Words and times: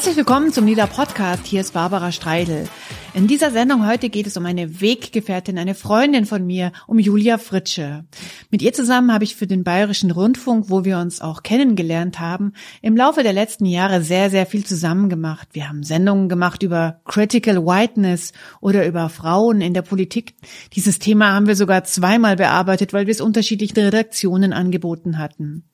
Herzlich 0.00 0.16
willkommen 0.16 0.50
zum 0.50 0.64
Lila 0.64 0.86
Podcast. 0.86 1.44
Hier 1.44 1.60
ist 1.60 1.74
Barbara 1.74 2.10
Streidel. 2.10 2.66
In 3.12 3.26
dieser 3.26 3.50
Sendung 3.50 3.86
heute 3.86 4.08
geht 4.08 4.26
es 4.26 4.38
um 4.38 4.46
eine 4.46 4.80
Weggefährtin, 4.80 5.58
eine 5.58 5.74
Freundin 5.74 6.24
von 6.24 6.46
mir, 6.46 6.72
um 6.86 6.98
Julia 6.98 7.36
Fritsche. 7.36 8.06
Mit 8.50 8.62
ihr 8.62 8.72
zusammen 8.72 9.12
habe 9.12 9.24
ich 9.24 9.36
für 9.36 9.46
den 9.46 9.62
Bayerischen 9.62 10.10
Rundfunk, 10.10 10.70
wo 10.70 10.86
wir 10.86 10.96
uns 10.96 11.20
auch 11.20 11.42
kennengelernt 11.42 12.18
haben, 12.18 12.54
im 12.80 12.96
Laufe 12.96 13.22
der 13.22 13.34
letzten 13.34 13.66
Jahre 13.66 14.00
sehr, 14.00 14.30
sehr 14.30 14.46
viel 14.46 14.64
zusammen 14.64 15.10
gemacht. 15.10 15.48
Wir 15.52 15.68
haben 15.68 15.82
Sendungen 15.82 16.30
gemacht 16.30 16.62
über 16.62 17.02
Critical 17.04 17.66
Whiteness 17.66 18.32
oder 18.62 18.86
über 18.86 19.10
Frauen 19.10 19.60
in 19.60 19.74
der 19.74 19.82
Politik. 19.82 20.32
Dieses 20.72 20.98
Thema 20.98 21.34
haben 21.34 21.46
wir 21.46 21.56
sogar 21.56 21.84
zweimal 21.84 22.36
bearbeitet, 22.36 22.94
weil 22.94 23.06
wir 23.06 23.12
es 23.12 23.20
unterschiedlichen 23.20 23.78
Redaktionen 23.78 24.54
angeboten 24.54 25.18
hatten. 25.18 25.64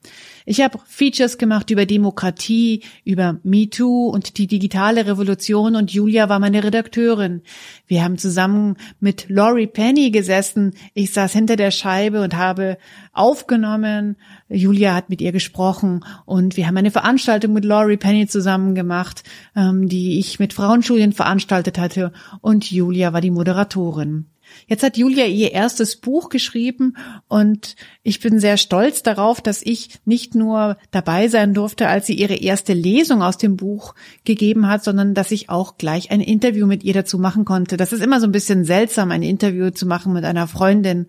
Ich 0.49 0.61
habe 0.61 0.79
Features 0.85 1.37
gemacht 1.37 1.71
über 1.71 1.85
Demokratie, 1.85 2.81
über 3.03 3.37
MeToo 3.43 4.07
und 4.07 4.37
die 4.37 4.47
digitale 4.47 5.05
Revolution 5.05 5.75
und 5.75 5.91
Julia 5.91 6.29
war 6.29 6.39
meine 6.39 6.63
Redakteurin. 6.63 7.41
Wir 7.85 8.01
haben 8.01 8.17
zusammen 8.17 8.77
mit 9.01 9.25
Laurie 9.27 9.67
Penny 9.67 10.09
gesessen. 10.09 10.73
Ich 10.93 11.11
saß 11.11 11.33
hinter 11.33 11.57
der 11.57 11.71
Scheibe 11.71 12.21
und 12.21 12.37
habe 12.37 12.77
aufgenommen. 13.11 14.15
Julia 14.47 14.95
hat 14.95 15.09
mit 15.09 15.19
ihr 15.19 15.33
gesprochen 15.33 16.05
und 16.25 16.55
wir 16.55 16.65
haben 16.65 16.77
eine 16.77 16.91
Veranstaltung 16.91 17.51
mit 17.51 17.65
Laurie 17.65 17.97
Penny 17.97 18.25
zusammen 18.25 18.73
gemacht, 18.73 19.23
ähm, 19.53 19.89
die 19.89 20.17
ich 20.17 20.39
mit 20.39 20.53
Frauenstudien 20.53 21.11
veranstaltet 21.11 21.77
hatte 21.77 22.13
und 22.39 22.71
Julia 22.71 23.11
war 23.11 23.19
die 23.19 23.31
Moderatorin. 23.31 24.27
Jetzt 24.65 24.83
hat 24.83 24.97
Julia 24.97 25.25
ihr 25.25 25.51
erstes 25.51 25.97
Buch 25.97 26.29
geschrieben 26.29 26.95
und 27.27 27.75
ich 28.03 28.19
bin 28.19 28.39
sehr 28.39 28.57
stolz 28.57 29.03
darauf, 29.03 29.41
dass 29.41 29.61
ich 29.61 29.99
nicht 30.05 30.35
nur 30.35 30.77
dabei 30.91 31.27
sein 31.27 31.53
durfte, 31.53 31.87
als 31.87 32.07
sie 32.07 32.15
ihre 32.15 32.35
erste 32.35 32.73
Lesung 32.73 33.21
aus 33.21 33.37
dem 33.37 33.55
Buch 33.57 33.93
gegeben 34.25 34.67
hat, 34.67 34.83
sondern 34.83 35.13
dass 35.13 35.31
ich 35.31 35.49
auch 35.49 35.77
gleich 35.77 36.11
ein 36.11 36.21
Interview 36.21 36.65
mit 36.65 36.83
ihr 36.83 36.93
dazu 36.93 37.19
machen 37.19 37.45
konnte. 37.45 37.77
Das 37.77 37.93
ist 37.93 38.03
immer 38.03 38.19
so 38.19 38.25
ein 38.25 38.31
bisschen 38.31 38.65
seltsam, 38.65 39.11
ein 39.11 39.23
Interview 39.23 39.69
zu 39.69 39.85
machen 39.85 40.13
mit 40.13 40.25
einer 40.25 40.47
Freundin. 40.47 41.07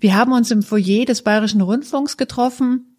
Wir 0.00 0.14
haben 0.14 0.32
uns 0.32 0.50
im 0.50 0.62
Foyer 0.62 1.04
des 1.04 1.22
Bayerischen 1.22 1.60
Rundfunks 1.60 2.16
getroffen 2.16 2.90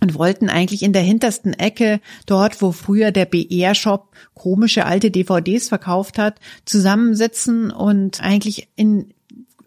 und 0.00 0.14
wollten 0.14 0.48
eigentlich 0.48 0.82
in 0.82 0.92
der 0.92 1.02
hintersten 1.02 1.52
Ecke, 1.52 2.00
dort 2.26 2.62
wo 2.62 2.72
früher 2.72 3.10
der 3.10 3.24
BR-Shop 3.24 4.10
komische 4.34 4.86
alte 4.86 5.10
DVDs 5.10 5.68
verkauft 5.68 6.18
hat, 6.18 6.40
zusammensitzen 6.64 7.70
und 7.70 8.22
eigentlich 8.22 8.68
in 8.76 9.12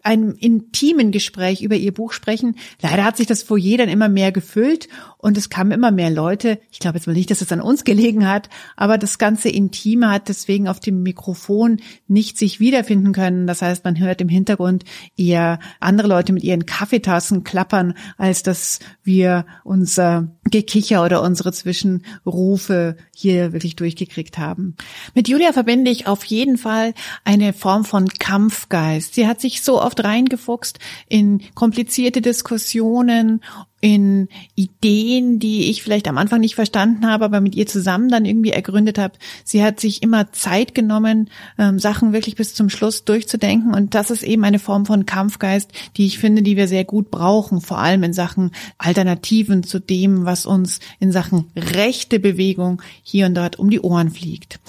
einem 0.02 0.34
intimen 0.38 1.12
Gespräch 1.12 1.62
über 1.62 1.76
ihr 1.76 1.92
Buch 1.92 2.12
sprechen. 2.12 2.56
Leider 2.80 3.04
hat 3.04 3.16
sich 3.16 3.26
das 3.26 3.42
Foyer 3.42 3.78
dann 3.78 3.88
immer 3.88 4.08
mehr 4.08 4.32
gefüllt 4.32 4.88
und 5.22 5.38
es 5.38 5.48
kamen 5.48 5.70
immer 5.70 5.92
mehr 5.92 6.10
Leute. 6.10 6.58
Ich 6.72 6.80
glaube 6.80 6.98
jetzt 6.98 7.06
mal 7.06 7.12
nicht, 7.12 7.30
dass 7.30 7.40
es 7.40 7.52
an 7.52 7.60
uns 7.60 7.84
gelegen 7.84 8.28
hat, 8.28 8.50
aber 8.76 8.98
das 8.98 9.18
ganze 9.18 9.48
Intime 9.48 10.10
hat 10.10 10.28
deswegen 10.28 10.66
auf 10.66 10.80
dem 10.80 11.04
Mikrofon 11.04 11.80
nicht 12.08 12.36
sich 12.36 12.58
wiederfinden 12.58 13.12
können. 13.12 13.46
Das 13.46 13.62
heißt, 13.62 13.84
man 13.84 14.00
hört 14.00 14.20
im 14.20 14.28
Hintergrund 14.28 14.84
eher 15.16 15.60
andere 15.78 16.08
Leute 16.08 16.32
mit 16.32 16.42
ihren 16.42 16.66
Kaffeetassen 16.66 17.44
klappern, 17.44 17.94
als 18.18 18.42
dass 18.42 18.80
wir 19.04 19.46
unser 19.62 20.36
Gekicher 20.50 21.04
oder 21.04 21.22
unsere 21.22 21.52
Zwischenrufe 21.52 22.96
hier 23.14 23.52
wirklich 23.52 23.76
durchgekriegt 23.76 24.38
haben. 24.38 24.74
Mit 25.14 25.28
Julia 25.28 25.52
verbinde 25.52 25.92
ich 25.92 26.08
auf 26.08 26.24
jeden 26.24 26.58
Fall 26.58 26.94
eine 27.24 27.52
Form 27.52 27.84
von 27.84 28.08
Kampfgeist. 28.08 29.14
Sie 29.14 29.28
hat 29.28 29.40
sich 29.40 29.62
so 29.62 29.80
oft 29.80 30.02
reingefuchst 30.02 30.80
in 31.08 31.42
komplizierte 31.54 32.20
Diskussionen 32.20 33.40
in 33.82 34.28
Ideen, 34.54 35.40
die 35.40 35.68
ich 35.68 35.82
vielleicht 35.82 36.06
am 36.06 36.16
Anfang 36.16 36.40
nicht 36.40 36.54
verstanden 36.54 37.04
habe, 37.04 37.24
aber 37.24 37.40
mit 37.40 37.56
ihr 37.56 37.66
zusammen 37.66 38.08
dann 38.08 38.24
irgendwie 38.24 38.52
ergründet 38.52 38.96
habe. 38.96 39.14
Sie 39.42 39.62
hat 39.62 39.80
sich 39.80 40.04
immer 40.04 40.30
Zeit 40.30 40.72
genommen, 40.72 41.28
ähm, 41.58 41.80
Sachen 41.80 42.12
wirklich 42.12 42.36
bis 42.36 42.54
zum 42.54 42.70
Schluss 42.70 43.04
durchzudenken. 43.04 43.74
Und 43.74 43.96
das 43.96 44.12
ist 44.12 44.22
eben 44.22 44.44
eine 44.44 44.60
Form 44.60 44.86
von 44.86 45.04
Kampfgeist, 45.04 45.72
die 45.96 46.06
ich 46.06 46.20
finde, 46.20 46.42
die 46.42 46.56
wir 46.56 46.68
sehr 46.68 46.84
gut 46.84 47.10
brauchen, 47.10 47.60
vor 47.60 47.78
allem 47.78 48.04
in 48.04 48.12
Sachen 48.12 48.52
Alternativen 48.78 49.64
zu 49.64 49.80
dem, 49.80 50.24
was 50.24 50.46
uns 50.46 50.78
in 51.00 51.10
Sachen 51.10 51.50
rechte 51.56 52.20
Bewegung 52.20 52.80
hier 53.02 53.26
und 53.26 53.34
dort 53.34 53.58
um 53.58 53.68
die 53.68 53.80
Ohren 53.80 54.10
fliegt. 54.10 54.60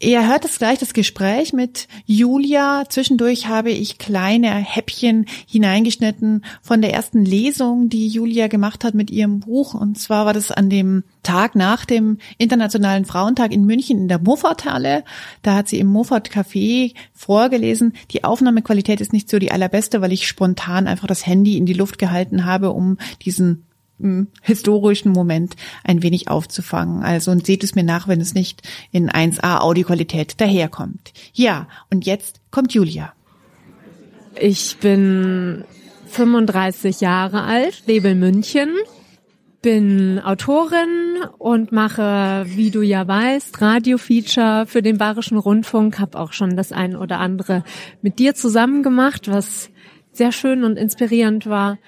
Ihr 0.00 0.28
hört 0.28 0.44
es 0.44 0.58
gleich, 0.58 0.78
das 0.78 0.94
Gespräch 0.94 1.52
mit 1.52 1.88
Julia. 2.06 2.84
Zwischendurch 2.88 3.48
habe 3.48 3.70
ich 3.70 3.98
kleine 3.98 4.54
Häppchen 4.54 5.26
hineingeschnitten 5.48 6.44
von 6.62 6.80
der 6.80 6.92
ersten 6.92 7.24
Lesung, 7.24 7.88
die 7.88 8.06
Julia 8.06 8.46
gemacht 8.46 8.84
hat 8.84 8.94
mit 8.94 9.10
ihrem 9.10 9.40
Buch. 9.40 9.74
Und 9.74 9.98
zwar 9.98 10.24
war 10.24 10.34
das 10.34 10.52
an 10.52 10.70
dem 10.70 11.02
Tag 11.24 11.56
nach 11.56 11.84
dem 11.84 12.18
Internationalen 12.38 13.06
Frauentag 13.06 13.50
in 13.50 13.64
München 13.64 13.98
in 13.98 14.06
der 14.06 14.20
Muffert-Halle. 14.20 15.02
Da 15.42 15.56
hat 15.56 15.68
sie 15.68 15.80
im 15.80 15.88
Muffert-Café 15.88 16.94
vorgelesen. 17.12 17.92
Die 18.12 18.22
Aufnahmequalität 18.22 19.00
ist 19.00 19.12
nicht 19.12 19.28
so 19.28 19.40
die 19.40 19.50
allerbeste, 19.50 20.00
weil 20.00 20.12
ich 20.12 20.28
spontan 20.28 20.86
einfach 20.86 21.08
das 21.08 21.26
Handy 21.26 21.56
in 21.56 21.66
die 21.66 21.74
Luft 21.74 21.98
gehalten 21.98 22.44
habe, 22.44 22.70
um 22.70 22.98
diesen 23.22 23.64
historischen 24.42 25.12
Moment 25.12 25.56
ein 25.84 26.02
wenig 26.02 26.28
aufzufangen. 26.28 27.02
Also 27.02 27.30
und 27.30 27.46
seht 27.46 27.64
es 27.64 27.74
mir 27.74 27.82
nach, 27.82 28.08
wenn 28.08 28.20
es 28.20 28.34
nicht 28.34 28.62
in 28.92 29.10
1A 29.10 29.58
Audioqualität 29.58 30.40
daherkommt. 30.40 31.12
Ja, 31.32 31.68
und 31.90 32.06
jetzt 32.06 32.40
kommt 32.50 32.72
Julia. 32.72 33.12
Ich 34.40 34.76
bin 34.78 35.64
35 36.06 37.00
Jahre 37.00 37.42
alt, 37.42 37.82
lebe 37.86 38.08
in 38.08 38.20
München, 38.20 38.70
bin 39.62 40.20
Autorin 40.20 41.24
und 41.38 41.72
mache, 41.72 42.46
wie 42.46 42.70
du 42.70 42.82
ja 42.82 43.06
weißt, 43.08 43.60
Radiofeature 43.60 44.66
für 44.66 44.82
den 44.82 44.98
Bayerischen 44.98 45.36
Rundfunk, 45.36 45.98
habe 45.98 46.18
auch 46.18 46.32
schon 46.32 46.56
das 46.56 46.70
ein 46.70 46.94
oder 46.96 47.18
andere 47.18 47.64
mit 48.00 48.18
dir 48.20 48.34
zusammen 48.34 48.82
gemacht, 48.82 49.28
was 49.28 49.70
sehr 50.12 50.32
schön 50.32 50.64
und 50.64 50.76
inspirierend 50.76 51.46
war. 51.46 51.78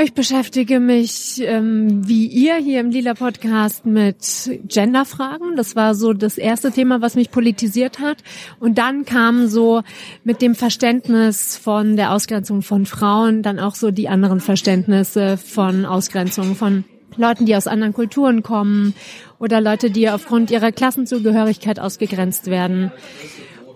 Ich 0.00 0.14
beschäftige 0.14 0.78
mich, 0.78 1.42
ähm, 1.42 2.06
wie 2.06 2.26
ihr 2.26 2.54
hier 2.56 2.78
im 2.78 2.90
Lila 2.90 3.14
Podcast, 3.14 3.84
mit 3.84 4.48
Genderfragen. 4.68 5.56
Das 5.56 5.74
war 5.74 5.96
so 5.96 6.12
das 6.12 6.38
erste 6.38 6.70
Thema, 6.70 7.00
was 7.00 7.16
mich 7.16 7.32
politisiert 7.32 7.98
hat. 7.98 8.18
Und 8.60 8.78
dann 8.78 9.04
kam 9.04 9.48
so 9.48 9.82
mit 10.22 10.40
dem 10.40 10.54
Verständnis 10.54 11.56
von 11.56 11.96
der 11.96 12.12
Ausgrenzung 12.12 12.62
von 12.62 12.86
Frauen 12.86 13.42
dann 13.42 13.58
auch 13.58 13.74
so 13.74 13.90
die 13.90 14.08
anderen 14.08 14.38
Verständnisse 14.38 15.36
von 15.36 15.84
Ausgrenzung 15.84 16.54
von 16.54 16.84
Leuten, 17.16 17.44
die 17.46 17.56
aus 17.56 17.66
anderen 17.66 17.92
Kulturen 17.92 18.44
kommen 18.44 18.94
oder 19.40 19.60
Leute, 19.60 19.90
die 19.90 20.08
aufgrund 20.08 20.52
ihrer 20.52 20.70
Klassenzugehörigkeit 20.70 21.80
ausgegrenzt 21.80 22.46
werden. 22.46 22.92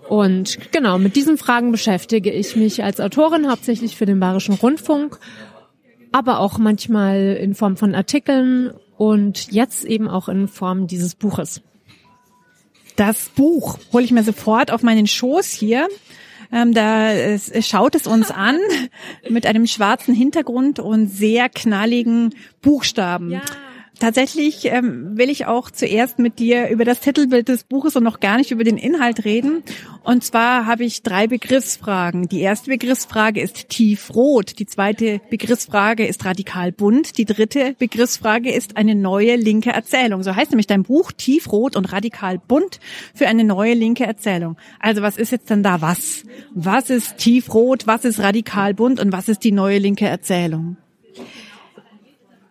Und 0.07 0.71
genau, 0.71 0.97
mit 0.99 1.17
diesen 1.17 1.37
Fragen 1.37 1.71
beschäftige 1.71 2.31
ich 2.31 2.55
mich 2.55 2.83
als 2.83 3.01
Autorin 3.01 3.49
hauptsächlich 3.49 3.97
für 3.97 4.05
den 4.05 4.19
Bayerischen 4.21 4.53
Rundfunk 4.53 5.19
aber 6.13 6.39
auch 6.39 6.57
manchmal 6.57 7.37
in 7.41 7.55
Form 7.55 7.75
von 7.75 7.93
Artikeln 7.93 8.71
und 8.97 9.51
jetzt 9.51 9.83
eben 9.83 10.07
auch 10.07 10.29
in 10.29 10.47
Form 10.47 10.87
dieses 10.87 11.15
Buches. 11.15 11.61
Das 12.95 13.29
Buch 13.29 13.79
hole 13.91 14.05
ich 14.05 14.11
mir 14.11 14.23
sofort 14.23 14.71
auf 14.71 14.83
meinen 14.83 15.07
Schoß 15.07 15.47
hier. 15.47 15.89
Ähm, 16.51 16.73
da 16.73 17.11
es, 17.11 17.51
schaut 17.67 17.95
es 17.95 18.05
uns 18.05 18.29
an 18.29 18.59
mit 19.29 19.47
einem 19.47 19.65
schwarzen 19.65 20.13
Hintergrund 20.13 20.79
und 20.79 21.07
sehr 21.07 21.49
knalligen 21.49 22.35
Buchstaben. 22.61 23.31
Ja. 23.31 23.41
Tatsächlich 24.03 24.65
ähm, 24.65 25.17
will 25.17 25.29
ich 25.29 25.45
auch 25.45 25.71
zuerst 25.71 26.19
mit 26.19 26.37
dir 26.37 26.67
über 26.67 26.83
das 26.83 26.99
Titelbild 26.99 27.47
des 27.47 27.63
Buches 27.63 27.95
und 27.95 28.03
noch 28.03 28.19
gar 28.19 28.35
nicht 28.35 28.51
über 28.51 28.65
den 28.65 28.75
Inhalt 28.75 29.23
reden. 29.23 29.63
Und 30.03 30.25
zwar 30.25 30.65
habe 30.65 30.83
ich 30.83 31.03
drei 31.03 31.25
Begriffsfragen. 31.25 32.27
Die 32.27 32.41
erste 32.41 32.69
Begriffsfrage 32.69 33.39
ist 33.39 33.69
tiefrot. 33.69 34.59
Die 34.59 34.65
zweite 34.65 35.21
Begriffsfrage 35.29 36.05
ist 36.05 36.25
radikal 36.25 36.73
bunt. 36.73 37.17
Die 37.17 37.23
dritte 37.23 37.75
Begriffsfrage 37.79 38.51
ist 38.51 38.75
eine 38.75 38.93
neue 38.93 39.37
linke 39.37 39.69
Erzählung. 39.69 40.21
So 40.21 40.35
heißt 40.35 40.51
nämlich 40.51 40.67
dein 40.67 40.83
Buch 40.83 41.13
Tiefrot 41.13 41.77
und 41.77 41.93
radikal 41.93 42.39
bunt 42.39 42.81
für 43.15 43.27
eine 43.27 43.45
neue 43.45 43.73
linke 43.73 44.03
Erzählung. 44.03 44.57
Also 44.81 45.01
was 45.01 45.15
ist 45.15 45.31
jetzt 45.31 45.49
denn 45.49 45.63
da 45.63 45.79
was? 45.79 46.25
Was 46.53 46.89
ist 46.89 47.19
tiefrot? 47.19 47.87
Was 47.87 48.03
ist 48.03 48.19
radikal 48.19 48.73
bunt? 48.73 48.99
Und 48.99 49.13
was 49.13 49.29
ist 49.29 49.45
die 49.45 49.53
neue 49.53 49.77
linke 49.77 50.07
Erzählung? 50.07 50.75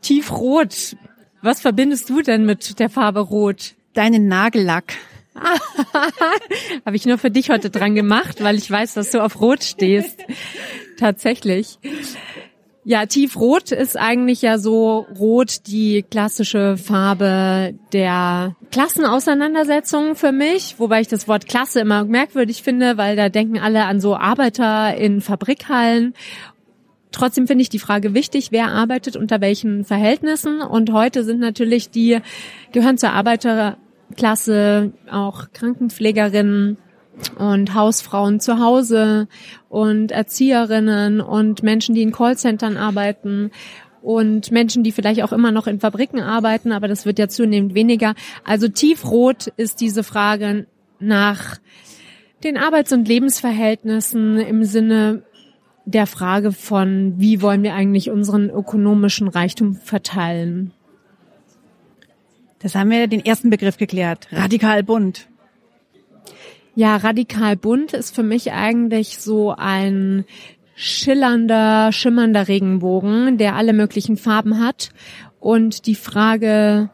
Tiefrot 0.00 0.96
was 1.42 1.60
verbindest 1.60 2.08
du 2.08 2.22
denn 2.22 2.46
mit 2.46 2.78
der 2.78 2.88
Farbe 2.88 3.20
Rot? 3.20 3.74
Deinen 3.94 4.26
Nagellack. 4.28 4.94
Habe 6.86 6.96
ich 6.96 7.06
nur 7.06 7.18
für 7.18 7.30
dich 7.30 7.50
heute 7.50 7.70
dran 7.70 7.94
gemacht, 7.94 8.42
weil 8.42 8.56
ich 8.56 8.70
weiß, 8.70 8.94
dass 8.94 9.10
du 9.10 9.22
auf 9.22 9.40
Rot 9.40 9.64
stehst. 9.64 10.20
Tatsächlich. 10.98 11.78
Ja, 12.84 13.06
tiefrot 13.06 13.70
ist 13.70 13.96
eigentlich 13.96 14.42
ja 14.42 14.58
so 14.58 15.06
rot 15.16 15.68
die 15.68 16.02
klassische 16.02 16.76
Farbe 16.76 17.74
der 17.92 18.56
Klassenauseinandersetzung 18.72 20.16
für 20.16 20.32
mich, 20.32 20.74
wobei 20.78 21.00
ich 21.00 21.06
das 21.06 21.28
Wort 21.28 21.46
Klasse 21.46 21.78
immer 21.78 22.04
merkwürdig 22.04 22.64
finde, 22.64 22.96
weil 22.96 23.14
da 23.14 23.28
denken 23.28 23.60
alle 23.60 23.84
an 23.84 24.00
so 24.00 24.16
Arbeiter 24.16 24.96
in 24.96 25.20
Fabrikhallen 25.20 26.14
Trotzdem 27.12 27.46
finde 27.46 27.62
ich 27.62 27.68
die 27.68 27.78
Frage 27.78 28.14
wichtig, 28.14 28.48
wer 28.50 28.68
arbeitet 28.68 29.16
unter 29.16 29.40
welchen 29.40 29.84
Verhältnissen. 29.84 30.60
Und 30.60 30.92
heute 30.92 31.24
sind 31.24 31.40
natürlich 31.40 31.90
die, 31.90 32.18
gehören 32.72 32.98
zur 32.98 33.10
Arbeiter 33.10 33.76
Klasse, 34.16 34.92
auch 35.10 35.52
Krankenpflegerinnen 35.52 36.78
und 37.38 37.74
Hausfrauen 37.74 38.40
zu 38.40 38.58
Hause 38.58 39.28
und 39.68 40.12
Erzieherinnen 40.12 41.20
und 41.20 41.62
Menschen, 41.62 41.94
die 41.94 42.02
in 42.02 42.12
Callcentern 42.12 42.76
arbeiten 42.76 43.50
und 44.02 44.50
Menschen, 44.50 44.82
die 44.82 44.92
vielleicht 44.92 45.22
auch 45.22 45.32
immer 45.32 45.52
noch 45.52 45.66
in 45.66 45.80
Fabriken 45.80 46.20
arbeiten, 46.20 46.72
aber 46.72 46.88
das 46.88 47.06
wird 47.06 47.18
ja 47.18 47.28
zunehmend 47.28 47.74
weniger. 47.74 48.14
Also 48.44 48.68
tiefrot 48.68 49.48
ist 49.56 49.80
diese 49.80 50.02
Frage 50.02 50.66
nach 50.98 51.58
den 52.42 52.56
Arbeits- 52.56 52.92
und 52.92 53.06
Lebensverhältnissen 53.06 54.38
im 54.38 54.64
Sinne 54.64 55.22
der 55.84 56.06
Frage 56.06 56.52
von, 56.52 57.14
wie 57.16 57.42
wollen 57.42 57.62
wir 57.62 57.74
eigentlich 57.74 58.10
unseren 58.10 58.50
ökonomischen 58.50 59.28
Reichtum 59.28 59.74
verteilen. 59.74 60.72
Das 62.60 62.74
haben 62.74 62.90
wir 62.90 63.08
den 63.08 63.24
ersten 63.24 63.50
Begriff 63.50 63.76
geklärt. 63.76 64.28
Radikal 64.30 64.82
bunt. 64.84 65.28
Ja, 66.74 66.96
radikal 66.96 67.56
bunt 67.56 67.92
ist 67.92 68.14
für 68.14 68.22
mich 68.22 68.52
eigentlich 68.52 69.18
so 69.18 69.54
ein 69.56 70.24
schillernder, 70.74 71.92
schimmernder 71.92 72.48
Regenbogen, 72.48 73.36
der 73.36 73.56
alle 73.56 73.72
möglichen 73.72 74.16
Farben 74.16 74.64
hat. 74.64 74.90
Und 75.40 75.86
die 75.86 75.96
Frage 75.96 76.90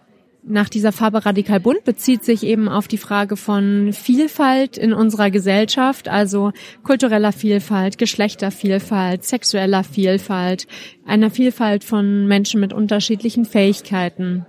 nach 0.49 0.69
dieser 0.69 0.93
Farbe 0.93 1.25
radikal 1.25 1.61
bunt 1.61 1.85
bezieht 1.85 2.25
sich 2.25 2.43
eben 2.43 2.69
auf 2.69 2.89
die 2.89 2.99
Frage 2.99 3.37
von 3.37 3.93
Vielfalt 3.93 4.77
in 4.77 4.93
unserer 4.93 5.31
Gesellschaft, 5.31 6.09
also 6.09 6.53
kultureller 6.83 7.33
Vielfalt, 7.33 7.99
Geschlechtervielfalt, 7.99 9.25
sexueller 9.25 9.85
Vielfalt, 9.85 10.67
einer 11.07 11.31
Vielfalt 11.31 11.85
von 11.85 12.27
Menschen 12.27 12.61
mit 12.61 12.73
unterschiedlichen 12.73 13.45
Fähigkeiten. 13.45 14.47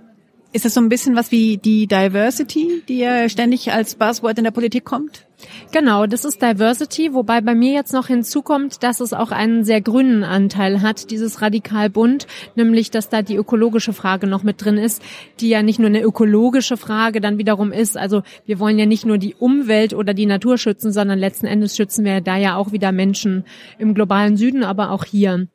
Ist 0.52 0.66
es 0.66 0.74
so 0.74 0.80
ein 0.80 0.88
bisschen 0.88 1.14
was 1.14 1.30
wie 1.30 1.58
die 1.58 1.86
Diversity, 1.86 2.82
die 2.88 2.98
ja 2.98 3.28
ständig 3.28 3.72
als 3.72 3.94
Buzzword 3.94 4.38
in 4.38 4.44
der 4.44 4.50
Politik 4.50 4.84
kommt? 4.84 5.26
Genau, 5.72 6.06
das 6.06 6.24
ist 6.24 6.42
Diversity, 6.42 7.14
wobei 7.14 7.40
bei 7.40 7.54
mir 7.54 7.72
jetzt 7.72 7.92
noch 7.92 8.08
hinzukommt, 8.08 8.82
dass 8.82 8.98
es 8.98 9.12
auch 9.12 9.30
einen 9.30 9.62
sehr 9.62 9.80
grünen 9.80 10.24
Anteil 10.24 10.82
hat, 10.82 11.12
dieses 11.12 11.40
radikal 11.40 11.88
bunt, 11.88 12.26
nämlich 12.56 12.90
dass 12.90 13.08
da 13.08 13.22
die 13.22 13.36
ökologische 13.36 13.92
Frage 13.92 14.26
noch 14.26 14.42
mit 14.42 14.64
drin 14.64 14.76
ist, 14.76 15.02
die 15.38 15.48
ja 15.48 15.62
nicht 15.62 15.78
nur 15.78 15.88
eine 15.88 16.02
ökologische 16.02 16.76
Frage 16.76 17.20
dann 17.20 17.38
wiederum 17.38 17.70
ist. 17.70 17.96
Also 17.96 18.22
wir 18.44 18.58
wollen 18.58 18.78
ja 18.78 18.86
nicht 18.86 19.06
nur 19.06 19.18
die 19.18 19.36
Umwelt 19.36 19.94
oder 19.94 20.14
die 20.14 20.26
Natur 20.26 20.58
schützen, 20.58 20.92
sondern 20.92 21.20
letzten 21.20 21.46
Endes 21.46 21.76
schützen 21.76 22.04
wir 22.04 22.20
da 22.20 22.36
ja 22.36 22.56
auch 22.56 22.72
wieder 22.72 22.90
Menschen 22.90 23.44
im 23.78 23.94
globalen 23.94 24.36
Süden, 24.36 24.64
aber 24.64 24.90
auch 24.90 25.04
hier. 25.04 25.46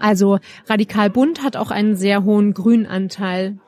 Also 0.00 0.38
radikal 0.68 1.10
bunt 1.10 1.42
hat 1.42 1.56
auch 1.56 1.70
einen 1.70 1.94
sehr 1.94 2.24
hohen 2.24 2.54
Grünanteil. 2.54 3.58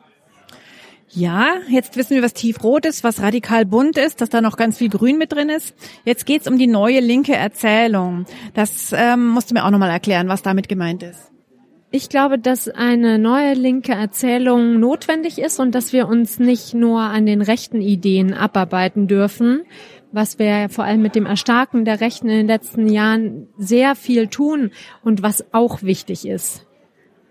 Ja, 1.17 1.59
jetzt 1.69 1.97
wissen 1.97 2.17
wir, 2.17 2.25
was 2.25 2.35
tiefrot 2.35 2.87
ist, 2.87 3.05
was 3.05 3.23
radikal 3.23 3.65
bunt 3.65 3.97
ist, 3.99 4.21
dass 4.21 4.31
da 4.31 4.41
noch 4.41 4.57
ganz 4.57 4.79
viel 4.79 4.89
Grün 4.89 5.17
mit 5.17 5.33
drin 5.33 5.49
ist. 5.49 5.73
Jetzt 6.05 6.27
geht's 6.27 6.49
um 6.49 6.59
die 6.59 6.67
neue 6.67 6.99
linke 6.99 7.35
Erzählung. 7.35 8.27
Das 8.55 8.93
ähm, 8.93 9.29
musst 9.29 9.51
du 9.51 9.55
mir 9.55 9.65
auch 9.65 9.71
nochmal 9.71 9.91
erklären, 9.91 10.29
was 10.29 10.43
damit 10.43 10.69
gemeint 10.69 11.05
ist. 11.05 11.31
Ich 11.93 12.09
glaube, 12.09 12.41
dass 12.41 12.69
eine 12.69 13.21
neue 13.21 13.55
linke 13.55 13.93
Erzählung 13.93 14.81
notwendig 14.81 15.39
ist 15.39 15.61
und 15.61 15.77
dass 15.77 15.93
wir 15.93 16.09
uns 16.09 16.41
nicht 16.41 16.75
nur 16.75 17.03
an 17.03 17.27
den 17.27 17.43
rechten 17.43 17.81
Ideen 17.81 18.35
abarbeiten 18.35 19.07
dürfen, 19.07 19.63
was 20.11 20.41
wir 20.41 20.69
vor 20.69 20.83
allem 20.83 21.03
mit 21.03 21.15
dem 21.15 21.27
Erstarken 21.27 21.85
der 21.85 22.01
Rechten 22.01 22.29
in 22.29 22.39
den 22.39 22.47
letzten 22.49 22.89
Jahren 22.89 23.47
sehr 23.57 23.95
viel 23.95 24.27
tun 24.27 24.73
und 25.05 25.23
was 25.23 25.45
auch 25.53 25.85
wichtig 25.85 26.27
ist. 26.27 26.67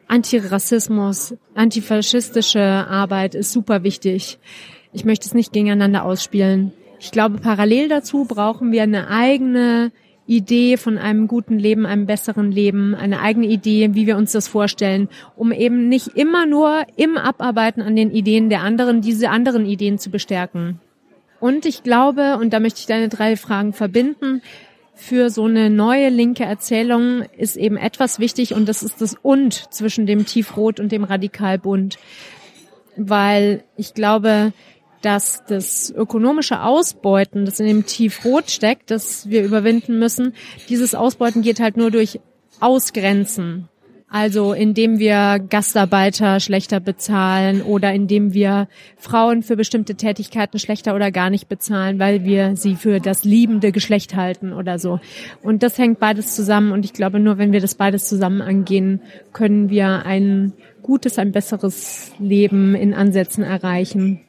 Antirassismus, 0.08 1.36
antifaschistische 1.56 2.62
Arbeit 2.62 3.36
ist 3.36 3.52
super 3.52 3.84
wichtig. 3.84 4.40
Ich 4.92 5.06
möchte 5.06 5.28
es 5.28 5.34
nicht 5.34 5.54
gegeneinander 5.54 6.06
ausspielen. 6.06 6.72
Ich 7.00 7.12
glaube, 7.12 7.40
parallel 7.40 7.90
dazu 7.90 8.26
brauchen 8.26 8.72
wir 8.72 8.84
eine 8.84 9.10
eigene 9.10 9.92
Idee 10.26 10.78
von 10.78 10.98
einem 10.98 11.28
guten 11.28 11.60
Leben, 11.60 11.86
einem 11.86 12.06
besseren 12.06 12.52
Leben, 12.52 12.96
eine 12.96 13.20
eigene 13.20 13.48
Idee, 13.48 13.90
wie 13.94 14.08
wir 14.08 14.16
uns 14.16 14.32
das 14.32 14.48
vorstellen, 14.48 15.10
um 15.36 15.52
eben 15.52 15.90
nicht 15.90 16.10
immer 16.16 16.46
nur 16.46 16.86
im 16.96 17.18
Abarbeiten 17.18 17.82
an 17.82 17.96
den 17.96 18.12
Ideen 18.12 18.50
der 18.50 18.62
anderen 18.62 19.02
diese 19.02 19.30
anderen 19.30 19.66
Ideen 19.66 20.00
zu 20.00 20.10
bestärken. 20.10 20.80
Und 21.40 21.66
ich 21.66 21.84
glaube, 21.84 22.38
und 22.38 22.54
da 22.54 22.62
möchte 22.62 22.80
ich 22.80 22.86
deine 22.86 23.10
drei 23.10 23.36
Fragen 23.36 23.74
verbinden, 23.74 24.42
für 24.96 25.30
so 25.30 25.46
eine 25.46 25.70
neue 25.70 26.10
linke 26.10 26.44
Erzählung 26.44 27.24
ist 27.38 27.58
eben 27.58 27.78
etwas 27.78 28.20
wichtig 28.20 28.54
und 28.54 28.70
das 28.70 28.84
ist 28.84 29.02
das 29.02 29.16
Und 29.22 29.74
zwischen 29.74 30.06
dem 30.06 30.26
Tiefrot 30.26 30.80
und 30.80 30.92
dem 30.92 31.04
Radikalbund. 31.04 31.98
Weil 32.96 33.64
ich 33.76 33.94
glaube, 33.94 34.54
dass 35.02 35.44
das 35.46 35.92
ökonomische 35.92 36.62
Ausbeuten, 36.62 37.46
das 37.46 37.60
in 37.60 37.66
dem 37.66 37.86
Tiefrot 37.86 38.50
steckt, 38.50 38.92
das 38.92 39.30
wir 39.30 39.44
überwinden 39.44 40.00
müssen, 40.00 40.34
dieses 40.70 40.96
Ausbeuten 40.96 41.42
geht 41.42 41.60
halt 41.60 41.76
nur 41.76 41.92
durch 41.92 42.20
Ausgrenzen. 42.60 43.68
Also 44.14 44.54
indem 44.54 45.00
wir 45.00 45.40
Gastarbeiter 45.40 46.40
schlechter 46.40 46.80
bezahlen 46.80 47.64
oder 47.64 47.92
indem 47.92 48.36
wir 48.36 48.68
Frauen 48.96 49.42
für 49.42 49.56
bestimmte 49.56 49.96
Tätigkeiten 49.96 50.60
schlechter 50.60 50.94
oder 50.94 51.10
gar 51.10 51.32
nicht 51.32 51.50
bezahlen, 51.50 51.98
weil 51.98 52.24
wir 52.24 52.56
sie 52.56 52.76
für 52.76 53.00
das 53.00 53.24
liebende 53.24 53.72
Geschlecht 53.72 54.16
halten 54.16 54.54
oder 54.54 54.78
so. 54.78 55.00
Und 55.42 55.64
das 55.64 55.80
hängt 55.80 55.98
beides 55.98 56.36
zusammen 56.36 56.74
und 56.74 56.86
ich 56.86 56.94
glaube, 56.94 57.20
nur 57.20 57.40
wenn 57.40 57.54
wir 57.54 57.60
das 57.60 57.74
beides 57.74 58.08
zusammen 58.08 58.44
angehen, 58.44 59.02
können 59.32 59.72
wir 59.72 60.06
ein 60.06 60.54
gutes, 60.84 61.18
ein 61.18 61.32
besseres 61.32 62.12
Leben 62.20 62.76
in 62.76 62.94
Ansätzen 62.94 63.44
erreichen. 63.44 64.22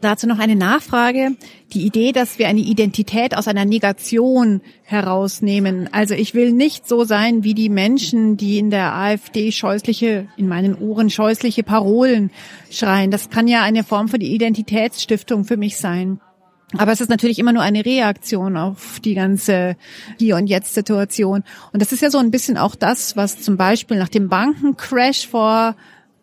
Dazu 0.00 0.28
noch 0.28 0.38
eine 0.38 0.54
Nachfrage. 0.54 1.32
Die 1.72 1.84
Idee, 1.84 2.12
dass 2.12 2.38
wir 2.38 2.48
eine 2.48 2.60
Identität 2.60 3.36
aus 3.36 3.48
einer 3.48 3.64
Negation 3.64 4.60
herausnehmen. 4.84 5.88
Also 5.92 6.14
ich 6.14 6.34
will 6.34 6.52
nicht 6.52 6.86
so 6.86 7.04
sein 7.04 7.42
wie 7.42 7.54
die 7.54 7.68
Menschen, 7.68 8.36
die 8.36 8.58
in 8.58 8.70
der 8.70 8.94
AfD 8.94 9.50
scheußliche, 9.50 10.28
in 10.36 10.46
meinen 10.46 10.76
Ohren 10.76 11.10
scheußliche 11.10 11.64
Parolen 11.64 12.30
schreien. 12.70 13.10
Das 13.10 13.28
kann 13.28 13.48
ja 13.48 13.62
eine 13.62 13.82
Form 13.82 14.08
von 14.08 14.20
Identitätsstiftung 14.20 15.44
für 15.44 15.56
mich 15.56 15.78
sein. 15.78 16.20
Aber 16.76 16.92
es 16.92 17.00
ist 17.00 17.08
natürlich 17.08 17.38
immer 17.38 17.52
nur 17.52 17.62
eine 17.62 17.84
Reaktion 17.84 18.56
auf 18.56 19.00
die 19.00 19.14
ganze 19.14 19.76
Hier- 20.18 20.36
und 20.36 20.46
Jetzt-Situation. 20.46 21.42
Und 21.72 21.82
das 21.82 21.92
ist 21.92 22.02
ja 22.02 22.10
so 22.10 22.18
ein 22.18 22.30
bisschen 22.30 22.58
auch 22.58 22.74
das, 22.74 23.16
was 23.16 23.40
zum 23.40 23.56
Beispiel 23.56 23.96
nach 23.96 24.10
dem 24.10 24.28
Bankencrash 24.28 25.26
vor 25.26 25.76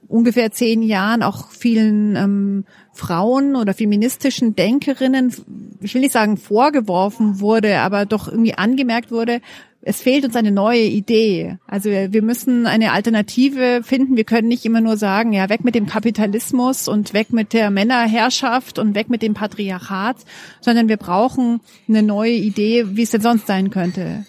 ungefähr 0.08 0.51
zehn 0.51 0.84
Jahren 0.84 1.24
auch 1.24 1.50
vielen 1.50 2.15
ähm, 2.15 2.65
Frauen 2.95 3.55
oder 3.55 3.73
feministischen 3.73 4.55
Denkerinnen, 4.55 5.33
ich 5.81 5.93
will 5.93 6.01
nicht 6.01 6.13
sagen 6.13 6.37
vorgeworfen 6.37 7.41
wurde, 7.41 7.79
aber 7.79 8.05
doch 8.05 8.27
irgendwie 8.27 8.55
angemerkt 8.55 9.11
wurde, 9.11 9.41
es 9.87 10.01
fehlt 10.01 10.25
uns 10.25 10.35
eine 10.35 10.51
neue 10.51 10.81
Idee. 10.81 11.57
Also 11.67 11.91
wir 11.91 12.21
müssen 12.23 12.65
eine 12.65 12.91
Alternative 12.91 13.81
finden. 13.83 14.17
Wir 14.17 14.23
können 14.23 14.47
nicht 14.47 14.65
immer 14.65 14.81
nur 14.81 14.97
sagen, 14.97 15.31
ja, 15.31 15.47
weg 15.47 15.63
mit 15.63 15.75
dem 15.75 15.85
Kapitalismus 15.85 16.87
und 16.87 17.13
weg 17.13 17.31
mit 17.31 17.53
der 17.53 17.69
Männerherrschaft 17.69 18.79
und 18.79 18.95
weg 18.95 19.09
mit 19.09 19.21
dem 19.21 19.35
Patriarchat, 19.35 20.17
sondern 20.59 20.89
wir 20.89 20.97
brauchen 20.97 21.59
eine 21.87 22.01
neue 22.01 22.31
Idee, 22.31 22.85
wie 22.97 23.03
es 23.03 23.11
denn 23.11 23.21
sonst 23.21 23.45
sein 23.45 23.69
könnte. 23.69 24.25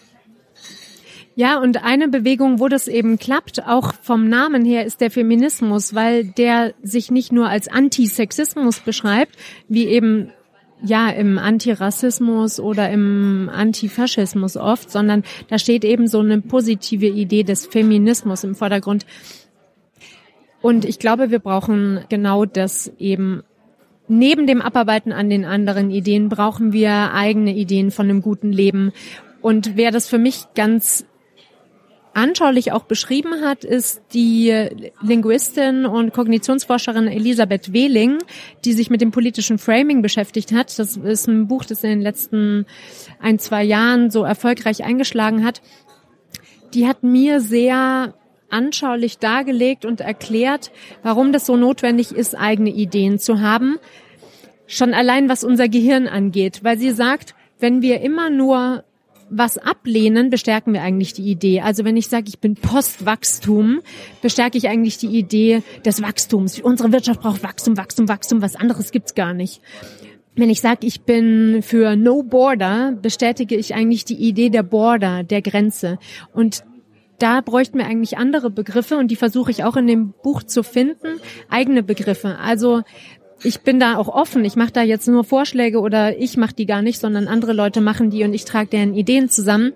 Ja, 1.39 1.61
und 1.61 1.85
eine 1.85 2.09
Bewegung, 2.09 2.61
wo 2.61 2.69
das 2.69 2.89
eben 2.89 3.19
klappt, 3.19 3.67
auch 3.67 3.93
vom 4.01 4.27
Namen 4.27 4.65
her, 4.65 4.87
ist 4.87 5.03
der 5.03 5.11
Feminismus, 5.11 5.95
weil 5.95 6.25
der 6.25 6.73
sich 6.83 7.11
nicht 7.11 7.31
nur 7.31 7.47
als 7.47 7.69
Antisexismus 7.69 8.81
beschreibt, 8.81 9.37
wie 9.69 9.85
eben 9.85 10.33
ja 10.83 11.11
im 11.11 11.37
Antirassismus 11.39 12.59
oder 12.59 12.89
im 12.91 13.51
Antifaschismus 13.53 14.57
oft, 14.57 14.91
sondern 14.91 15.25
da 15.49 15.59
steht 15.59 15.85
eben 15.85 16.09
so 16.09 16.21
eine 16.21 16.41
positive 16.41 17.07
Idee 17.07 17.43
des 17.43 17.67
Feminismus 17.67 18.43
im 18.43 18.55
Vordergrund. 18.55 19.05
Und 20.63 20.87
ich 20.87 20.99
glaube, 20.99 21.31
wir 21.31 21.39
brauchen 21.39 22.01
genau 22.09 22.47
das 22.47 22.91
eben 22.99 23.43
Neben 24.09 24.47
dem 24.47 24.63
Abarbeiten 24.63 25.13
an 25.13 25.29
den 25.29 25.45
anderen 25.45 25.91
Ideen 25.91 26.29
brauchen 26.29 26.73
wir 26.73 27.13
eigene 27.13 27.57
Ideen 27.57 27.91
von 27.91 28.09
einem 28.09 28.23
guten 28.23 28.53
Leben. 28.53 28.93
Und 29.43 29.77
wer 29.77 29.91
das 29.91 30.07
für 30.07 30.19
mich 30.19 30.45
ganz 30.55 31.05
anschaulich 32.17 32.73
auch 32.73 32.85
beschrieben 32.85 33.43
hat, 33.43 33.63
ist 33.63 34.01
die 34.15 34.69
Linguistin 35.03 35.85
und 35.85 36.15
Kognitionsforscherin 36.15 37.09
Elisabeth 37.09 37.73
Wehling, 37.75 38.19
die 38.65 38.73
sich 38.73 38.89
mit 38.89 39.03
dem 39.03 39.11
politischen 39.11 39.59
Framing 39.59 40.01
beschäftigt 40.01 40.51
hat. 40.53 40.79
Das 40.79 40.97
ist 40.97 41.29
ein 41.29 41.47
Buch, 41.47 41.65
das 41.65 41.85
in 41.85 41.91
den 41.91 42.01
letzten 42.01 42.65
ein, 43.21 43.39
zwei 43.39 43.63
Jahren 43.63 44.11
so 44.11 44.25
erfolgreich 44.25 44.83
eingeschlagen 44.83 45.45
hat. 45.45 45.61
Die 46.73 46.89
hat 46.89 47.03
mir 47.03 47.41
sehr 47.41 48.15
anschaulich 48.49 49.19
dargelegt 49.19 49.85
und 49.85 50.01
erklärt, 50.01 50.73
warum 51.03 51.33
das 51.33 51.45
so 51.45 51.57
notwendig 51.57 52.13
ist, 52.13 52.35
eigene 52.35 52.71
Ideen 52.71 53.19
zu 53.19 53.41
haben. 53.41 53.77
Schon 54.67 54.95
allein 54.95 55.29
was 55.29 55.45
unser 55.45 55.69
Gehirn 55.69 56.09
angeht, 56.09 56.61
weil 56.63 56.79
sie 56.79 56.93
sagt, 56.93 57.35
wenn 57.59 57.83
wir 57.83 58.01
immer 58.01 58.31
nur 58.31 58.85
was 59.29 59.59
ablehnen, 59.59 60.31
bestärken 60.31 60.73
wir 60.73 60.83
eigentlich 60.83 61.13
die 61.13 61.31
Idee. 61.31 61.61
Also 61.61 61.85
wenn 61.85 61.97
ich 61.97 62.09
sage, 62.09 62.27
ich 62.29 62.39
bin 62.39 62.55
Postwachstum, 62.55 63.81
bestärke 64.23 64.57
ich 64.57 64.69
eigentlich 64.69 64.99
die 64.99 65.19
Idee 65.19 65.63
des 65.85 66.03
Wachstums. 66.03 66.61
Unsere 66.61 66.93
Wirtschaft 66.93 67.21
braucht 67.21 67.43
Wachstum, 67.43 67.77
Wachstum, 67.77 68.09
Wachstum. 68.09 68.43
Was 68.43 68.57
anderes 68.57 68.93
gibt's 68.93 69.15
gar 69.15 69.35
nicht. 69.35 69.61
wenn 70.37 70.51
ich 70.51 70.61
sage, 70.61 70.87
ich 70.87 71.03
bin 71.03 71.63
für 71.63 71.97
No 71.97 72.23
Border, 72.23 72.93
bestätige 73.01 73.57
ich 73.57 73.75
eigentlich 73.75 74.05
die 74.05 74.17
Idee 74.17 74.51
der 74.51 74.63
Border, 74.63 75.25
der 75.25 75.41
Grenze. 75.41 75.99
Und 76.33 76.65
da 77.19 77.41
bräuchten 77.41 77.79
wir 77.79 77.87
eigentlich 77.87 78.19
andere 78.19 78.51
Begriffe 78.51 78.99
und 78.99 79.11
die 79.11 79.17
versuche 79.17 79.51
ich 79.51 79.65
auch 79.65 79.77
in 79.77 79.87
dem 79.87 80.13
Buch 80.23 80.43
zu 80.43 80.63
finden, 80.63 81.21
eigene 81.49 81.83
Begriffe. 81.83 82.39
Also 82.39 82.83
ich 83.43 83.61
bin 83.61 83.79
da 83.79 83.97
auch 83.97 84.09
offen. 84.09 84.45
Ich 84.45 84.57
mache 84.57 84.73
da 84.73 84.83
jetzt 84.83 85.09
nur 85.09 85.25
Vorschläge 85.25 85.81
oder 85.81 86.19
ich 86.19 86.37
mache 86.37 86.55
die 86.55 86.67
gar 86.67 86.83
nicht, 86.83 87.01
sondern 87.01 87.29
andere 87.29 87.53
Leute 87.53 87.81
machen 87.81 88.11
die 88.11 88.25
und 88.25 88.35
ich 88.35 88.45
trage 88.45 88.71
deren 88.71 88.95
Ideen 88.95 89.29
zusammen. 89.29 89.73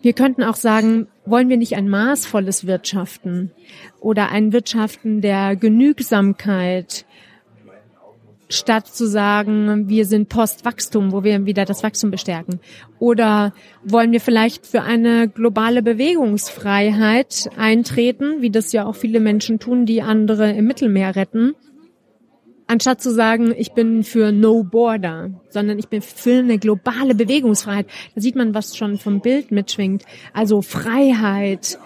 Wir 0.00 0.12
könnten 0.12 0.44
auch 0.44 0.54
sagen, 0.54 1.08
wollen 1.26 1.48
wir 1.48 1.56
nicht 1.56 1.76
ein 1.76 1.88
maßvolles 1.88 2.66
Wirtschaften 2.66 3.50
oder 4.00 4.30
ein 4.30 4.52
Wirtschaften 4.52 5.20
der 5.20 5.56
Genügsamkeit, 5.56 7.04
statt 8.48 8.86
zu 8.86 9.06
sagen, 9.06 9.88
wir 9.88 10.06
sind 10.06 10.28
Postwachstum, 10.28 11.12
wo 11.12 11.22
wir 11.22 11.44
wieder 11.44 11.64
das 11.64 11.82
Wachstum 11.82 12.10
bestärken? 12.10 12.60
Oder 12.98 13.52
wollen 13.84 14.12
wir 14.12 14.20
vielleicht 14.20 14.66
für 14.66 14.82
eine 14.82 15.28
globale 15.28 15.82
Bewegungsfreiheit 15.82 17.50
eintreten, 17.56 18.40
wie 18.40 18.50
das 18.50 18.72
ja 18.72 18.86
auch 18.86 18.96
viele 18.96 19.20
Menschen 19.20 19.58
tun, 19.58 19.84
die 19.84 20.00
andere 20.00 20.52
im 20.52 20.66
Mittelmeer 20.66 21.14
retten? 21.16 21.54
Anstatt 22.70 23.00
zu 23.00 23.10
sagen, 23.10 23.54
ich 23.56 23.72
bin 23.72 24.04
für 24.04 24.30
No 24.30 24.62
Border, 24.62 25.30
sondern 25.48 25.78
ich 25.78 25.88
bin 25.88 26.02
für 26.02 26.40
eine 26.40 26.58
globale 26.58 27.14
Bewegungsfreiheit. 27.14 27.86
Da 28.14 28.20
sieht 28.20 28.36
man, 28.36 28.52
was 28.52 28.76
schon 28.76 28.98
vom 28.98 29.20
Bild 29.20 29.50
mitschwingt. 29.50 30.04
Also 30.34 30.60
Freiheit, 30.60 31.78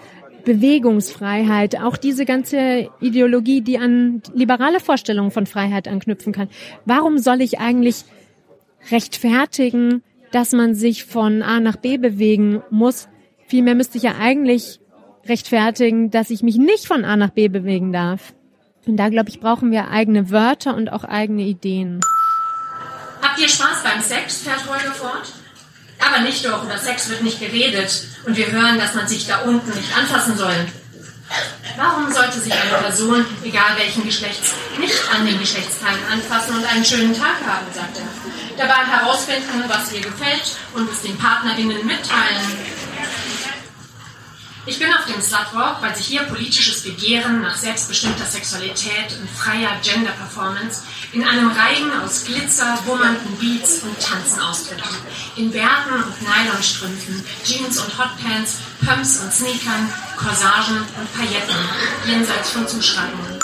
Bewegungsfreiheit, 0.43 1.79
auch 1.79 1.95
diese 1.95 2.25
ganze 2.25 2.89
Ideologie, 2.99 3.61
die 3.61 3.77
an 3.77 4.21
liberale 4.33 4.81
Vorstellungen 4.81 5.31
von 5.31 5.45
Freiheit 5.45 5.87
anknüpfen 5.87 6.33
kann. 6.33 6.49
Warum 6.85 7.17
soll 7.17 7.39
ich 7.39 7.59
eigentlich 7.59 8.03
rechtfertigen, 8.91 10.03
dass 10.33 10.51
man 10.51 10.75
sich 10.75 11.05
von 11.05 11.43
A 11.43 11.61
nach 11.61 11.77
B 11.77 11.97
bewegen 11.97 12.61
muss? 12.69 13.07
Vielmehr 13.47 13.75
müsste 13.75 13.97
ich 13.97 14.03
ja 14.03 14.15
eigentlich 14.19 14.81
rechtfertigen, 15.25 16.11
dass 16.11 16.29
ich 16.29 16.43
mich 16.43 16.57
nicht 16.57 16.87
von 16.87 17.05
A 17.05 17.15
nach 17.15 17.29
B 17.29 17.47
bewegen 17.47 17.93
darf. 17.93 18.33
Und 18.85 18.97
da, 18.97 19.09
glaube 19.09 19.29
ich, 19.29 19.39
brauchen 19.39 19.71
wir 19.71 19.89
eigene 19.89 20.29
Wörter 20.29 20.75
und 20.75 20.91
auch 20.91 21.03
eigene 21.03 21.43
Ideen. 21.43 22.01
Habt 23.21 23.39
ihr 23.39 23.47
Spaß 23.47 23.83
beim 23.83 24.01
Sex? 24.01 24.41
fährt 24.41 24.67
Holger 24.67 24.93
fort. 24.93 25.31
Aber 25.99 26.19
nicht 26.21 26.45
doch, 26.45 26.63
über 26.63 26.77
Sex 26.77 27.09
wird 27.09 27.23
nicht 27.23 27.39
geredet 27.39 28.07
und 28.25 28.35
wir 28.35 28.51
hören, 28.51 28.77
dass 28.77 28.93
man 28.93 29.07
sich 29.07 29.25
da 29.25 29.39
unten 29.43 29.69
nicht 29.69 29.97
anfassen 29.97 30.35
soll. 30.35 30.65
Warum 31.77 32.11
sollte 32.11 32.39
sich 32.39 32.53
eine 32.53 32.77
Person, 32.77 33.25
egal 33.43 33.77
welchen 33.77 34.05
Geschlechts, 34.05 34.53
nicht 34.77 35.01
an 35.15 35.25
den 35.25 35.39
Geschlechtsteilen 35.39 36.03
anfassen 36.11 36.57
und 36.57 36.65
einen 36.65 36.85
schönen 36.85 37.13
Tag 37.13 37.37
haben, 37.47 37.65
sagt 37.73 37.97
er. 37.97 38.57
Dabei 38.57 38.85
herausfinden, 38.85 39.63
was 39.67 39.91
ihr 39.93 40.01
gefällt 40.01 40.57
und 40.73 40.91
es 40.91 41.01
den 41.01 41.17
PartnerInnen 41.17 41.85
mitteilen. 41.85 42.45
Ich 44.65 44.79
bin 44.79 44.87
auf 44.93 45.05
dem 45.05 45.21
Slutwalk, 45.21 45.81
weil 45.81 45.93
sich 45.93 46.05
hier 46.05 46.21
politisches 46.21 46.83
Begehren 46.83 47.41
nach 47.41 47.57
selbstbestimmter 47.57 48.25
Sexualität 48.25 49.11
und 49.19 49.29
freier 49.29 49.71
Gender-Performance 49.81 50.83
in 51.11 51.25
einem 51.25 51.51
Reigen 51.51 51.91
aus 52.01 52.23
Glitzer, 52.23 52.79
wummernden 52.85 53.35
Beats 53.39 53.83
und 53.83 53.99
Tanzen 53.99 54.39
ausdrücken. 54.39 54.95
In 55.35 55.51
Bärten 55.51 55.91
und 55.91 56.15
Nylonstrümpfen, 56.21 57.25
Jeans 57.43 57.77
und 57.77 57.91
Hotpants, 57.97 58.59
Pumps 58.85 59.19
und 59.19 59.33
Sneakern, 59.33 59.91
Corsagen 60.15 60.77
und 60.77 61.13
Pailletten, 61.13 61.55
jenseits 62.07 62.51
von 62.51 62.65
Zuschreibungen 62.65 63.42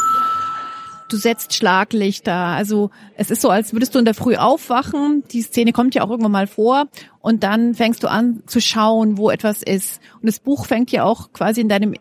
du 1.10 1.18
setzt 1.18 1.54
Schlaglichter. 1.54 2.34
Also 2.34 2.90
es 3.16 3.32
ist 3.32 3.42
so, 3.42 3.50
als 3.50 3.74
würdest 3.74 3.96
du 3.96 4.00
in 4.00 4.06
der 4.06 4.14
Früh 4.14 4.36
aufwachen. 4.36 5.24
Die 5.32 5.42
Szene 5.42 5.74
kommt 5.74 5.96
ja 5.96 6.04
auch 6.04 6.10
irgendwann 6.10 6.32
mal 6.32 6.48
vor 6.48 6.88
und 7.20 7.44
dann 7.44 7.74
fängst 7.74 8.04
du 8.04 8.10
an 8.10 8.44
zu 8.46 8.62
schauen, 8.62 9.18
wo 9.18 9.30
etwas 9.30 9.64
ist. 9.64 10.00
Und 10.16 10.28
das 10.28 10.40
Buch 10.40 10.66
fängt 10.66 10.92
ja 10.92 11.04
auch 11.04 11.34
quasi 11.34 11.62
in 11.62 11.70
deinem 11.70 11.94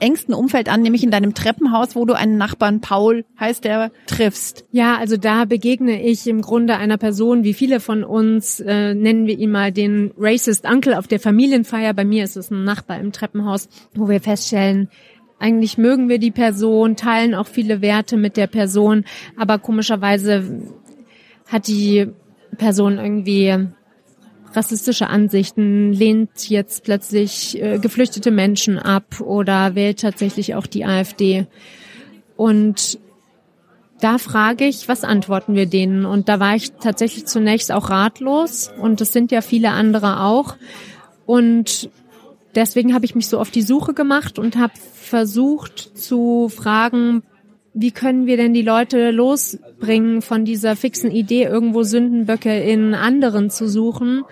engsten 0.00 0.34
Umfeld 0.34 0.68
an, 0.68 0.82
nämlich 0.82 1.02
in 1.02 1.10
deinem 1.10 1.34
Treppenhaus, 1.34 1.96
wo 1.96 2.04
du 2.04 2.14
einen 2.14 2.36
Nachbarn, 2.36 2.80
Paul 2.80 3.24
heißt 3.38 3.64
der, 3.64 3.90
triffst. 4.06 4.64
Ja, 4.70 4.96
also 4.96 5.16
da 5.16 5.44
begegne 5.44 6.02
ich 6.02 6.26
im 6.26 6.42
Grunde 6.42 6.76
einer 6.76 6.98
Person, 6.98 7.44
wie 7.44 7.54
viele 7.54 7.80
von 7.80 8.04
uns, 8.04 8.60
äh, 8.60 8.94
nennen 8.94 9.26
wir 9.26 9.38
ihn 9.38 9.50
mal 9.50 9.72
den 9.72 10.12
Racist 10.18 10.68
Uncle 10.68 10.98
auf 10.98 11.06
der 11.06 11.20
Familienfeier. 11.20 11.94
Bei 11.94 12.04
mir 12.04 12.24
ist 12.24 12.36
es 12.36 12.50
ein 12.50 12.64
Nachbar 12.64 13.00
im 13.00 13.12
Treppenhaus, 13.12 13.68
wo 13.94 14.08
wir 14.08 14.20
feststellen, 14.20 14.88
eigentlich 15.38 15.78
mögen 15.78 16.08
wir 16.08 16.18
die 16.18 16.30
Person, 16.30 16.96
teilen 16.96 17.34
auch 17.34 17.46
viele 17.46 17.80
Werte 17.80 18.16
mit 18.16 18.36
der 18.36 18.46
Person, 18.46 19.04
aber 19.36 19.58
komischerweise 19.58 20.62
hat 21.46 21.66
die 21.66 22.08
Person 22.56 22.98
irgendwie 22.98 23.68
rassistische 24.54 25.08
Ansichten, 25.08 25.92
lehnt 25.92 26.48
jetzt 26.48 26.84
plötzlich 26.84 27.60
äh, 27.60 27.78
geflüchtete 27.78 28.30
Menschen 28.30 28.78
ab 28.78 29.20
oder 29.20 29.74
wählt 29.74 30.00
tatsächlich 30.00 30.54
auch 30.54 30.66
die 30.66 30.84
AfD. 30.84 31.46
Und 32.36 32.98
da 34.00 34.18
frage 34.18 34.66
ich, 34.66 34.88
was 34.88 35.04
antworten 35.04 35.54
wir 35.54 35.66
denen? 35.66 36.04
Und 36.04 36.28
da 36.28 36.40
war 36.40 36.54
ich 36.54 36.72
tatsächlich 36.72 37.26
zunächst 37.26 37.72
auch 37.72 37.90
ratlos 37.90 38.70
und 38.80 39.00
das 39.00 39.12
sind 39.12 39.32
ja 39.32 39.40
viele 39.40 39.70
andere 39.70 40.20
auch. 40.20 40.56
Und 41.26 41.90
deswegen 42.54 42.94
habe 42.94 43.04
ich 43.04 43.14
mich 43.14 43.28
so 43.28 43.38
auf 43.38 43.50
die 43.50 43.62
Suche 43.62 43.94
gemacht 43.94 44.38
und 44.38 44.56
habe 44.56 44.72
versucht 44.94 45.98
zu 45.98 46.48
fragen, 46.48 47.22
wie 47.74 47.90
können 47.90 48.26
wir 48.26 48.36
denn 48.36 48.54
die 48.54 48.62
Leute 48.62 49.10
losbringen 49.10 50.22
von 50.22 50.44
dieser 50.44 50.76
fixen 50.76 51.10
Idee, 51.10 51.42
irgendwo 51.42 51.82
Sündenböcke 51.82 52.60
in 52.60 52.94
anderen 52.94 53.50
zu 53.50 53.68
suchen? 53.68 54.22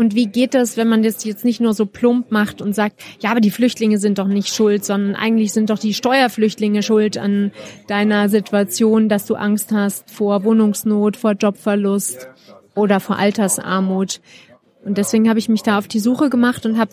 Und 0.00 0.14
wie 0.14 0.26
geht 0.26 0.54
das, 0.54 0.78
wenn 0.78 0.88
man 0.88 1.02
das 1.02 1.24
jetzt 1.24 1.44
nicht 1.44 1.60
nur 1.60 1.74
so 1.74 1.84
plump 1.84 2.30
macht 2.30 2.62
und 2.62 2.74
sagt, 2.74 3.02
ja, 3.20 3.30
aber 3.30 3.40
die 3.40 3.50
Flüchtlinge 3.50 3.98
sind 3.98 4.18
doch 4.18 4.28
nicht 4.28 4.48
schuld, 4.48 4.82
sondern 4.82 5.14
eigentlich 5.14 5.52
sind 5.52 5.68
doch 5.68 5.78
die 5.78 5.92
Steuerflüchtlinge 5.92 6.82
schuld 6.82 7.18
an 7.18 7.52
deiner 7.86 8.30
Situation, 8.30 9.10
dass 9.10 9.26
du 9.26 9.34
Angst 9.34 9.72
hast 9.72 10.10
vor 10.10 10.42
Wohnungsnot, 10.42 11.18
vor 11.18 11.32
Jobverlust 11.32 12.28
oder 12.74 12.98
vor 12.98 13.18
Altersarmut. 13.18 14.22
Und 14.84 14.96
deswegen 14.96 15.28
habe 15.28 15.38
ich 15.38 15.48
mich 15.48 15.62
da 15.62 15.78
auf 15.78 15.88
die 15.88 16.00
Suche 16.00 16.30
gemacht 16.30 16.64
und 16.64 16.78
habe 16.78 16.92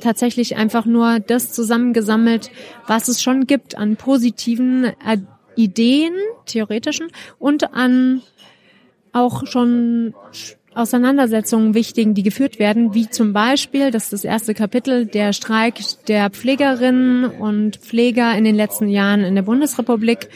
tatsächlich 0.00 0.56
einfach 0.56 0.84
nur 0.86 1.18
das 1.18 1.52
zusammengesammelt, 1.52 2.50
was 2.86 3.08
es 3.08 3.22
schon 3.22 3.46
gibt 3.46 3.76
an 3.76 3.96
positiven 3.96 4.84
äh, 4.84 5.18
Ideen, 5.56 6.14
theoretischen, 6.46 7.08
und 7.38 7.74
an 7.74 8.22
auch 9.12 9.46
schon 9.46 10.14
Auseinandersetzungen 10.74 11.74
wichtigen, 11.74 12.14
die 12.14 12.24
geführt 12.24 12.58
werden, 12.58 12.94
wie 12.94 13.08
zum 13.08 13.32
Beispiel, 13.32 13.92
das 13.92 14.04
ist 14.04 14.12
das 14.12 14.24
erste 14.24 14.54
Kapitel, 14.54 15.06
der 15.06 15.32
Streik 15.32 15.76
der 16.08 16.30
Pflegerinnen 16.30 17.26
und 17.26 17.76
Pfleger 17.76 18.36
in 18.36 18.42
den 18.42 18.56
letzten 18.56 18.88
Jahren 18.88 19.20
in 19.20 19.36
der 19.36 19.42
Bundesrepublik. 19.42 20.28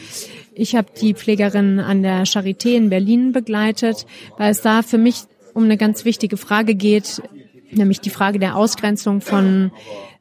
Ich 0.53 0.75
habe 0.75 0.87
die 0.99 1.13
Pflegerinnen 1.13 1.79
an 1.79 2.03
der 2.03 2.25
Charité 2.25 2.75
in 2.75 2.89
Berlin 2.89 3.33
begleitet, 3.33 4.05
weil 4.37 4.51
es 4.51 4.61
da 4.61 4.81
für 4.81 4.97
mich 4.97 5.23
um 5.59 5.65
eine 5.65 5.77
ganz 5.77 6.05
wichtige 6.05 6.37
Frage 6.37 6.73
geht, 6.73 7.21
nämlich 7.69 7.99
die 7.99 8.09
Frage 8.09 8.39
der 8.39 8.55
Ausgrenzung 8.55 9.19
von 9.19 9.71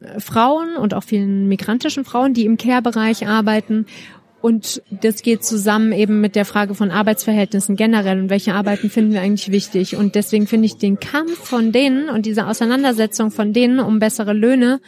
äh, 0.01 0.19
Frauen 0.19 0.77
und 0.77 0.95
auch 0.95 1.05
vielen 1.05 1.47
migrantischen 1.47 2.05
Frauen, 2.05 2.35
die 2.35 2.45
im 2.45 2.57
Care-Bereich 2.57 3.27
arbeiten. 3.27 3.87
Und 4.41 4.83
das 4.91 5.23
geht 5.23 5.45
zusammen 5.45 5.93
eben 5.93 6.21
mit 6.21 6.37
der 6.37 6.45
Frage 6.45 6.75
von 6.75 6.91
Arbeitsverhältnissen 6.91 7.77
generell 7.77 8.21
und 8.21 8.31
welche 8.31 8.55
Arbeiten 8.55 8.91
finden 8.91 9.13
wir 9.13 9.21
eigentlich 9.21 9.51
wichtig. 9.51 9.97
Und 9.97 10.15
deswegen 10.17 10.47
finde 10.47 10.67
ich 10.67 10.77
den 10.77 11.01
Kampf 11.01 11.37
von 11.39 11.73
denen 11.73 12.09
und 12.09 12.27
diese 12.27 12.47
Auseinandersetzung 12.47 13.31
von 13.31 13.53
denen 13.53 13.81
um 13.81 13.99
bessere 13.99 14.33
Löhne 14.33 14.81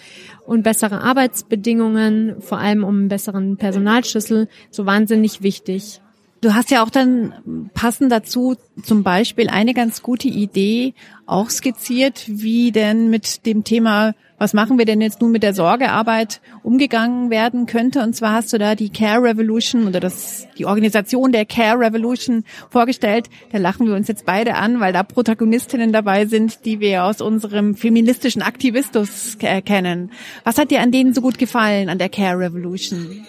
und 0.46 0.62
bessere 0.62 1.00
Arbeitsbedingungen, 1.00 2.40
vor 2.40 2.58
allem 2.58 2.84
um 2.84 2.96
einen 2.96 3.08
besseren 3.08 3.56
Personalschlüssel, 3.56 4.48
so 4.70 4.86
wahnsinnig 4.86 5.42
wichtig. 5.42 6.00
Du 6.42 6.54
hast 6.54 6.70
ja 6.70 6.82
auch 6.82 6.88
dann 6.88 7.70
passend 7.74 8.10
dazu 8.10 8.56
zum 8.82 9.02
Beispiel 9.02 9.50
eine 9.50 9.74
ganz 9.74 10.00
gute 10.00 10.28
Idee 10.28 10.94
auch 11.26 11.50
skizziert, 11.50 12.24
wie 12.28 12.72
denn 12.72 13.10
mit 13.10 13.44
dem 13.44 13.62
Thema, 13.62 14.14
was 14.38 14.54
machen 14.54 14.78
wir 14.78 14.86
denn 14.86 15.02
jetzt 15.02 15.20
nun 15.20 15.32
mit 15.32 15.42
der 15.42 15.52
Sorgearbeit 15.52 16.40
umgegangen 16.62 17.28
werden 17.28 17.66
könnte. 17.66 18.02
Und 18.02 18.16
zwar 18.16 18.32
hast 18.32 18.54
du 18.54 18.58
da 18.58 18.74
die 18.74 18.88
Care 18.88 19.22
Revolution 19.22 19.86
oder 19.86 20.00
das, 20.00 20.46
die 20.56 20.64
Organisation 20.64 21.30
der 21.30 21.44
Care 21.44 21.78
Revolution 21.78 22.44
vorgestellt. 22.70 23.28
Da 23.52 23.58
lachen 23.58 23.86
wir 23.86 23.94
uns 23.94 24.08
jetzt 24.08 24.24
beide 24.24 24.54
an, 24.54 24.80
weil 24.80 24.94
da 24.94 25.02
Protagonistinnen 25.02 25.92
dabei 25.92 26.24
sind, 26.24 26.64
die 26.64 26.80
wir 26.80 27.04
aus 27.04 27.20
unserem 27.20 27.74
feministischen 27.74 28.40
Aktivismus 28.40 29.36
kennen. 29.38 30.10
Was 30.44 30.56
hat 30.56 30.70
dir 30.70 30.80
an 30.80 30.90
denen 30.90 31.12
so 31.12 31.20
gut 31.20 31.36
gefallen, 31.36 31.90
an 31.90 31.98
der 31.98 32.08
Care 32.08 32.38
Revolution? 32.38 33.26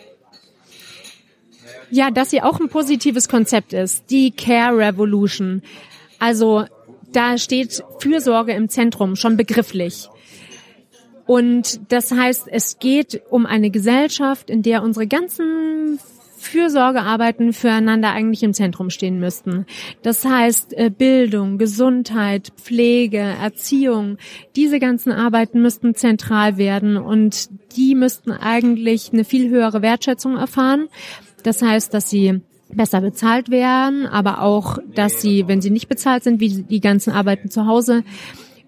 Ja, 1.91 2.09
dass 2.09 2.29
sie 2.31 2.41
auch 2.41 2.59
ein 2.59 2.69
positives 2.69 3.27
Konzept 3.27 3.73
ist. 3.73 4.09
Die 4.09 4.31
Care 4.31 4.77
Revolution. 4.77 5.61
Also 6.19 6.65
da 7.11 7.37
steht 7.37 7.83
Fürsorge 7.99 8.53
im 8.53 8.69
Zentrum, 8.69 9.15
schon 9.15 9.37
begrifflich. 9.37 10.07
Und 11.25 11.79
das 11.91 12.11
heißt, 12.11 12.47
es 12.47 12.79
geht 12.79 13.21
um 13.29 13.45
eine 13.45 13.69
Gesellschaft, 13.69 14.49
in 14.49 14.63
der 14.63 14.83
unsere 14.83 15.07
ganzen 15.07 15.99
Fürsorgearbeiten 16.41 17.53
füreinander 17.53 18.11
eigentlich 18.11 18.41
im 18.43 18.53
Zentrum 18.53 18.89
stehen 18.89 19.19
müssten. 19.19 19.65
Das 20.01 20.25
heißt, 20.25 20.73
äh, 20.73 20.89
Bildung, 20.89 21.57
Gesundheit, 21.59 22.51
Pflege, 22.57 23.19
Erziehung, 23.19 24.17
diese 24.55 24.79
ganzen 24.79 25.11
Arbeiten 25.11 25.61
müssten 25.61 25.93
zentral 25.93 26.57
werden 26.57 26.97
und 26.97 27.49
die 27.75 27.93
müssten 27.93 28.31
eigentlich 28.31 29.13
eine 29.13 29.23
viel 29.23 29.49
höhere 29.49 29.81
Wertschätzung 29.81 30.35
erfahren. 30.35 30.89
Das 31.43 31.61
heißt, 31.61 31.93
dass 31.93 32.09
sie 32.09 32.41
besser 32.73 33.01
bezahlt 33.01 33.49
werden, 33.49 34.07
aber 34.07 34.41
auch, 34.41 34.77
dass 34.95 35.21
sie, 35.21 35.47
wenn 35.47 35.61
sie 35.61 35.69
nicht 35.69 35.89
bezahlt 35.89 36.23
sind, 36.23 36.39
wie 36.39 36.63
die 36.63 36.79
ganzen 36.79 37.11
Arbeiten 37.11 37.49
zu 37.49 37.65
Hause, 37.65 38.03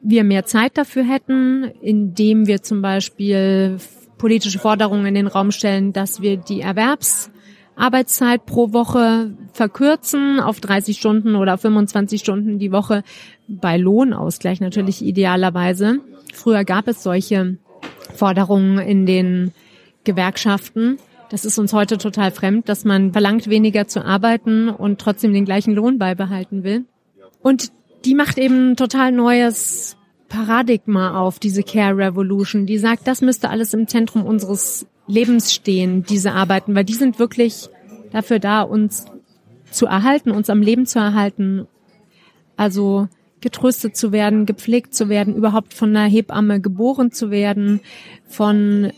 wir 0.02 0.24
mehr 0.24 0.46
Zeit 0.46 0.78
dafür 0.78 1.04
hätten, 1.04 1.72
indem 1.82 2.46
wir 2.46 2.62
zum 2.62 2.82
Beispiel 2.82 3.78
politische 4.18 4.60
Forderungen 4.60 5.06
in 5.06 5.16
den 5.16 5.28
Raum 5.28 5.52
stellen, 5.52 5.94
dass 5.94 6.22
wir 6.22 6.38
die 6.38 6.62
Erwerbsarbeitszeit 6.62 8.46
pro 8.46 8.74
Woche 8.74 9.32
verkürzen 9.54 10.40
auf 10.40 10.60
30 10.60 10.98
Stunden 10.98 11.36
oder 11.36 11.58
25 11.58 12.20
Stunden 12.20 12.60
die 12.60 12.72
Woche 12.72 13.04
bei 13.48 13.78
Lohnausgleich 13.78 14.60
natürlich 14.60 15.04
idealerweise. 15.04 16.00
Früher 16.34 16.66
gab 16.66 16.88
es 16.88 17.04
solche 17.04 17.58
Forderungen 18.14 18.80
in 18.80 19.06
den 19.06 19.52
Gewerkschaften. 20.04 20.98
Das 21.30 21.46
ist 21.46 21.58
uns 21.58 21.74
heute 21.74 21.98
total 21.98 22.32
fremd, 22.32 22.70
dass 22.70 22.86
man 22.86 23.12
verlangt, 23.12 23.50
weniger 23.50 23.88
zu 23.88 24.04
arbeiten 24.04 24.70
und 24.70 25.00
trotzdem 25.00 25.34
den 25.34 25.46
gleichen 25.46 25.74
Lohn 25.74 25.98
beibehalten 25.98 26.64
will. 26.64 26.86
Und 27.42 27.72
die 28.06 28.16
macht 28.16 28.38
eben 28.38 28.76
total 28.76 29.12
neues 29.12 29.98
Paradigma 30.30 31.20
auf, 31.20 31.40
diese 31.40 31.64
Care 31.64 31.98
Revolution, 31.98 32.66
die 32.66 32.78
sagt, 32.78 33.08
das 33.08 33.22
müsste 33.22 33.50
alles 33.50 33.74
im 33.74 33.88
Zentrum 33.88 34.26
unseres 34.26 34.88
Lebens 35.08 35.54
stehen, 35.54 36.04
diese 36.04 36.32
Arbeiten, 36.32 36.76
weil 36.76 36.86
die 36.86 36.94
sind 36.94 37.20
wirklich 37.20 37.70
dafür 38.12 38.40
da, 38.40 38.62
uns 38.62 39.06
zu 39.72 39.86
erhalten, 39.86 40.32
uns 40.32 40.50
am 40.50 40.62
Leben 40.62 40.86
zu 40.86 41.00
erhalten. 41.00 41.68
Also 42.56 43.08
getröstet 43.42 43.98
zu 43.98 44.12
werden, 44.12 44.46
gepflegt 44.46 44.94
zu 44.94 45.10
werden, 45.10 45.36
überhaupt 45.36 45.74
von 45.74 45.90
einer 45.90 46.10
Hebamme 46.10 46.62
geboren 46.62 47.12
zu 47.12 47.30
werden, 47.30 47.82
von 48.26 48.92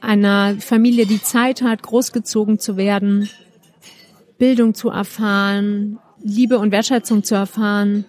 einer 0.00 0.56
Familie, 0.60 1.06
die 1.06 1.22
Zeit 1.22 1.62
hat, 1.62 1.82
großgezogen 1.82 2.58
zu 2.58 2.76
werden, 2.76 3.28
Bildung 4.38 4.74
zu 4.74 4.90
erfahren, 4.90 5.98
Liebe 6.22 6.58
und 6.58 6.72
Wertschätzung 6.72 7.24
zu 7.24 7.34
erfahren, 7.34 8.04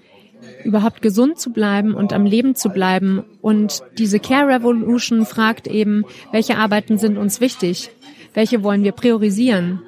überhaupt 0.64 1.02
gesund 1.02 1.40
zu 1.40 1.52
bleiben 1.52 1.94
und 1.94 2.14
am 2.14 2.26
Leben 2.26 2.56
zu 2.56 2.70
bleiben. 2.70 3.24
Und 3.42 3.82
diese 3.98 4.20
Care 4.20 4.48
Revolution 4.48 5.26
fragt 5.26 5.68
eben, 5.68 6.06
welche 6.32 6.58
Arbeiten 6.58 6.98
sind 6.98 7.18
uns 7.18 7.42
wichtig? 7.42 7.90
Welche 8.34 8.64
wollen 8.64 8.84
wir 8.84 8.92
priorisieren? 8.92 9.82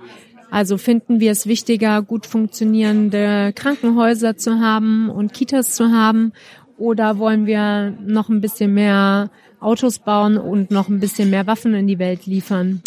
Also 0.49 0.77
finden 0.77 1.19
wir 1.19 1.31
es 1.31 1.47
wichtiger, 1.47 2.01
gut 2.01 2.25
funktionierende 2.25 3.53
Krankenhäuser 3.55 4.35
zu 4.35 4.59
haben 4.59 5.09
und 5.09 5.33
Kitas 5.33 5.75
zu 5.75 5.91
haben? 5.91 6.33
Oder 6.77 7.19
wollen 7.19 7.45
wir 7.45 7.91
noch 8.05 8.27
ein 8.27 8.41
bisschen 8.41 8.73
mehr 8.73 9.29
Autos 9.61 9.99
bauen 9.99 10.37
und 10.37 10.71
noch 10.71 10.89
ein 10.89 10.99
bisschen 10.99 11.29
mehr 11.29 11.45
Waffen 11.45 11.75
in 11.75 11.85
die 11.85 11.99
Welt 11.99 12.25
liefern? 12.25 12.81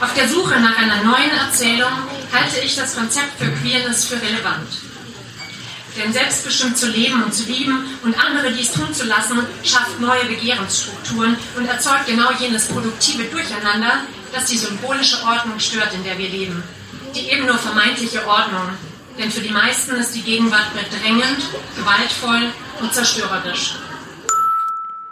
Auf 0.00 0.14
der 0.14 0.28
Suche 0.28 0.58
nach 0.60 0.78
einer 0.78 1.04
neuen 1.04 1.30
Erzählung 1.46 1.92
halte 2.32 2.64
ich 2.64 2.74
das 2.74 2.96
Konzept 2.96 3.32
für 3.38 3.50
Queerness 3.50 4.06
für 4.06 4.16
relevant. 4.16 4.66
Denn 5.98 6.12
selbstbestimmt 6.12 6.78
zu 6.78 6.88
leben 6.88 7.22
und 7.22 7.34
zu 7.34 7.44
lieben 7.50 7.84
und 8.02 8.18
andere 8.18 8.50
dies 8.52 8.72
tun 8.72 8.94
zu 8.94 9.04
lassen, 9.06 9.38
schafft 9.62 10.00
neue 10.00 10.24
Begehrensstrukturen 10.24 11.36
und 11.56 11.66
erzeugt 11.66 12.06
genau 12.06 12.30
jenes 12.38 12.68
produktive 12.68 13.24
Durcheinander, 13.24 14.04
das 14.32 14.46
die 14.46 14.56
symbolische 14.56 15.22
Ordnung 15.26 15.58
stört, 15.58 15.92
in 15.92 16.04
der 16.04 16.16
wir 16.16 16.30
leben. 16.30 16.62
Die 17.14 17.28
eben 17.30 17.44
nur 17.44 17.58
vermeintliche 17.58 18.26
Ordnung. 18.26 18.70
Denn 19.18 19.30
für 19.30 19.42
die 19.42 19.52
meisten 19.52 19.96
ist 19.96 20.14
die 20.14 20.22
Gegenwart 20.22 20.72
bedrängend, 20.72 21.42
gewaltvoll 21.76 22.52
und 22.80 22.94
zerstörerisch. 22.94 23.74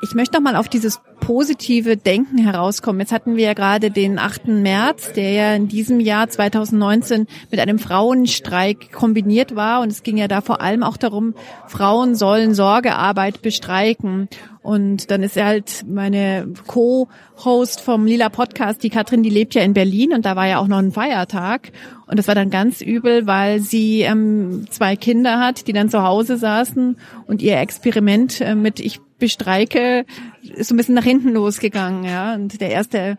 Ich 0.01 0.15
möchte 0.15 0.37
noch 0.37 0.43
mal 0.43 0.55
auf 0.55 0.69
dieses 0.69 1.01
positive 1.19 1.97
Denken 1.97 2.39
herauskommen. 2.39 3.01
Jetzt 3.01 3.11
hatten 3.11 3.37
wir 3.37 3.47
ja 3.47 3.55
gerade 3.55 3.91
den 3.91 4.21
8. 4.21 4.47
März, 4.47 5.13
der 5.13 5.33
ja 5.33 5.55
in 5.55 5.67
diesem 5.67 5.99
Jahr 5.99 6.29
2019 6.29 7.27
mit 7.51 7.59
einem 7.59 7.81
Frauenstreik 7.81 8.93
kombiniert 8.93 9.57
war. 9.57 9.81
Und 9.81 9.91
es 9.91 10.05
ging 10.05 10.17
ja 10.17 10.29
da 10.29 10.41
vor 10.41 10.61
allem 10.61 10.85
auch 10.85 10.97
darum, 10.97 11.35
Frauen 11.67 12.15
sollen 12.15 12.55
Sorgearbeit 12.55 13.43
bestreiken. 13.43 14.29
Und 14.63 15.11
dann 15.11 15.25
ist 15.25 15.37
er 15.37 15.47
halt 15.47 15.85
meine 15.89 16.47
Co-Host 16.69 17.81
vom 17.81 18.07
Lila 18.07 18.29
Podcast, 18.29 18.85
die 18.85 18.91
Katrin, 18.91 19.25
die 19.25 19.31
lebt 19.31 19.55
ja 19.55 19.63
in 19.63 19.73
Berlin 19.73 20.13
und 20.13 20.27
da 20.27 20.37
war 20.37 20.47
ja 20.47 20.59
auch 20.59 20.69
noch 20.69 20.79
ein 20.79 20.93
Feiertag. 20.93 21.73
Und 22.07 22.19
das 22.19 22.29
war 22.29 22.37
dann 22.37 22.51
ganz 22.51 22.83
übel, 22.83 23.27
weil 23.27 23.61
sie 23.61 24.03
ähm, 24.03 24.67
zwei 24.71 24.95
Kinder 24.95 25.41
hat, 25.41 25.67
die 25.67 25.73
dann 25.73 25.89
zu 25.89 26.05
Hause 26.05 26.37
saßen 26.37 26.97
und 27.27 27.43
ihr 27.43 27.59
Experiment 27.59 28.41
äh, 28.41 28.55
mit 28.55 28.79
ich 28.79 29.01
bestreike 29.19 30.05
ist 30.43 30.69
so 30.69 30.75
ein 30.75 30.77
bisschen 30.77 30.95
nach 30.95 31.05
hinten 31.05 31.31
losgegangen, 31.31 32.05
ja. 32.05 32.35
Und 32.35 32.61
der 32.61 32.71
erste 32.71 33.19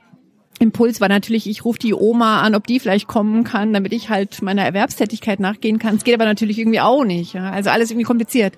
Impuls 0.59 0.99
war 0.99 1.07
natürlich, 1.07 1.47
ich 1.47 1.63
rufe 1.63 1.79
die 1.79 1.93
Oma 1.93 2.41
an, 2.41 2.53
ob 2.53 2.67
die 2.67 2.79
vielleicht 2.79 3.07
kommen 3.07 3.45
kann, 3.45 3.71
damit 3.73 3.93
ich 3.93 4.09
halt 4.09 4.41
meiner 4.41 4.63
Erwerbstätigkeit 4.63 5.39
nachgehen 5.39 5.79
kann. 5.79 5.95
Es 5.95 6.03
geht 6.03 6.13
aber 6.13 6.25
natürlich 6.25 6.59
irgendwie 6.59 6.81
auch 6.81 7.05
nicht. 7.05 7.33
Ja? 7.33 7.49
Also 7.49 7.69
alles 7.69 7.91
irgendwie 7.91 8.05
kompliziert. 8.05 8.53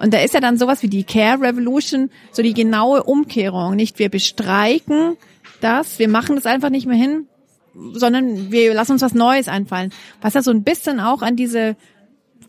Und 0.00 0.12
da 0.12 0.18
ist 0.18 0.34
ja 0.34 0.40
dann 0.40 0.58
sowas 0.58 0.82
wie 0.82 0.88
die 0.88 1.04
Care 1.04 1.40
Revolution, 1.40 2.10
so 2.32 2.42
die 2.42 2.54
genaue 2.54 3.04
Umkehrung. 3.04 3.76
Nicht 3.76 4.00
wir 4.00 4.08
bestreiken 4.08 5.16
das, 5.60 6.00
wir 6.00 6.08
machen 6.08 6.34
das 6.34 6.46
einfach 6.46 6.70
nicht 6.70 6.86
mehr 6.86 6.96
hin, 6.96 7.28
sondern 7.92 8.50
wir 8.50 8.74
lassen 8.74 8.92
uns 8.92 9.02
was 9.02 9.14
Neues 9.14 9.46
einfallen. 9.46 9.92
Was 10.20 10.34
ja 10.34 10.42
so 10.42 10.50
ein 10.50 10.64
bisschen 10.64 10.98
auch 10.98 11.22
an 11.22 11.36
diese 11.36 11.76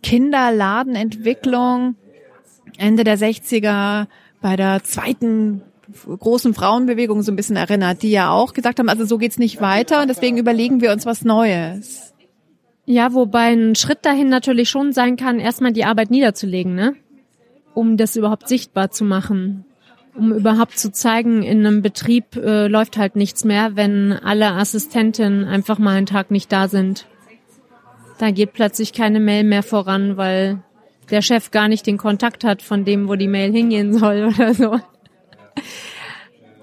Kinderladenentwicklung 0.02 1.96
Ende 2.78 3.04
der 3.04 3.18
60er 3.18 4.08
bei 4.46 4.56
der 4.56 4.84
zweiten 4.84 5.64
großen 6.20 6.54
Frauenbewegung 6.54 7.24
so 7.24 7.32
ein 7.32 7.36
bisschen 7.36 7.56
erinnert, 7.56 8.04
die 8.04 8.12
ja 8.12 8.30
auch 8.30 8.54
gesagt 8.54 8.78
haben, 8.78 8.90
also 8.90 9.04
so 9.04 9.18
geht's 9.18 9.40
nicht 9.40 9.60
weiter 9.60 10.04
und 10.04 10.08
deswegen 10.08 10.38
überlegen 10.38 10.82
wir 10.82 10.92
uns 10.92 11.08
was 11.08 11.26
Neues. 11.26 12.14
Ja, 12.86 13.16
wobei 13.16 13.54
ein 13.54 13.74
Schritt 13.74 14.06
dahin 14.06 14.30
natürlich 14.30 14.70
schon 14.70 14.94
sein 14.94 15.18
kann, 15.18 15.40
erstmal 15.40 15.74
die 15.74 15.84
Arbeit 15.84 16.12
niederzulegen, 16.12 16.76
ne? 16.76 16.94
Um 17.74 17.98
das 17.98 18.16
überhaupt 18.16 18.48
sichtbar 18.48 18.92
zu 18.92 19.04
machen. 19.04 19.66
Um 20.14 20.32
überhaupt 20.32 20.78
zu 20.78 20.92
zeigen, 20.92 21.42
in 21.42 21.66
einem 21.66 21.82
Betrieb 21.82 22.36
äh, 22.36 22.68
läuft 22.68 22.98
halt 22.98 23.16
nichts 23.16 23.46
mehr, 23.46 23.76
wenn 23.76 24.14
alle 24.14 24.52
Assistentinnen 24.52 25.46
einfach 25.46 25.80
mal 25.80 25.98
einen 25.98 26.06
Tag 26.06 26.30
nicht 26.30 26.52
da 26.52 26.68
sind. 26.68 27.08
Da 28.20 28.30
geht 28.30 28.54
plötzlich 28.54 28.94
keine 28.94 29.20
Mail 29.20 29.44
mehr 29.44 29.64
voran, 29.64 30.18
weil 30.18 30.62
der 31.12 31.22
Chef 31.22 31.52
gar 31.52 31.68
nicht 31.68 31.88
den 31.88 31.98
Kontakt 31.98 32.44
hat 32.44 32.62
von 32.62 32.86
dem, 32.86 33.08
wo 33.08 33.16
die 33.16 33.28
Mail 33.28 33.52
hingehen 33.52 33.98
soll 33.98 34.32
oder 34.36 34.54
so. 34.54 34.80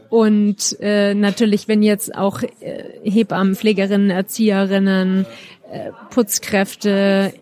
Und 0.09 0.79
äh, 0.81 1.15
natürlich, 1.15 1.69
wenn 1.69 1.83
jetzt 1.83 2.15
auch 2.15 2.43
äh, 2.43 2.51
Hebammen, 3.03 3.57
Pflegerinnen, 3.57 4.11
Erzieherinnen, 4.11 5.25
äh, 5.71 5.91
Putzkräfte, 6.11 7.33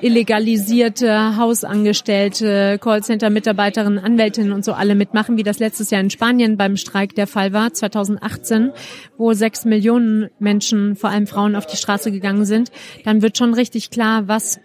illegalisierte 0.00 1.36
Hausangestellte, 1.36 2.78
Callcenter-Mitarbeiterinnen, 2.80 3.98
Anwältinnen 3.98 4.52
und 4.52 4.64
so 4.64 4.72
alle 4.72 4.94
mitmachen, 4.94 5.36
wie 5.36 5.42
das 5.42 5.58
letztes 5.58 5.90
Jahr 5.90 6.00
in 6.00 6.10
Spanien 6.10 6.56
beim 6.56 6.76
Streik 6.76 7.14
der 7.14 7.26
Fall 7.26 7.52
war, 7.52 7.72
2018, 7.72 8.72
wo 9.16 9.32
sechs 9.32 9.64
Millionen 9.64 10.30
Menschen, 10.38 10.96
vor 10.96 11.10
allem 11.10 11.26
Frauen, 11.26 11.54
auf 11.54 11.66
die 11.66 11.76
Straße 11.76 12.10
gegangen 12.10 12.44
sind, 12.44 12.72
dann 13.04 13.22
wird 13.22 13.38
schon 13.38 13.54
richtig 13.54 13.90
klar, 13.90 14.26
was 14.26 14.58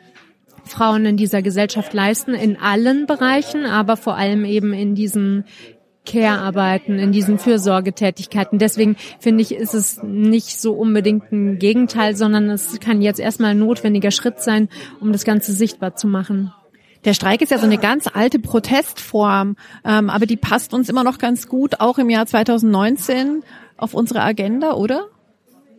Frauen 0.66 1.06
in 1.06 1.18
dieser 1.18 1.42
Gesellschaft 1.42 1.94
leisten, 1.94 2.34
in 2.34 2.58
allen 2.58 3.06
Bereichen, 3.06 3.66
aber 3.66 3.98
vor 3.98 4.16
allem 4.16 4.46
eben 4.46 4.74
in 4.74 4.96
diesen 4.96 5.46
Care-Arbeiten, 6.06 7.00
in 7.00 7.12
diesen 7.12 7.40
Fürsorgetätigkeiten. 7.40 8.60
Deswegen 8.60 8.96
finde 9.20 9.42
ich, 9.42 9.54
ist 9.54 9.74
es 9.74 10.02
nicht 10.04 10.62
so 10.62 10.74
unbedingt 10.74 11.32
ein 11.32 11.60
Gegenteil, 11.60 12.16
sondern 12.16 12.50
es 12.50 12.80
kann 12.80 13.02
jetzt 13.02 13.20
erstmal 13.20 13.52
ein 13.52 13.60
notwendiger 13.60 14.12
Schritt 14.12 14.42
sein, 14.42 14.70
um 15.00 15.12
das 15.12 15.26
Ganze 15.26 15.52
sichtbar 15.52 15.96
zu 15.96 16.08
machen. 16.08 16.54
Der 17.04 17.14
Streik 17.14 17.42
ist 17.42 17.52
ja 17.52 17.60
so 17.60 17.66
eine 17.66 17.78
ganz 17.78 18.08
alte 18.12 18.40
Protestform, 18.40 19.58
ähm, 19.84 20.10
aber 20.10 20.26
die 20.26 20.38
passt 20.38 20.74
uns 20.74 20.90
immer 20.90 21.04
noch 21.04 21.20
ganz 21.20 21.48
gut, 21.48 21.80
auch 21.80 22.00
im 22.00 22.10
Jahr 22.10 22.26
2019 22.26 23.44
auf 23.78 23.94
unsere 23.94 24.22
Agenda, 24.22 24.74
oder? 24.74 25.08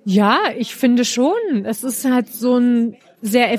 Ja, 0.05 0.39
ich 0.57 0.77
finde 0.77 1.05
schon. 1.05 1.65
Es 1.65 1.83
ist 1.83 2.05
halt 2.05 2.29
so 2.29 2.59
ein 2.59 2.97
sehr 3.23 3.53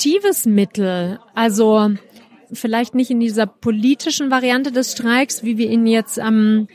effektives 0.00 0.46
Mittel. 0.46 1.18
Also 1.34 1.90
vielleicht 2.52 2.94
nicht 2.94 3.10
in 3.10 3.20
dieser 3.20 3.46
politischen 3.46 4.30
Variante 4.30 4.72
des 4.72 4.92
Streiks, 4.92 5.44
wie 5.44 5.58
wir 5.58 5.68
ihn 5.70 5.86
jetzt 5.86 6.18
am 6.18 6.68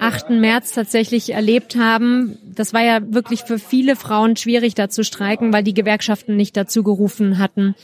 8. 0.00 0.30
März 0.30 0.72
tatsächlich 0.72 1.32
erlebt 1.32 1.76
haben. 1.76 2.38
Das 2.44 2.74
war 2.74 2.82
ja 2.82 3.00
wirklich 3.02 3.42
für 3.42 3.58
viele 3.58 3.94
Frauen 3.94 4.36
schwierig, 4.36 4.74
da 4.74 4.88
zu 4.88 5.04
streiken, 5.04 5.52
weil 5.52 5.62
die 5.62 5.74
Gewerkschaften 5.74 6.36
nicht 6.36 6.56
dazu 6.56 6.82
gerufen 6.82 7.38
hatten. 7.38 7.74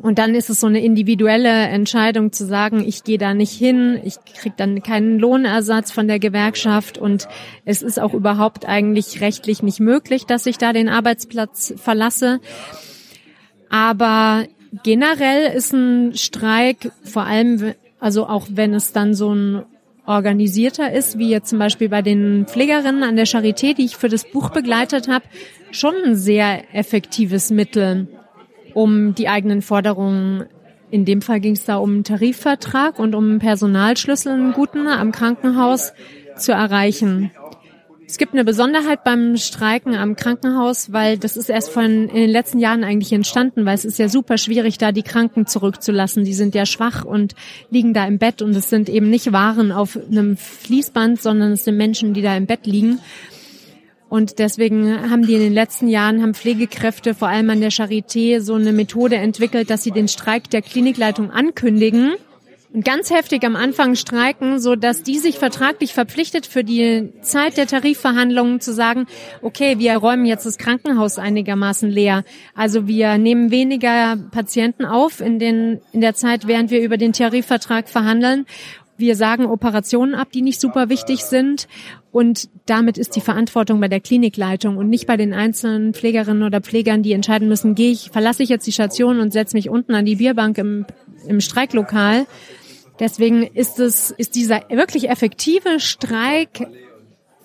Und 0.00 0.18
dann 0.18 0.34
ist 0.34 0.48
es 0.48 0.60
so 0.60 0.68
eine 0.68 0.82
individuelle 0.82 1.50
Entscheidung 1.50 2.32
zu 2.32 2.46
sagen, 2.46 2.82
ich 2.86 3.04
gehe 3.04 3.18
da 3.18 3.34
nicht 3.34 3.52
hin, 3.52 4.00
ich 4.02 4.16
krieg 4.24 4.56
dann 4.56 4.82
keinen 4.82 5.18
Lohnersatz 5.18 5.92
von 5.92 6.08
der 6.08 6.18
Gewerkschaft 6.18 6.96
und 6.96 7.28
es 7.66 7.82
ist 7.82 8.00
auch 8.00 8.14
überhaupt 8.14 8.66
eigentlich 8.66 9.20
rechtlich 9.20 9.62
nicht 9.62 9.80
möglich, 9.80 10.24
dass 10.24 10.46
ich 10.46 10.56
da 10.56 10.72
den 10.72 10.88
Arbeitsplatz 10.88 11.74
verlasse. 11.76 12.40
Aber 13.72 14.44
generell 14.84 15.50
ist 15.56 15.72
ein 15.72 16.14
Streik, 16.14 16.92
vor 17.04 17.22
allem, 17.24 17.72
also 17.98 18.26
auch 18.26 18.46
wenn 18.50 18.74
es 18.74 18.92
dann 18.92 19.14
so 19.14 19.34
ein 19.34 19.62
organisierter 20.04 20.92
ist, 20.92 21.18
wie 21.18 21.30
jetzt 21.30 21.48
zum 21.48 21.58
Beispiel 21.58 21.88
bei 21.88 22.02
den 22.02 22.44
Pflegerinnen 22.46 23.02
an 23.02 23.16
der 23.16 23.26
Charité, 23.26 23.74
die 23.74 23.86
ich 23.86 23.96
für 23.96 24.10
das 24.10 24.30
Buch 24.30 24.50
begleitet 24.50 25.08
habe, 25.08 25.24
schon 25.70 25.94
ein 26.04 26.16
sehr 26.16 26.74
effektives 26.74 27.50
Mittel 27.50 28.08
um 28.74 29.14
die 29.14 29.28
eigenen 29.28 29.62
Forderungen. 29.62 30.44
In 30.90 31.06
dem 31.06 31.22
Fall 31.22 31.40
ging 31.40 31.54
es 31.54 31.64
da 31.64 31.76
um 31.76 31.90
einen 31.90 32.04
Tarifvertrag 32.04 32.98
und 32.98 33.14
um 33.14 33.24
einen 33.24 33.38
Personalschlüssel, 33.38 34.34
einen 34.34 34.52
guten 34.52 34.86
am 34.86 35.12
Krankenhaus 35.12 35.94
zu 36.36 36.52
erreichen. 36.52 37.30
Es 38.12 38.18
gibt 38.18 38.34
eine 38.34 38.44
Besonderheit 38.44 39.04
beim 39.04 39.38
Streiken 39.38 39.94
am 39.94 40.16
Krankenhaus, 40.16 40.92
weil 40.92 41.16
das 41.16 41.38
ist 41.38 41.48
erst 41.48 41.70
von 41.70 42.10
in 42.10 42.14
den 42.14 42.28
letzten 42.28 42.58
Jahren 42.58 42.84
eigentlich 42.84 43.14
entstanden, 43.14 43.64
weil 43.64 43.74
es 43.74 43.86
ist 43.86 43.98
ja 43.98 44.10
super 44.10 44.36
schwierig, 44.36 44.76
da 44.76 44.92
die 44.92 45.02
Kranken 45.02 45.46
zurückzulassen. 45.46 46.22
Die 46.22 46.34
sind 46.34 46.54
ja 46.54 46.66
schwach 46.66 47.06
und 47.06 47.34
liegen 47.70 47.94
da 47.94 48.06
im 48.06 48.18
Bett 48.18 48.42
und 48.42 48.54
es 48.54 48.68
sind 48.68 48.90
eben 48.90 49.08
nicht 49.08 49.32
Waren 49.32 49.72
auf 49.72 49.96
einem 49.96 50.36
Fließband, 50.36 51.22
sondern 51.22 51.52
es 51.52 51.64
sind 51.64 51.78
Menschen, 51.78 52.12
die 52.12 52.20
da 52.20 52.36
im 52.36 52.44
Bett 52.44 52.66
liegen. 52.66 53.00
Und 54.10 54.38
deswegen 54.38 55.10
haben 55.10 55.26
die 55.26 55.32
in 55.32 55.40
den 55.40 55.54
letzten 55.54 55.88
Jahren, 55.88 56.20
haben 56.20 56.34
Pflegekräfte 56.34 57.14
vor 57.14 57.28
allem 57.28 57.48
an 57.48 57.62
der 57.62 57.72
Charité 57.72 58.40
so 58.40 58.56
eine 58.56 58.74
Methode 58.74 59.16
entwickelt, 59.16 59.70
dass 59.70 59.84
sie 59.84 59.90
den 59.90 60.08
Streik 60.08 60.50
der 60.50 60.60
Klinikleitung 60.60 61.30
ankündigen 61.30 62.12
ganz 62.84 63.10
heftig 63.10 63.44
am 63.44 63.56
Anfang 63.56 63.94
streiken, 63.96 64.58
so 64.58 64.76
dass 64.76 65.02
die 65.02 65.18
sich 65.18 65.38
vertraglich 65.38 65.92
verpflichtet 65.92 66.46
für 66.46 66.64
die 66.64 67.12
Zeit 67.20 67.56
der 67.56 67.66
Tarifverhandlungen 67.66 68.60
zu 68.60 68.72
sagen, 68.72 69.06
okay, 69.42 69.78
wir 69.78 69.96
räumen 69.96 70.24
jetzt 70.24 70.46
das 70.46 70.58
Krankenhaus 70.58 71.18
einigermaßen 71.18 71.90
leer. 71.90 72.24
Also 72.54 72.86
wir 72.86 73.18
nehmen 73.18 73.50
weniger 73.50 74.16
Patienten 74.30 74.84
auf 74.86 75.20
in 75.20 75.38
den, 75.38 75.80
in 75.92 76.00
der 76.00 76.14
Zeit, 76.14 76.46
während 76.46 76.70
wir 76.70 76.82
über 76.82 76.96
den 76.96 77.12
Tarifvertrag 77.12 77.88
verhandeln 77.88 78.46
wir 79.02 79.16
sagen 79.16 79.46
Operationen 79.46 80.14
ab, 80.14 80.28
die 80.32 80.42
nicht 80.42 80.60
super 80.60 80.88
wichtig 80.88 81.24
sind. 81.24 81.66
Und 82.12 82.48
damit 82.66 82.98
ist 82.98 83.16
die 83.16 83.20
Verantwortung 83.20 83.80
bei 83.80 83.88
der 83.88 84.00
Klinikleitung 84.00 84.76
und 84.76 84.88
nicht 84.88 85.06
bei 85.06 85.16
den 85.16 85.34
einzelnen 85.34 85.92
Pflegerinnen 85.92 86.42
oder 86.42 86.60
Pflegern, 86.60 87.02
die 87.02 87.12
entscheiden 87.12 87.48
müssen, 87.48 87.74
gehe 87.74 87.90
ich, 87.90 88.10
verlasse 88.10 88.42
ich 88.42 88.48
jetzt 88.48 88.66
die 88.66 88.72
Station 88.72 89.18
und 89.18 89.32
setze 89.32 89.56
mich 89.56 89.68
unten 89.68 89.94
an 89.94 90.04
die 90.04 90.16
Bierbank 90.16 90.56
im, 90.58 90.86
im 91.26 91.40
Streiklokal. 91.40 92.26
Deswegen 93.02 93.42
ist 93.42 93.80
es, 93.80 94.12
ist 94.12 94.36
dieser 94.36 94.60
wirklich 94.70 95.10
effektive 95.10 95.80
Streik 95.80 96.68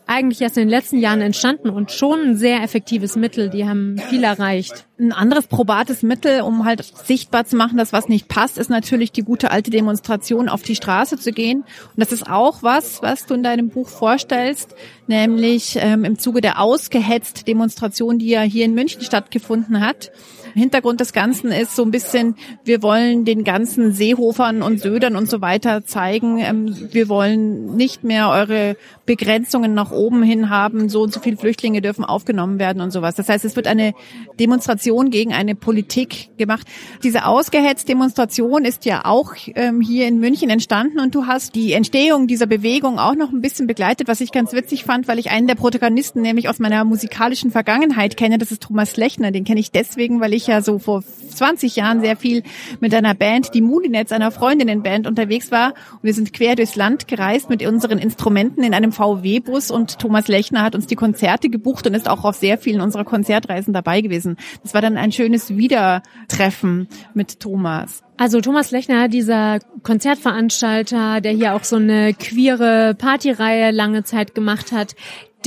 eigentlich 0.06 0.40
erst 0.40 0.56
in 0.58 0.66
den 0.66 0.70
letzten 0.70 1.00
Jahren 1.00 1.20
entstanden 1.20 1.72
und 1.72 1.92
schon 1.92 2.22
ein 2.22 2.38
sehr 2.38 2.62
effektives 2.62 3.16
Mittel. 3.16 3.50
Die 3.50 3.68
haben 3.68 3.98
viel 3.98 4.24
erreicht. 4.24 4.86
Ein 5.00 5.12
anderes 5.12 5.48
probates 5.48 6.04
Mittel, 6.04 6.42
um 6.42 6.64
halt 6.64 6.84
sichtbar 6.84 7.46
zu 7.46 7.56
machen, 7.56 7.76
dass 7.76 7.92
was 7.92 8.08
nicht 8.08 8.28
passt, 8.28 8.60
ist 8.60 8.70
natürlich 8.70 9.12
die 9.12 9.24
gute 9.24 9.50
alte 9.50 9.72
Demonstration 9.72 10.48
auf 10.48 10.62
die 10.62 10.76
Straße 10.76 11.18
zu 11.18 11.32
gehen. 11.32 11.62
Und 11.62 11.98
das 11.98 12.12
ist 12.12 12.30
auch 12.30 12.62
was, 12.62 13.02
was 13.02 13.26
du 13.26 13.34
in 13.34 13.42
deinem 13.42 13.70
Buch 13.70 13.90
vorstellst, 13.90 14.76
nämlich 15.08 15.80
ähm, 15.82 16.06
im 16.06 16.20
Zuge 16.20 16.42
der 16.42 16.62
ausgehetzt 16.62 17.48
Demonstration, 17.48 18.20
die 18.20 18.30
ja 18.30 18.42
hier 18.42 18.66
in 18.66 18.76
München 18.76 19.02
stattgefunden 19.02 19.82
hat. 19.82 20.12
Hintergrund 20.58 21.00
des 21.00 21.14
Ganzen 21.14 21.52
ist 21.52 21.76
so 21.76 21.84
ein 21.84 21.92
bisschen, 21.92 22.36
wir 22.64 22.82
wollen 22.82 23.26
den 23.26 23.44
ganzen 23.44 23.92
Seehofern 23.94 24.62
und 24.62 24.80
Södern 24.80 25.16
und 25.16 25.30
so 25.30 25.42
weiter 25.42 25.86
zeigen, 25.86 26.40
ähm, 26.40 26.76
wir 26.92 27.10
wollen 27.10 27.76
nicht 27.76 28.04
mehr 28.04 28.30
eure 28.30 28.76
Begrenzungen 29.06 29.74
nach 29.74 29.92
oben 29.92 30.24
hin 30.24 30.50
haben, 30.50 30.90
so 30.90 31.02
und 31.02 31.14
so 31.14 31.20
viele 31.20 31.38
Flüchtlinge 31.38 31.82
dürfen 31.82 32.04
aufgenommen 32.04 32.60
werden 32.60 32.82
und 32.82 32.92
sowas. 32.92 33.16
Das 33.16 33.30
heißt, 33.30 33.46
es 33.46 33.56
wird 33.56 33.68
eine 33.68 33.94
Demonstration 34.40 35.12
gegen 35.12 35.34
eine 35.34 35.56
Politik 35.56 36.38
gemacht. 36.38 36.68
Diese 37.04 37.26
ausgehetzte 37.26 37.88
Demonstration 37.88 38.66
ist 38.66 38.86
ja 38.86 39.06
auch 39.06 39.34
ähm, 39.56 39.82
hier 39.82 40.08
in 40.08 40.20
München 40.20 40.50
entstanden 40.50 41.00
und 41.00 41.16
du 41.16 41.28
hast 41.28 41.56
die 41.56 41.74
Entstehung 41.74 42.28
dieser 42.28 42.48
Bewegung 42.48 43.00
auch 43.00 43.16
noch 43.16 43.32
ein 43.32 43.42
bisschen 43.42 43.68
begleitet, 43.68 44.08
was 44.08 44.22
ich 44.22 44.32
ganz 44.32 44.54
witzig 44.54 44.84
fand, 44.84 45.08
weil 45.08 45.20
ich 45.20 45.32
einen 45.32 45.48
der 45.48 45.56
Protagonisten 45.56 46.22
nämlich 46.22 46.50
aus 46.50 46.60
meiner 46.60 46.84
musikalischen 46.84 47.52
Vergangenheit 47.52 48.18
kenne. 48.18 48.38
Das 48.38 48.52
ist 48.52 48.64
Thomas 48.64 48.98
Lechner. 48.98 49.32
Den 49.32 49.44
kenne 49.44 49.60
ich 49.60 49.72
deswegen, 49.72 50.20
weil 50.20 50.34
ich 50.34 50.47
ja 50.48 50.62
so 50.62 50.80
vor 50.80 51.04
20 51.04 51.76
Jahren 51.76 52.02
sehr 52.02 52.18
viel 52.18 52.44
mit 52.80 52.94
einer 52.94 53.14
Band, 53.14 53.54
die 53.54 53.62
Mulinetz, 53.62 54.12
einer 54.12 54.32
Freundinnenband 54.32 55.08
unterwegs 55.08 55.52
war. 55.52 55.70
Und 55.94 56.04
wir 56.04 56.14
sind 56.14 56.34
quer 56.34 56.56
durchs 56.56 56.76
Land 56.76 57.08
gereist 57.08 57.50
mit 57.50 57.66
unseren 57.66 58.00
Instrumenten 58.00 58.64
in 58.64 58.74
einem 58.74 58.92
VW-Bus 58.92 59.72
und 59.72 60.00
Thomas 60.00 60.28
Lechner 60.28 60.64
hat 60.64 60.76
uns 60.76 60.88
die 60.88 60.96
Konzerte 60.96 61.50
gebucht 61.50 61.88
und 61.88 61.94
ist 61.94 62.10
auch 62.10 62.24
auf 62.24 62.36
sehr 62.36 62.58
vielen 62.58 62.82
unserer 62.82 63.06
Konzertreisen 63.06 63.74
dabei 63.74 64.02
gewesen. 64.02 64.38
Das 64.64 64.74
war 64.74 64.82
dann 64.82 64.98
ein 64.98 65.12
schönes 65.12 65.56
Wiedertreffen 65.56 66.88
mit 67.14 67.40
Thomas. 67.40 68.04
Also 68.20 68.42
Thomas 68.42 68.72
Lechner, 68.72 69.10
dieser 69.10 69.60
Konzertveranstalter, 69.84 71.22
der 71.22 71.34
hier 71.34 71.54
auch 71.54 71.64
so 71.64 71.76
eine 71.76 72.16
queere 72.16 72.96
Partyreihe 72.96 73.70
lange 73.70 74.04
Zeit 74.04 74.34
gemacht 74.34 74.72
hat, 74.72 74.96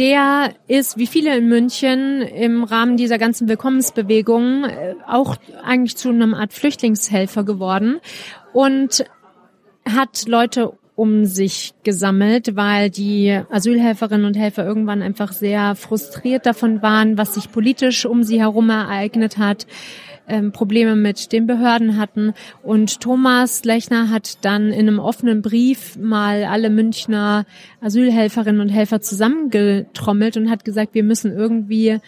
der 0.01 0.55
ist, 0.67 0.97
wie 0.97 1.07
viele 1.07 1.37
in 1.37 1.49
München, 1.49 2.23
im 2.23 2.65
Rahmen 2.65 2.97
dieser 2.97 3.19
ganzen 3.19 3.49
Willkommensbewegung 3.49 4.65
äh, 4.65 4.95
auch 5.07 5.37
eigentlich 5.63 5.97
zu 5.97 6.09
einem 6.09 6.33
Art 6.33 6.55
Flüchtlingshelfer 6.55 7.45
geworden 7.45 8.01
und 8.55 9.05
hat 9.85 10.27
Leute 10.27 10.73
um 10.97 11.27
sich 11.27 11.75
gesammelt, 11.83 12.57
weil 12.57 12.89
die 12.89 13.41
Asylhelferinnen 13.51 14.25
und 14.25 14.37
Helfer 14.37 14.65
irgendwann 14.65 15.03
einfach 15.03 15.33
sehr 15.33 15.75
frustriert 15.75 16.47
davon 16.47 16.83
waren, 16.83 17.19
was 17.19 17.35
sich 17.35 17.53
politisch 17.53 18.07
um 18.07 18.23
sie 18.23 18.41
herum 18.41 18.71
ereignet 18.71 19.37
hat 19.37 19.67
ähm, 20.31 20.53
Probleme 20.53 20.97
mit 20.97 21.33
den 21.33 21.47
Behörden 21.47 21.97
hatten. 21.99 22.33
Und 22.63 23.01
Thomas 23.01 23.65
Lechner 23.65 24.11
hat 24.11 24.45
dann 24.45 24.69
in 24.73 24.89
einem 24.89 24.99
offenen 24.99 25.43
Brief 25.43 25.99
mal 25.99 26.45
alle 26.45 26.71
Münchner 26.71 27.45
Asylhelferinnen 27.81 28.61
und 28.61 28.69
Helfer 28.69 29.01
zusammengetrommelt 29.01 30.37
und 30.37 30.51
hat 30.51 30.65
gesagt, 30.65 30.95
wir 30.95 31.05
müssen 31.05 31.33
irgendwie 31.33 31.99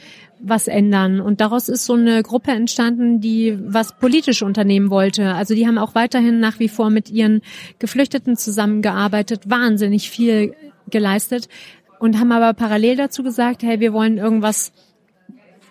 was 0.40 0.66
ändern. 0.66 1.20
Und 1.20 1.40
daraus 1.40 1.68
ist 1.68 1.84
so 1.84 1.94
eine 1.94 2.22
Gruppe 2.22 2.50
entstanden, 2.50 3.20
die 3.20 3.56
was 3.62 3.96
politisch 3.98 4.42
unternehmen 4.42 4.90
wollte. 4.90 5.34
Also 5.34 5.54
die 5.54 5.66
haben 5.66 5.78
auch 5.78 5.94
weiterhin 5.94 6.40
nach 6.40 6.58
wie 6.58 6.68
vor 6.68 6.90
mit 6.90 7.10
ihren 7.10 7.42
Geflüchteten 7.78 8.36
zusammengearbeitet, 8.36 9.48
wahnsinnig 9.48 10.10
viel 10.10 10.54
geleistet 10.90 11.48
und 12.02 12.18
haben 12.18 12.32
aber 12.32 12.52
parallel 12.52 12.96
dazu 12.96 13.22
gesagt, 13.22 13.62
hey, 13.62 13.78
wir 13.78 13.92
wollen 13.92 14.18
irgendwas 14.18 14.72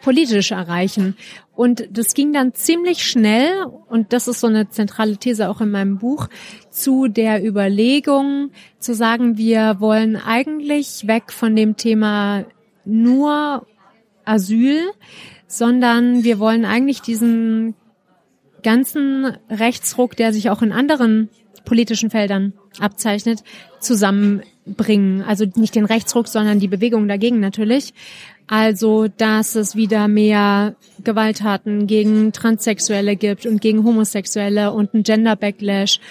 politisch 0.01 0.51
erreichen. 0.51 1.15
Und 1.55 1.87
das 1.91 2.13
ging 2.13 2.33
dann 2.33 2.53
ziemlich 2.53 3.03
schnell, 3.05 3.65
und 3.87 4.13
das 4.13 4.27
ist 4.27 4.39
so 4.39 4.47
eine 4.47 4.69
zentrale 4.69 5.17
These 5.17 5.49
auch 5.49 5.61
in 5.61 5.71
meinem 5.71 5.97
Buch, 5.99 6.27
zu 6.69 7.07
der 7.07 7.45
Überlegung 7.45 8.51
zu 8.79 8.95
sagen, 8.95 9.37
wir 9.37 9.79
wollen 9.79 10.15
eigentlich 10.15 11.07
weg 11.07 11.31
von 11.31 11.55
dem 11.55 11.77
Thema 11.77 12.45
nur 12.85 13.65
Asyl, 14.25 14.81
sondern 15.47 16.23
wir 16.23 16.39
wollen 16.39 16.65
eigentlich 16.65 17.01
diesen 17.01 17.75
ganzen 18.63 19.37
Rechtsruck, 19.49 20.15
der 20.15 20.33
sich 20.33 20.49
auch 20.49 20.61
in 20.61 20.71
anderen 20.71 21.29
politischen 21.65 22.09
Feldern 22.09 22.53
abzeichnet, 22.79 23.43
zusammenbringen. 23.79 25.21
Also 25.21 25.45
nicht 25.55 25.75
den 25.75 25.85
Rechtsruck, 25.85 26.27
sondern 26.27 26.59
die 26.59 26.67
Bewegung 26.67 27.07
dagegen 27.07 27.39
natürlich. 27.39 27.93
Also, 28.51 29.07
dass 29.07 29.55
es 29.55 29.77
wieder 29.77 30.09
mehr 30.09 30.75
Gewalttaten 31.05 31.87
gegen 31.87 32.33
Transsexuelle 32.33 33.15
gibt 33.15 33.45
und 33.45 33.61
gegen 33.61 33.85
Homosexuelle 33.85 34.73
und 34.73 34.93
ein 34.93 35.03
Gender 35.03 35.37
Backlash 35.37 36.01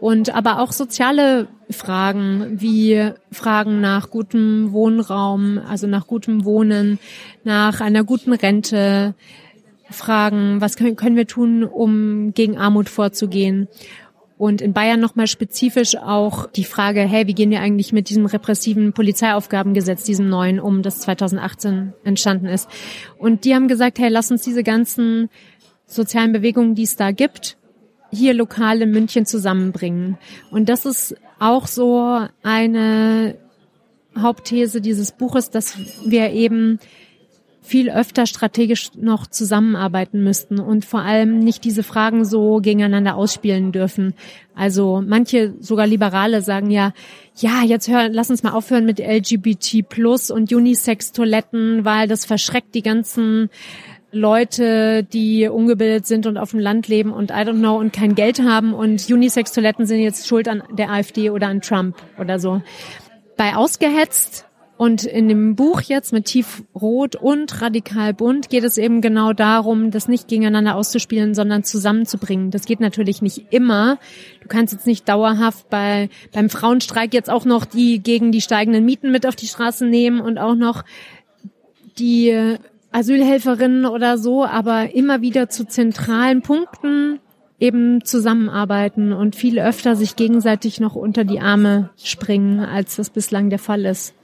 und 0.00 0.34
aber 0.34 0.60
auch 0.60 0.72
soziale 0.72 1.46
Fragen 1.68 2.58
wie 2.58 3.10
Fragen 3.30 3.82
nach 3.82 4.08
gutem 4.08 4.72
Wohnraum, 4.72 5.60
also 5.68 5.86
nach 5.86 6.06
gutem 6.06 6.46
Wohnen, 6.46 6.98
nach 7.44 7.82
einer 7.82 8.02
guten 8.02 8.32
Rente, 8.32 9.14
Fragen, 9.90 10.62
was 10.62 10.76
können, 10.76 10.96
können 10.96 11.16
wir 11.16 11.26
tun, 11.26 11.64
um 11.64 12.32
gegen 12.32 12.56
Armut 12.56 12.88
vorzugehen. 12.88 13.68
Und 14.40 14.62
in 14.62 14.72
Bayern 14.72 15.00
nochmal 15.00 15.26
spezifisch 15.26 15.98
auch 15.98 16.46
die 16.46 16.64
Frage, 16.64 17.02
hey, 17.02 17.26
wie 17.26 17.34
gehen 17.34 17.50
wir 17.50 17.60
eigentlich 17.60 17.92
mit 17.92 18.08
diesem 18.08 18.24
repressiven 18.24 18.94
Polizeiaufgabengesetz, 18.94 20.04
diesem 20.04 20.30
neuen, 20.30 20.60
um, 20.60 20.80
das 20.80 21.00
2018 21.00 21.92
entstanden 22.04 22.46
ist. 22.46 22.66
Und 23.18 23.44
die 23.44 23.54
haben 23.54 23.68
gesagt, 23.68 23.98
hey, 23.98 24.08
lass 24.08 24.30
uns 24.30 24.40
diese 24.40 24.62
ganzen 24.62 25.28
sozialen 25.84 26.32
Bewegungen, 26.32 26.74
die 26.74 26.84
es 26.84 26.96
da 26.96 27.10
gibt, 27.10 27.58
hier 28.10 28.32
lokal 28.32 28.80
in 28.80 28.92
München 28.92 29.26
zusammenbringen. 29.26 30.16
Und 30.50 30.70
das 30.70 30.86
ist 30.86 31.16
auch 31.38 31.66
so 31.66 32.26
eine 32.42 33.36
Hauptthese 34.16 34.80
dieses 34.80 35.12
Buches, 35.12 35.50
dass 35.50 35.76
wir 36.06 36.30
eben 36.30 36.78
viel 37.62 37.90
öfter 37.90 38.26
strategisch 38.26 38.90
noch 38.96 39.26
zusammenarbeiten 39.26 40.24
müssten 40.24 40.58
und 40.58 40.84
vor 40.84 41.00
allem 41.00 41.38
nicht 41.38 41.64
diese 41.64 41.82
Fragen 41.82 42.24
so 42.24 42.58
gegeneinander 42.60 43.16
ausspielen 43.16 43.70
dürfen. 43.70 44.14
Also 44.54 45.02
manche 45.06 45.54
sogar 45.60 45.86
Liberale 45.86 46.42
sagen 46.42 46.70
ja, 46.70 46.92
ja, 47.36 47.62
jetzt 47.64 47.88
hör, 47.88 48.08
lass 48.08 48.30
uns 48.30 48.42
mal 48.42 48.52
aufhören 48.52 48.86
mit 48.86 48.98
LGBT 48.98 49.88
plus 49.88 50.30
und 50.30 50.52
Unisex-Toiletten, 50.52 51.84
weil 51.84 52.08
das 52.08 52.24
verschreckt 52.24 52.74
die 52.74 52.82
ganzen 52.82 53.50
Leute, 54.12 55.04
die 55.04 55.46
ungebildet 55.46 56.06
sind 56.06 56.26
und 56.26 56.36
auf 56.36 56.50
dem 56.50 56.60
Land 56.60 56.88
leben 56.88 57.12
und 57.12 57.30
I 57.30 57.34
don't 57.34 57.58
know 57.58 57.78
und 57.78 57.92
kein 57.92 58.14
Geld 58.14 58.42
haben 58.42 58.72
und 58.74 59.08
Unisex-Toiletten 59.08 59.86
sind 59.86 60.00
jetzt 60.00 60.26
schuld 60.26 60.48
an 60.48 60.62
der 60.72 60.90
AfD 60.90 61.30
oder 61.30 61.46
an 61.46 61.60
Trump 61.60 61.96
oder 62.18 62.38
so. 62.38 62.60
Bei 63.36 63.54
Ausgehetzt 63.54 64.46
und 64.80 65.04
in 65.04 65.28
dem 65.28 65.56
Buch 65.56 65.82
jetzt 65.82 66.10
mit 66.10 66.24
Tiefrot 66.24 67.14
und 67.14 67.60
Radikal 67.60 68.14
Bunt 68.14 68.48
geht 68.48 68.64
es 68.64 68.78
eben 68.78 69.02
genau 69.02 69.34
darum, 69.34 69.90
das 69.90 70.08
nicht 70.08 70.26
gegeneinander 70.26 70.74
auszuspielen, 70.74 71.34
sondern 71.34 71.64
zusammenzubringen. 71.64 72.50
Das 72.50 72.64
geht 72.64 72.80
natürlich 72.80 73.20
nicht 73.20 73.48
immer. 73.50 73.98
Du 74.40 74.48
kannst 74.48 74.72
jetzt 74.72 74.86
nicht 74.86 75.06
dauerhaft 75.06 75.68
bei, 75.68 76.08
beim 76.32 76.48
Frauenstreik 76.48 77.12
jetzt 77.12 77.28
auch 77.28 77.44
noch 77.44 77.66
die 77.66 78.02
gegen 78.02 78.32
die 78.32 78.40
steigenden 78.40 78.86
Mieten 78.86 79.12
mit 79.12 79.26
auf 79.26 79.36
die 79.36 79.48
Straßen 79.48 79.86
nehmen 79.86 80.18
und 80.22 80.38
auch 80.38 80.54
noch 80.54 80.82
die 81.98 82.56
Asylhelferinnen 82.90 83.84
oder 83.84 84.16
so, 84.16 84.46
aber 84.46 84.94
immer 84.94 85.20
wieder 85.20 85.50
zu 85.50 85.66
zentralen 85.66 86.40
Punkten 86.40 87.20
eben 87.58 88.02
zusammenarbeiten 88.02 89.12
und 89.12 89.36
viel 89.36 89.60
öfter 89.60 89.94
sich 89.94 90.16
gegenseitig 90.16 90.80
noch 90.80 90.94
unter 90.94 91.24
die 91.24 91.40
Arme 91.40 91.90
springen, 92.02 92.60
als 92.60 92.96
das 92.96 93.10
bislang 93.10 93.50
der 93.50 93.58
Fall 93.58 93.84
ist. 93.84 94.14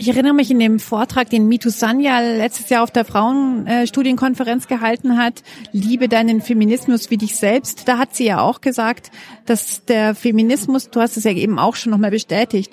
Ich 0.00 0.06
erinnere 0.06 0.32
mich 0.32 0.48
in 0.52 0.60
dem 0.60 0.78
Vortrag, 0.78 1.28
den 1.28 1.48
Mitu 1.48 1.70
Sanya 1.70 2.20
letztes 2.20 2.68
Jahr 2.68 2.84
auf 2.84 2.92
der 2.92 3.04
Frauenstudienkonferenz 3.04 4.68
gehalten 4.68 5.18
hat, 5.18 5.42
Liebe 5.72 6.08
deinen 6.08 6.40
Feminismus 6.40 7.10
wie 7.10 7.16
dich 7.16 7.34
selbst. 7.34 7.88
Da 7.88 7.98
hat 7.98 8.14
sie 8.14 8.26
ja 8.26 8.40
auch 8.40 8.60
gesagt, 8.60 9.10
dass 9.44 9.84
der 9.86 10.14
Feminismus, 10.14 10.90
du 10.90 11.00
hast 11.00 11.16
es 11.16 11.24
ja 11.24 11.32
eben 11.32 11.58
auch 11.58 11.74
schon 11.74 11.90
nochmal 11.90 12.12
bestätigt, 12.12 12.72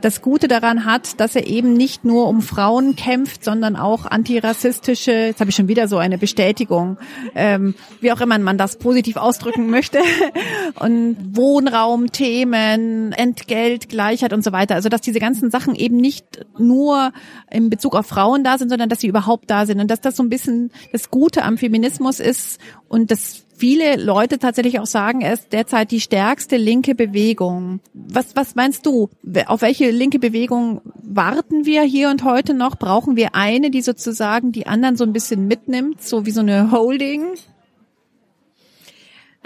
das 0.00 0.20
Gute 0.22 0.48
daran 0.48 0.84
hat, 0.84 1.20
dass 1.20 1.36
er 1.36 1.46
eben 1.46 1.72
nicht 1.72 2.04
nur 2.04 2.28
um 2.28 2.42
Frauen 2.42 2.96
kämpft, 2.96 3.44
sondern 3.44 3.76
auch 3.76 4.06
antirassistische, 4.06 5.12
jetzt 5.12 5.40
habe 5.40 5.50
ich 5.50 5.56
schon 5.56 5.68
wieder 5.68 5.88
so 5.88 5.96
eine 5.98 6.18
Bestätigung, 6.18 6.98
ähm, 7.34 7.74
wie 8.00 8.12
auch 8.12 8.20
immer 8.20 8.38
man 8.38 8.58
das 8.58 8.76
positiv 8.76 9.16
ausdrücken 9.16 9.70
möchte, 9.70 9.98
und 10.80 11.16
Wohnraumthemen, 11.36 13.12
Entgelt, 13.12 13.88
Gleichheit 13.88 14.32
und 14.32 14.44
so 14.44 14.52
weiter. 14.52 14.74
Also 14.74 14.88
dass 14.88 15.00
diese 15.00 15.18
ganzen 15.18 15.50
Sachen 15.50 15.74
eben 15.74 15.96
nicht 15.96 16.46
nur 16.58 17.12
in 17.50 17.70
Bezug 17.70 17.94
auf 17.94 18.06
Frauen 18.06 18.44
da 18.44 18.58
sind, 18.58 18.68
sondern 18.68 18.88
dass 18.88 19.00
sie 19.00 19.08
überhaupt 19.08 19.50
da 19.50 19.66
sind 19.66 19.80
und 19.80 19.90
dass 19.90 20.00
das 20.00 20.16
so 20.16 20.22
ein 20.22 20.28
bisschen 20.28 20.70
das 20.92 21.10
Gute 21.10 21.42
am 21.42 21.56
Feminismus 21.56 22.20
ist 22.20 22.60
und 22.88 23.10
das 23.10 23.45
viele 23.56 23.96
Leute 23.96 24.38
tatsächlich 24.38 24.78
auch 24.78 24.86
sagen, 24.86 25.20
er 25.20 25.32
ist 25.32 25.52
derzeit 25.52 25.90
die 25.90 26.00
stärkste 26.00 26.56
linke 26.56 26.94
Bewegung. 26.94 27.80
Was, 27.94 28.36
was 28.36 28.54
meinst 28.54 28.86
du? 28.86 29.08
Auf 29.46 29.62
welche 29.62 29.90
linke 29.90 30.18
Bewegung 30.18 30.82
warten 31.02 31.64
wir 31.64 31.82
hier 31.82 32.10
und 32.10 32.24
heute 32.24 32.54
noch? 32.54 32.76
Brauchen 32.76 33.16
wir 33.16 33.34
eine, 33.34 33.70
die 33.70 33.82
sozusagen 33.82 34.52
die 34.52 34.66
anderen 34.66 34.96
so 34.96 35.04
ein 35.04 35.12
bisschen 35.12 35.46
mitnimmt, 35.46 36.02
so 36.02 36.26
wie 36.26 36.30
so 36.30 36.40
eine 36.40 36.70
Holding? 36.70 37.24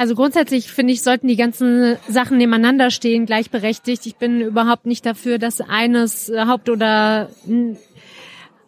Also 0.00 0.14
grundsätzlich 0.14 0.72
finde 0.72 0.94
ich, 0.94 1.02
sollten 1.02 1.28
die 1.28 1.36
ganzen 1.36 1.98
Sachen 2.08 2.38
nebeneinander 2.38 2.90
stehen, 2.90 3.26
gleichberechtigt. 3.26 4.06
Ich 4.06 4.16
bin 4.16 4.40
überhaupt 4.40 4.86
nicht 4.86 5.04
dafür, 5.04 5.38
dass 5.38 5.60
eines 5.60 6.32
Haupt- 6.34 6.70
oder 6.70 7.28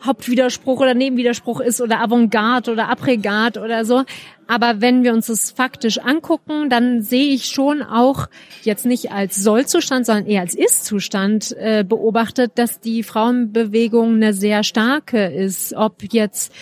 Hauptwiderspruch 0.05 0.81
oder 0.81 0.95
Nebenwiderspruch 0.95 1.61
ist 1.61 1.81
oder 1.81 2.01
Avantgarde 2.01 2.73
oder 2.73 2.89
Abregat 2.89 3.59
oder 3.59 3.85
so. 3.85 4.05
Aber 4.47 4.81
wenn 4.81 5.05
wir 5.05 5.13
uns 5.13 5.29
das 5.29 5.51
faktisch 5.51 5.99
angucken, 5.99 6.69
dann 6.69 7.03
sehe 7.03 7.33
ich 7.33 7.47
schon 7.47 7.83
auch 7.83 8.27
jetzt 8.63 8.85
nicht 8.85 9.13
als 9.13 9.37
Sollzustand, 9.37 10.05
sondern 10.07 10.27
eher 10.27 10.41
als 10.41 10.55
Ist-Zustand 10.55 11.57
äh, 11.59 11.85
beobachtet, 11.89 12.53
dass 12.57 12.81
die 12.81 13.03
Frauenbewegung 13.03 14.17
eine 14.17 14.35
sehr 14.35 14.65
starke 14.65 15.27
ist. 15.27 15.75
Ob 15.75 16.03
jetzt 16.13 16.53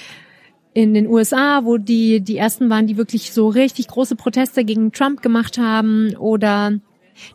in 0.72 0.94
den 0.94 1.06
USA, 1.06 1.64
wo 1.64 1.78
die 1.78 2.20
die 2.20 2.36
ersten 2.36 2.70
waren, 2.70 2.86
die 2.86 2.96
wirklich 2.96 3.32
so 3.32 3.48
richtig 3.48 3.88
große 3.88 4.16
Proteste 4.16 4.64
gegen 4.64 4.92
Trump 4.92 5.22
gemacht 5.22 5.58
haben 5.58 6.14
oder 6.16 6.78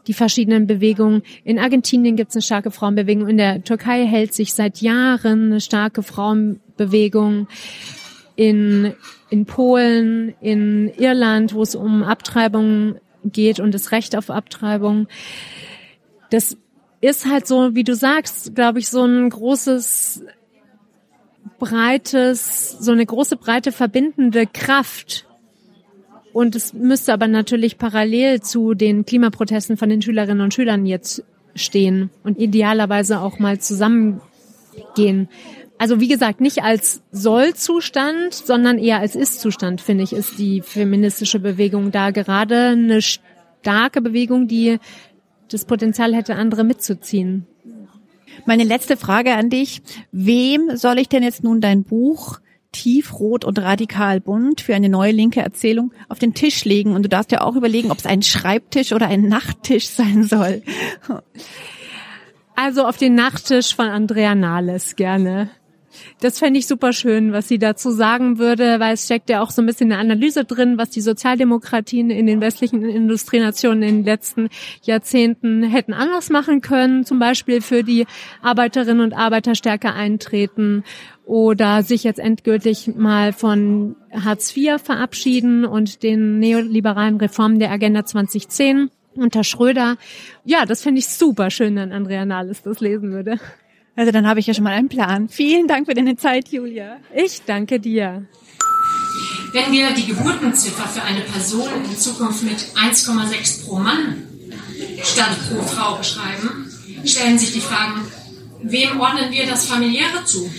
die 0.07 0.13
verschiedenen 0.13 0.67
Bewegungen. 0.67 1.23
In 1.43 1.59
Argentinien 1.59 2.15
gibt 2.15 2.29
es 2.29 2.35
eine 2.35 2.41
starke 2.41 2.71
Frauenbewegung. 2.71 3.27
In 3.27 3.37
der 3.37 3.63
Türkei 3.63 4.05
hält 4.05 4.33
sich 4.33 4.53
seit 4.53 4.81
Jahren 4.81 5.45
eine 5.45 5.61
starke 5.61 6.03
Frauenbewegung. 6.03 7.47
In, 8.35 8.93
in 9.29 9.45
Polen, 9.45 10.35
in 10.41 10.89
Irland, 10.97 11.53
wo 11.53 11.61
es 11.61 11.75
um 11.75 12.03
Abtreibung 12.03 12.95
geht 13.23 13.59
und 13.59 13.73
das 13.73 13.91
Recht 13.91 14.15
auf 14.15 14.29
Abtreibung. 14.29 15.07
Das 16.29 16.57
ist 17.01 17.25
halt 17.25 17.47
so, 17.47 17.75
wie 17.75 17.83
du 17.83 17.95
sagst, 17.95 18.55
glaube 18.55 18.79
ich, 18.79 18.89
so 18.89 19.03
ein 19.03 19.29
großes, 19.29 20.23
breites, 21.59 22.71
so 22.79 22.91
eine 22.91 23.05
große, 23.05 23.37
breite 23.37 23.71
verbindende 23.71 24.45
Kraft, 24.47 25.24
und 26.35 26.53
es 26.53 26.73
müsste 26.73 27.13
aber 27.13 27.29
natürlich 27.29 27.77
parallel 27.77 28.41
zu 28.41 28.73
den 28.73 29.05
Klimaprotesten 29.05 29.77
von 29.77 29.87
den 29.87 30.01
Schülerinnen 30.01 30.41
und 30.41 30.53
Schülern 30.53 30.85
jetzt 30.85 31.23
stehen 31.55 32.09
und 32.25 32.37
idealerweise 32.37 33.21
auch 33.21 33.39
mal 33.39 33.59
zusammengehen. 33.59 35.29
Also 35.77 36.01
wie 36.01 36.09
gesagt, 36.09 36.41
nicht 36.41 36.61
als 36.61 37.01
Sollzustand, 37.13 38.33
sondern 38.33 38.79
eher 38.79 38.99
als 38.99 39.15
Ist-Zustand, 39.15 39.79
finde 39.79 40.03
ich, 40.03 40.11
ist 40.11 40.37
die 40.37 40.59
feministische 40.59 41.39
Bewegung 41.39 41.91
da 41.91 42.11
gerade 42.11 42.71
eine 42.71 43.01
starke 43.01 44.01
Bewegung, 44.01 44.49
die 44.49 44.79
das 45.49 45.63
Potenzial 45.63 46.13
hätte, 46.13 46.35
andere 46.35 46.65
mitzuziehen. 46.65 47.47
Meine 48.45 48.65
letzte 48.65 48.97
Frage 48.97 49.35
an 49.35 49.49
dich. 49.49 49.81
Wem 50.11 50.75
soll 50.75 50.99
ich 50.99 51.07
denn 51.07 51.23
jetzt 51.23 51.45
nun 51.45 51.61
dein 51.61 51.85
Buch 51.85 52.41
tiefrot 52.75 53.45
und 53.45 53.57
radikal 53.59 54.19
bunt 54.19 54.59
für 54.59 54.75
eine 54.75 54.89
neue 54.89 55.13
linke 55.13 55.39
Erzählung 55.39 55.93
auf 56.09 56.19
den 56.19 56.33
Tisch 56.33 56.65
legen. 56.65 56.93
Und 56.93 57.03
du 57.03 57.09
darfst 57.09 57.31
ja 57.31 57.41
auch 57.41 57.55
überlegen, 57.55 57.89
ob 57.89 57.99
es 57.99 58.05
ein 58.05 58.21
Schreibtisch 58.21 58.91
oder 58.91 59.07
ein 59.07 59.29
Nachttisch 59.29 59.87
sein 59.87 60.23
soll. 60.23 60.61
Also 62.55 62.85
auf 62.85 62.97
den 62.97 63.15
Nachttisch 63.15 63.75
von 63.75 63.87
Andrea 63.87 64.35
Nahles 64.35 64.95
gerne. 64.95 65.49
Das 66.19 66.39
fände 66.39 66.59
ich 66.59 66.67
super 66.67 66.93
schön, 66.93 67.31
was 67.31 67.47
sie 67.47 67.59
dazu 67.59 67.91
sagen 67.91 68.37
würde, 68.37 68.79
weil 68.79 68.93
es 68.93 69.05
steckt 69.05 69.29
ja 69.29 69.41
auch 69.41 69.49
so 69.49 69.61
ein 69.61 69.65
bisschen 69.65 69.91
eine 69.91 70.01
Analyse 70.01 70.45
drin, 70.45 70.77
was 70.77 70.89
die 70.89 71.01
Sozialdemokratien 71.01 72.09
in 72.09 72.25
den 72.25 72.41
westlichen 72.41 72.83
Industrienationen 72.83 73.83
in 73.83 73.95
den 73.97 74.05
letzten 74.05 74.49
Jahrzehnten 74.83 75.63
hätten 75.63 75.93
anders 75.93 76.29
machen 76.29 76.61
können, 76.61 77.05
zum 77.05 77.19
Beispiel 77.19 77.61
für 77.61 77.83
die 77.83 78.05
Arbeiterinnen 78.41 79.01
und 79.01 79.13
Arbeiter 79.13 79.55
stärker 79.55 79.93
eintreten 79.93 80.83
oder 81.25 81.83
sich 81.83 82.03
jetzt 82.03 82.19
endgültig 82.19 82.95
mal 82.95 83.33
von 83.33 83.95
Hartz 84.11 84.55
IV 84.55 84.81
verabschieden 84.81 85.65
und 85.65 86.03
den 86.03 86.39
neoliberalen 86.39 87.17
Reformen 87.17 87.59
der 87.59 87.71
Agenda 87.71 88.05
2010 88.05 88.91
unter 89.15 89.43
Schröder. 89.43 89.97
Ja, 90.43 90.65
das 90.65 90.83
finde 90.83 90.99
ich 90.99 91.07
super 91.07 91.49
schön, 91.49 91.75
wenn 91.75 91.91
Andrea 91.91 92.25
Nahles 92.25 92.61
das 92.61 92.79
lesen 92.79 93.11
würde. 93.11 93.39
Also 93.95 94.11
dann 94.11 94.27
habe 94.27 94.39
ich 94.39 94.47
ja 94.47 94.53
schon 94.53 94.65
mal 94.65 94.73
einen 94.73 94.89
Plan. 94.89 95.29
Vielen 95.29 95.67
Dank 95.67 95.87
für 95.87 95.93
deine 95.93 96.17
Zeit, 96.17 96.49
Julia. 96.49 96.97
Ich 97.15 97.43
danke 97.45 97.79
dir. 97.79 98.25
Wenn 99.53 99.71
wir 99.71 99.91
die 99.91 100.07
Geburtenziffer 100.07 100.87
für 100.87 101.01
eine 101.01 101.21
Person 101.21 101.69
in 101.89 101.97
Zukunft 101.97 102.43
mit 102.43 102.57
1,6 102.57 103.65
pro 103.65 103.77
Mann 103.77 104.23
statt 105.01 105.37
pro 105.49 105.61
Frau 105.61 105.95
beschreiben, 105.95 106.69
stellen 107.05 107.39
sich 107.39 107.53
die 107.53 107.61
Fragen, 107.61 108.01
wem 108.61 108.99
ordnen 108.99 109.31
wir 109.31 109.45
das 109.45 109.65
Familiäre 109.65 110.25
zu? 110.25 110.49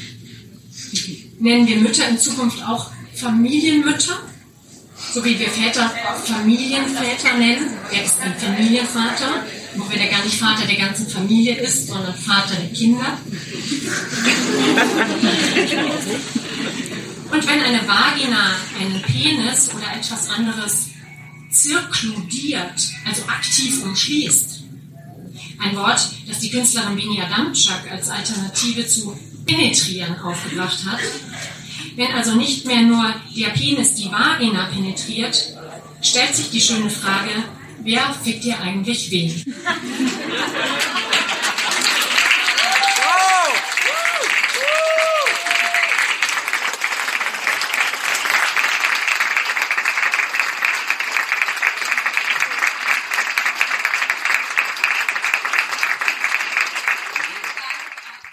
Nennen 1.39 1.67
wir 1.67 1.77
Mütter 1.77 2.09
in 2.09 2.19
Zukunft 2.19 2.63
auch 2.63 2.91
Familienmütter? 3.15 4.19
So 5.13 5.25
wie 5.25 5.39
wir 5.39 5.49
Väter 5.49 5.93
Familienväter 6.25 7.37
nennen, 7.39 7.71
jetzt 7.93 8.21
ein 8.21 8.35
Familienvater, 8.39 9.45
wobei 9.77 9.97
der 9.97 10.09
gar 10.09 10.25
nicht 10.25 10.39
Vater 10.39 10.67
der 10.67 10.77
ganzen 10.77 11.07
Familie 11.07 11.57
ist, 11.57 11.87
sondern 11.87 12.15
Vater 12.15 12.55
der 12.57 12.73
Kinder. 12.73 13.19
Und 17.31 17.47
wenn 17.47 17.61
eine 17.61 17.87
Vagina 17.87 18.57
einen 18.81 19.03
Penis 19.03 19.71
oder 19.75 19.95
etwas 19.97 20.31
anderes 20.31 20.89
zirkludiert, 21.51 22.91
also 23.07 23.23
aktiv 23.27 23.83
umschließt, 23.83 24.63
ein 25.59 25.77
Wort, 25.77 26.09
das 26.29 26.41
die 26.41 26.51
Künstlerin 26.51 26.97
Benia 26.97 27.29
Damczak 27.29 27.91
als 27.91 28.09
Alternative 28.09 28.87
zu 28.87 29.19
penetrieren 29.47 30.19
aufgebracht 30.21 30.85
hat. 30.87 31.01
Wenn 31.95 32.13
also 32.13 32.35
nicht 32.35 32.67
mehr 32.67 32.83
nur 32.83 33.15
der 33.35 33.49
Penis 33.51 33.95
die 33.95 34.11
Vagina 34.11 34.67
penetriert, 34.67 35.55
stellt 36.03 36.37
sich 36.37 36.51
die 36.51 36.61
schöne 36.61 36.91
Frage, 36.91 37.31
wer 37.83 38.03
fickt 38.23 38.45
dir 38.45 38.61
eigentlich 38.61 39.11
wen? 39.11 39.55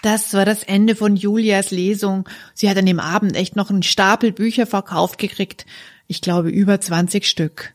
Das 0.04 0.34
war 0.34 0.44
das 0.44 0.62
Ende 0.62 0.96
von 0.96 1.16
Julias 1.16 1.70
Lesung. 1.70 2.28
Sie 2.52 2.68
hat 2.68 2.76
an 2.76 2.84
dem 2.84 3.00
Abend 3.00 3.36
echt 3.36 3.56
noch 3.56 3.70
einen 3.70 3.82
Stapel 3.82 4.32
Bücher 4.32 4.66
verkauft 4.66 5.16
gekriegt. 5.16 5.64
Ich 6.08 6.20
glaube 6.20 6.50
über 6.50 6.78
20 6.78 7.26
Stück. 7.26 7.72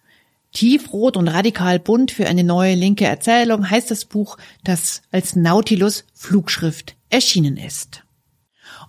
Tiefrot 0.52 1.18
und 1.18 1.28
radikal 1.28 1.80
bunt 1.80 2.12
für 2.12 2.28
eine 2.28 2.44
neue 2.44 2.76
linke 2.76 3.06
Erzählung 3.06 3.68
heißt 3.68 3.90
das 3.90 4.06
Buch, 4.06 4.38
das 4.64 5.02
als 5.12 5.36
Nautilus 5.36 6.06
Flugschrift 6.14 6.96
erschienen 7.10 7.58
ist. 7.58 8.04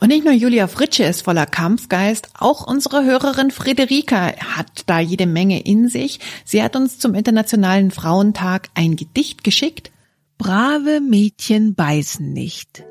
Und 0.00 0.08
nicht 0.08 0.26
nur 0.26 0.34
Julia 0.34 0.68
Fritsche 0.68 1.04
ist 1.04 1.22
voller 1.22 1.46
Kampfgeist, 1.46 2.28
auch 2.38 2.66
unsere 2.66 3.06
Hörerin 3.06 3.50
Friederika 3.50 4.34
hat 4.36 4.82
da 4.84 5.00
jede 5.00 5.24
Menge 5.24 5.62
in 5.62 5.88
sich. 5.88 6.20
Sie 6.44 6.62
hat 6.62 6.76
uns 6.76 6.98
zum 6.98 7.14
Internationalen 7.14 7.90
Frauentag 7.90 8.68
ein 8.74 8.96
Gedicht 8.96 9.44
geschickt. 9.44 9.90
Brave 10.36 11.00
Mädchen 11.00 11.74
beißen 11.74 12.34
nicht. 12.34 12.84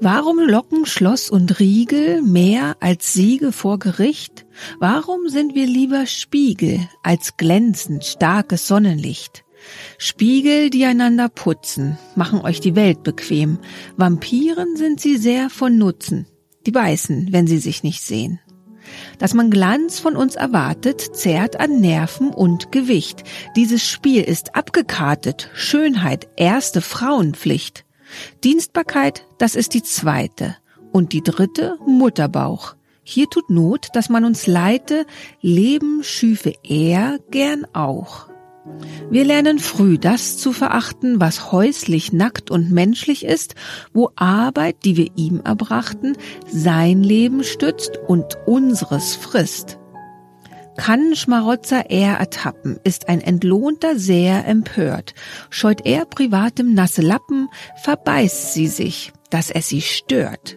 Warum 0.00 0.38
locken 0.38 0.86
Schloss 0.86 1.30
und 1.30 1.60
Riegel 1.60 2.22
mehr 2.22 2.76
als 2.80 3.12
Siege 3.12 3.52
vor 3.52 3.78
Gericht? 3.78 4.46
Warum 4.78 5.28
sind 5.28 5.54
wir 5.54 5.66
lieber 5.66 6.06
Spiegel 6.06 6.80
als 7.02 7.36
glänzend 7.36 8.04
starkes 8.04 8.66
Sonnenlicht? 8.66 9.44
Spiegel, 9.98 10.70
die 10.70 10.84
einander 10.84 11.28
putzen, 11.28 11.98
machen 12.14 12.40
euch 12.40 12.60
die 12.60 12.76
Welt 12.76 13.02
bequem. 13.02 13.58
Vampiren 13.96 14.76
sind 14.76 15.00
sie 15.00 15.16
sehr 15.18 15.50
von 15.50 15.76
Nutzen. 15.76 16.26
Die 16.66 16.70
beißen, 16.72 17.28
wenn 17.30 17.46
sie 17.46 17.58
sich 17.58 17.82
nicht 17.82 18.02
sehen. 18.02 18.40
Dass 19.18 19.34
man 19.34 19.50
Glanz 19.50 19.98
von 19.98 20.16
uns 20.16 20.34
erwartet, 20.34 21.00
zehrt 21.14 21.60
an 21.60 21.80
Nerven 21.80 22.30
und 22.30 22.72
Gewicht. 22.72 23.22
Dieses 23.56 23.86
Spiel 23.86 24.22
ist 24.22 24.54
abgekartet. 24.54 25.50
Schönheit, 25.54 26.28
erste 26.36 26.80
Frauenpflicht. 26.80 27.84
Dienstbarkeit, 28.44 29.26
das 29.38 29.54
ist 29.54 29.74
die 29.74 29.82
zweite. 29.82 30.56
Und 30.92 31.12
die 31.12 31.22
dritte, 31.22 31.78
Mutterbauch. 31.86 32.74
Hier 33.02 33.28
tut 33.28 33.50
Not, 33.50 33.88
dass 33.94 34.08
man 34.08 34.24
uns 34.24 34.46
leite, 34.46 35.06
Leben 35.40 36.02
schüfe 36.02 36.52
er 36.62 37.18
gern 37.30 37.66
auch. 37.72 38.30
Wir 39.10 39.24
lernen 39.24 39.58
früh 39.58 39.98
das 39.98 40.36
zu 40.36 40.52
verachten, 40.52 41.20
was 41.20 41.50
häuslich, 41.50 42.12
nackt 42.12 42.50
und 42.50 42.70
menschlich 42.70 43.24
ist, 43.24 43.54
wo 43.92 44.10
Arbeit, 44.16 44.84
die 44.84 44.96
wir 44.96 45.08
ihm 45.16 45.40
erbrachten, 45.44 46.16
sein 46.46 47.02
Leben 47.02 47.42
stützt 47.42 47.98
und 48.06 48.36
unseres 48.46 49.16
frisst. 49.16 49.79
Kann 50.80 51.14
Schmarotzer 51.14 51.90
er 51.90 52.14
ertappen, 52.14 52.78
ist 52.84 53.10
ein 53.10 53.20
Entlohnter 53.20 53.98
sehr 53.98 54.46
empört. 54.46 55.12
Scheut 55.50 55.84
er 55.84 56.06
privatem 56.06 56.72
nasse 56.72 57.02
Lappen, 57.02 57.50
verbeißt 57.82 58.54
sie 58.54 58.66
sich, 58.66 59.12
dass 59.28 59.50
es 59.50 59.68
sie 59.68 59.82
stört. 59.82 60.56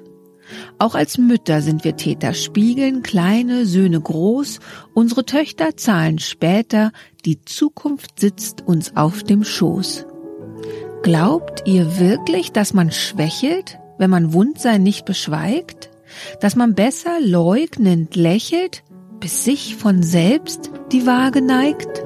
Auch 0.79 0.95
als 0.95 1.17
Mütter 1.17 1.61
sind 1.61 1.83
wir 1.83 1.97
Täter, 1.97 2.33
spiegeln 2.33 3.03
kleine 3.03 3.65
Söhne 3.65 3.99
groß, 3.99 4.61
unsere 4.93 5.25
Töchter 5.25 5.75
zahlen 5.75 6.19
später, 6.19 6.93
die 7.25 7.43
Zukunft 7.43 8.17
sitzt 8.21 8.61
uns 8.65 8.95
auf 8.95 9.23
dem 9.23 9.43
Schoß. 9.43 10.05
Glaubt 11.01 11.63
ihr 11.65 11.99
wirklich, 11.99 12.53
dass 12.53 12.73
man 12.73 12.91
schwächelt, 12.91 13.77
wenn 13.97 14.09
man 14.09 14.31
Wundsein 14.31 14.83
nicht 14.83 15.03
beschweigt? 15.03 15.89
Dass 16.39 16.55
man 16.55 16.75
besser 16.75 17.19
leugnend 17.19 18.15
lächelt, 18.15 18.83
bis 19.23 19.45
sich 19.45 19.77
von 19.77 20.03
selbst 20.03 20.69
die 20.91 21.07
Waage 21.07 21.41
neigt? 21.41 22.03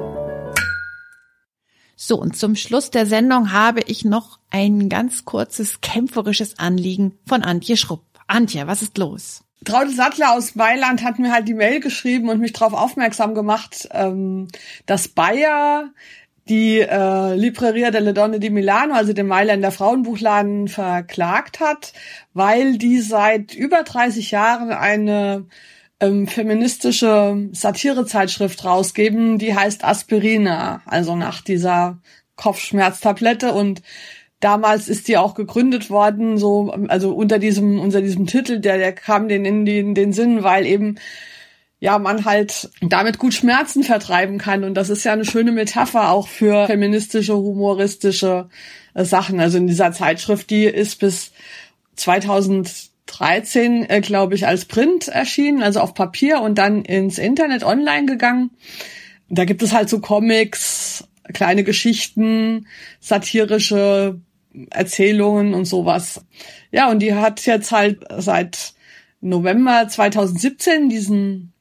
So, 1.96 2.16
und 2.16 2.38
zum 2.38 2.56
Schluss 2.56 2.92
der 2.92 3.08
Sendung 3.08 3.52
habe 3.52 3.80
ich 3.88 4.06
noch 4.06 4.38
ein 4.52 4.88
ganz 4.88 5.26
kurzes 5.26 5.82
kämpferisches 5.82 6.60
Anliegen 6.60 7.18
von 7.26 7.42
Antje 7.42 7.76
Schrupp. 7.76 8.04
Antje, 8.28 8.68
was 8.68 8.84
ist 8.84 9.00
los? 9.00 9.44
Traudel 9.66 9.96
Sattler 9.96 10.34
aus 10.34 10.54
Mailand 10.54 11.04
hat 11.04 11.18
mir 11.18 11.32
halt 11.32 11.48
die 11.48 11.56
Mail 11.56 11.80
geschrieben 11.80 12.30
und 12.30 12.40
mich 12.40 12.54
darauf 12.54 12.74
aufmerksam 12.74 13.34
gemacht, 13.34 13.90
ähm, 13.94 14.48
dass 14.86 15.08
Bayer 15.08 15.90
die 16.48 16.82
äh, 16.82 17.34
Libreria 17.34 17.90
delle 17.90 18.14
Donne 18.14 18.40
di 18.40 18.52
Milano, 18.52 18.94
also 18.94 19.14
den 19.14 19.26
Mailänder 19.26 19.72
Frauenbuchladen, 19.72 20.68
verklagt 20.68 21.62
hat, 21.62 21.94
weil 22.36 22.78
die 22.78 23.02
seit 23.02 23.56
über 23.56 23.82
30 23.82 24.30
Jahren 24.30 24.70
eine 24.70 25.48
ähm, 26.00 26.28
feministische 26.28 27.50
Satirezeitschrift 27.52 28.64
rausgeben, 28.64 29.38
die 29.40 29.56
heißt 29.56 29.84
Aspirina, 29.84 30.82
also 30.86 31.16
nach 31.16 31.42
dieser 31.42 32.00
Kopfschmerztablette 32.36 33.54
und 33.54 33.82
Damals 34.40 34.88
ist 34.88 35.08
die 35.08 35.18
auch 35.18 35.34
gegründet 35.34 35.90
worden, 35.90 36.38
so, 36.38 36.72
also 36.90 37.12
unter 37.12 37.40
diesem, 37.40 37.80
unter 37.80 38.02
diesem 38.02 38.28
Titel, 38.28 38.60
der, 38.60 38.78
der 38.78 38.94
kam 38.94 39.28
denen 39.28 39.46
in 39.46 39.66
den, 39.66 39.96
den 39.96 40.14
Sinn, 40.14 40.44
weil 40.44 40.68
eben, 40.68 41.00
ja, 41.80 41.98
man 41.98 42.24
halt 42.24 42.70
damit 42.82 43.18
gut 43.18 43.34
Schmerzen 43.34 43.84
vertreiben 43.84 44.38
kann. 44.38 44.64
Und 44.64 44.76
das 44.76 44.90
ist 44.92 45.04
ja 45.04 45.14
eine 45.14 45.26
schöne 45.26 45.52
Metapher 45.52 46.12
auch 46.12 46.28
für 46.28 46.68
feministische, 46.68 47.36
humoristische 47.36 48.50
äh, 48.94 49.06
Sachen. 49.06 49.40
Also 49.40 49.58
in 49.58 49.66
dieser 49.66 49.92
Zeitschrift, 49.92 50.52
die 50.52 50.66
ist 50.66 51.00
bis 51.00 51.32
2013, 53.08 53.90
äh, 53.90 54.02
glaube 54.02 54.36
ich, 54.36 54.48
als 54.48 54.66
Print 54.66 55.08
erschienen, 55.08 55.64
also 55.64 55.80
auf 55.80 55.94
Papier 55.94 56.42
und 56.42 56.58
dann 56.58 56.84
ins 56.84 57.18
Internet 57.18 57.64
online 57.64 58.06
gegangen. 58.06 58.52
Da 59.30 59.46
gibt 59.46 59.64
es 59.64 59.74
halt 59.74 59.90
so 59.90 60.00
Comics, 60.00 61.06
kleine 61.34 61.64
Geschichten, 61.64 62.68
satirische 63.00 64.20
Erzählungen 64.70 65.54
und 65.54 65.66
sowas. 65.66 66.22
Ja, 66.72 66.90
und 66.90 67.00
die 67.00 67.14
hat 67.14 67.46
jetzt 67.46 67.72
halt 67.72 68.06
seit 68.18 68.74
November 69.22 69.88
2017 69.88 70.90
diesen 70.90 71.54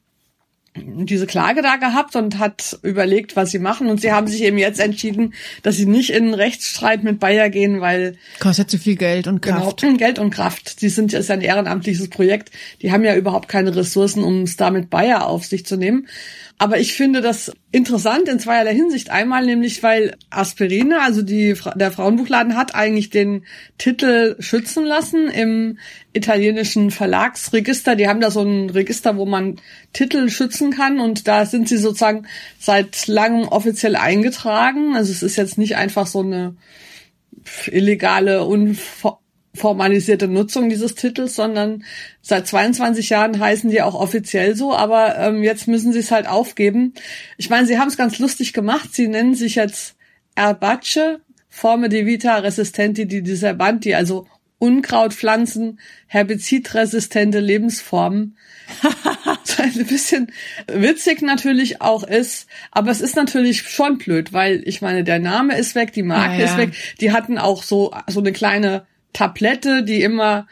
diese 0.77 1.27
Klage 1.27 1.63
da 1.63 1.77
gehabt 1.77 2.17
und 2.17 2.39
hat 2.39 2.79
überlegt, 2.83 3.37
was 3.37 3.51
sie 3.51 3.59
machen. 3.59 3.89
Und 3.89 4.01
sie 4.01 4.13
haben 4.13 4.27
sich 4.27 4.43
eben 4.43 4.59
jetzt 4.59 4.81
entschieden, 4.81 5.35
dass 5.63 5.77
sie 5.77 5.87
nicht 5.87 6.11
in 6.11 6.25
einen 6.25 6.35
Rechtsstreit 6.35 7.03
mit 7.03 7.21
Bayer 7.21 7.51
gehen, 7.51 7.81
weil 7.81 8.17
kostet 8.41 8.71
zu 8.71 8.79
viel 8.79 8.97
Geld 8.97 9.27
und 9.27 9.43
genau, 9.43 9.61
Kraft. 9.61 9.81
Genau, 9.81 9.97
Geld 9.99 10.19
und 10.19 10.31
Kraft. 10.31 10.81
Sie 10.81 10.89
sind 10.89 11.13
ist 11.13 11.31
ein 11.31 11.41
ehrenamtliches 11.41 12.09
Projekt. 12.09 12.51
Die 12.83 12.93
haben 12.93 13.05
ja 13.05 13.17
überhaupt 13.17 13.49
keine 13.49 13.75
Ressourcen, 13.75 14.23
um 14.23 14.43
es 14.43 14.57
da 14.57 14.71
mit 14.71 14.91
Bayer 14.91 15.27
auf 15.27 15.45
sich 15.45 15.67
zu 15.67 15.77
nehmen. 15.77 16.07
Aber 16.59 16.79
ich 16.79 16.95
finde 16.95 17.21
das 17.21 17.53
interessant 17.71 18.29
in 18.29 18.39
zweierlei 18.39 18.75
Hinsicht. 18.75 19.11
Einmal 19.11 19.45
nämlich, 19.45 19.83
weil 19.83 20.17
Aspirine, 20.31 21.03
also 21.03 21.21
die, 21.21 21.55
der 21.75 21.93
Frauenbuchladen 21.93 22.57
hat 22.57 22.75
eigentlich 22.75 23.11
den 23.11 23.45
Titel 23.77 24.37
schützen 24.39 24.85
lassen 24.85 25.29
im 25.29 25.79
italienischen 26.15 26.91
Verlagsregister. 26.91 27.95
Die 27.95 28.09
haben 28.09 28.21
da 28.21 28.31
so 28.31 28.41
ein 28.41 28.71
Register, 28.71 29.19
wo 29.19 29.27
man 29.27 29.57
Titel 29.93 30.31
schützen 30.31 30.71
kann 30.71 30.99
und 30.99 31.29
da 31.29 31.45
sind 31.45 31.69
sie 31.69 31.77
sozusagen 31.77 32.27
seit 32.59 33.07
langem 33.07 33.49
offiziell 33.49 33.95
eingetragen. 33.95 34.97
Also 34.97 35.13
es 35.13 35.23
ist 35.23 35.37
jetzt 35.37 35.59
nicht 35.59 35.77
einfach 35.77 36.07
so 36.07 36.21
eine 36.21 36.57
illegale, 37.67 38.45
unver 38.45 39.21
formalisierte 39.57 40.29
Nutzung 40.29 40.69
dieses 40.69 40.95
Titels, 40.95 41.35
sondern 41.35 41.85
seit 42.23 42.47
22 42.47 43.11
Jahren 43.11 43.39
heißen 43.39 43.71
die 43.71 43.83
auch 43.83 43.95
offiziell 43.95 44.55
so, 44.55 44.75
aber 44.75 45.19
ähm, 45.19 45.43
jetzt 45.43 45.69
müssen 45.69 45.93
sie 45.93 45.99
es 45.99 46.11
halt 46.11 46.29
aufgeben. 46.29 46.95
Ich 47.37 47.51
meine, 47.51 47.67
sie 47.67 47.79
haben 47.79 47.89
es 47.89 47.97
ganz 47.97 48.19
lustig 48.19 48.53
gemacht. 48.53 48.95
Sie 48.95 49.09
nennen 49.09 49.35
sich 49.35 49.57
jetzt 49.57 49.97
Erbace, 50.35 51.19
Forme 51.49 51.89
de 51.89 52.07
Vita 52.07 52.37
Resistenti 52.37 53.07
di 53.07 53.23
Diserbanti, 53.23 53.95
also 53.95 54.27
Unkrautpflanzen, 54.59 55.81
herbizidresistente 56.07 57.41
Lebensformen. 57.41 58.37
Was 59.25 59.61
ein 59.61 59.87
bisschen 59.87 60.33
witzig 60.67 61.23
natürlich 61.23 61.81
auch 61.81 62.03
ist, 62.05 62.47
aber 62.71 62.91
es 62.91 63.01
ist 63.01 63.17
natürlich 63.17 63.63
schon 63.63 63.99
blöd, 63.99 64.33
weil 64.33 64.63
ich 64.67 64.83
meine, 64.83 65.05
der 65.05 65.19
Name 65.19 65.57
ist 65.57 65.75
weg, 65.75 65.93
die 65.93 66.03
Marke 66.03 66.35
ja, 66.35 66.39
ja. 66.41 66.45
ist 66.47 66.57
weg. 66.57 66.71
Die 67.01 67.13
hatten 67.13 67.39
auch 67.39 67.63
so 67.63 67.95
so 68.09 68.21
eine 68.21 68.33
kleine 68.33 68.87
Tablette, 69.17 69.83
die 69.83 70.03
immer 70.03 70.47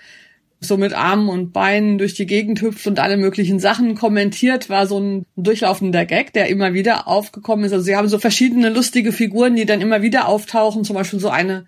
so 0.61 0.79
mit 0.79 0.95
Armen 0.95 1.29
und 1.29 1.53
Beinen 1.53 1.99
durch 1.99 2.15
die 2.15 2.25
Gegend 2.25 2.63
hüpft 2.63 2.87
und 2.87 2.99
alle 2.99 3.19
möglichen 3.19 3.59
Sachen 3.61 3.95
kommentiert, 3.95 4.71
war 4.71 4.87
so 4.87 4.99
ein 4.99 5.27
durchlaufender 5.37 6.07
Gag, 6.07 6.33
der 6.33 6.49
immer 6.49 6.73
wieder 6.73 7.07
aufgekommen 7.07 7.67
ist. 7.67 7.73
Also 7.73 7.85
sie 7.85 7.95
haben 7.95 8.09
so 8.09 8.19
verschiedene 8.19 8.71
lustige 8.71 9.13
Figuren, 9.13 9.55
die 9.55 9.67
dann 9.67 9.83
immer 9.83 10.01
wieder 10.01 10.27
auftauchen, 10.29 10.85
zum 10.85 10.97
Beispiel 10.97 11.21
so 11.21 11.29
eine 11.29 11.67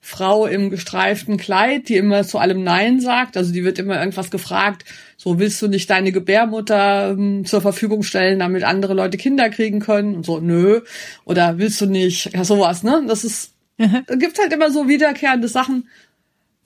Frau 0.00 0.44
im 0.44 0.68
gestreiften 0.68 1.38
Kleid, 1.38 1.88
die 1.88 1.96
immer 1.96 2.24
zu 2.24 2.36
allem 2.36 2.62
Nein 2.62 3.00
sagt. 3.00 3.38
Also 3.38 3.54
die 3.54 3.64
wird 3.64 3.78
immer 3.78 3.98
irgendwas 3.98 4.30
gefragt, 4.30 4.84
so 5.16 5.38
willst 5.38 5.62
du 5.62 5.68
nicht 5.68 5.88
deine 5.88 6.12
Gebärmutter 6.12 7.12
ähm, 7.12 7.46
zur 7.46 7.62
Verfügung 7.62 8.02
stellen, 8.02 8.40
damit 8.40 8.64
andere 8.64 8.92
Leute 8.92 9.16
Kinder 9.16 9.48
kriegen 9.48 9.80
können? 9.80 10.14
Und 10.14 10.26
so, 10.26 10.40
nö. 10.40 10.82
Oder 11.24 11.56
willst 11.56 11.80
du 11.80 11.86
nicht, 11.86 12.34
ja 12.34 12.44
sowas, 12.44 12.82
ne? 12.82 13.02
Das 13.08 13.24
ist, 13.24 13.54
gibt 13.78 14.38
halt 14.38 14.52
immer 14.52 14.70
so 14.70 14.88
wiederkehrende 14.88 15.48
Sachen 15.48 15.88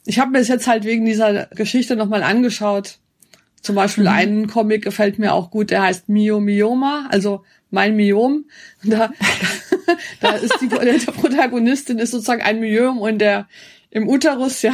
ich 0.09 0.19
habe 0.19 0.31
mir 0.31 0.39
es 0.39 0.49
jetzt 0.49 0.67
halt 0.67 0.85
wegen 0.85 1.05
dieser 1.05 1.47
Geschichte 1.47 1.95
nochmal 1.95 2.23
angeschaut. 2.23 2.99
Zum 3.61 3.75
Beispiel 3.75 4.05
mhm. 4.05 4.11
einen 4.11 4.47
Comic 4.47 4.83
gefällt 4.83 5.19
mir 5.19 5.35
auch 5.35 5.51
gut, 5.51 5.71
der 5.71 5.83
heißt 5.83 6.09
Mio 6.09 6.41
Mioma, 6.41 7.07
also 7.11 7.45
mein 7.71 7.95
Myom. 7.95 8.47
Da, 8.83 9.13
da 10.21 10.31
ist 10.31 10.55
die, 10.63 10.69
der 10.69 11.13
Protagonistin 11.13 11.99
ist 11.99 12.13
sozusagen 12.13 12.41
ein 12.41 12.59
Myom 12.59 12.99
und 12.99 13.19
der 13.19 13.49
im 13.91 14.09
Uterus, 14.09 14.63
ja. 14.63 14.73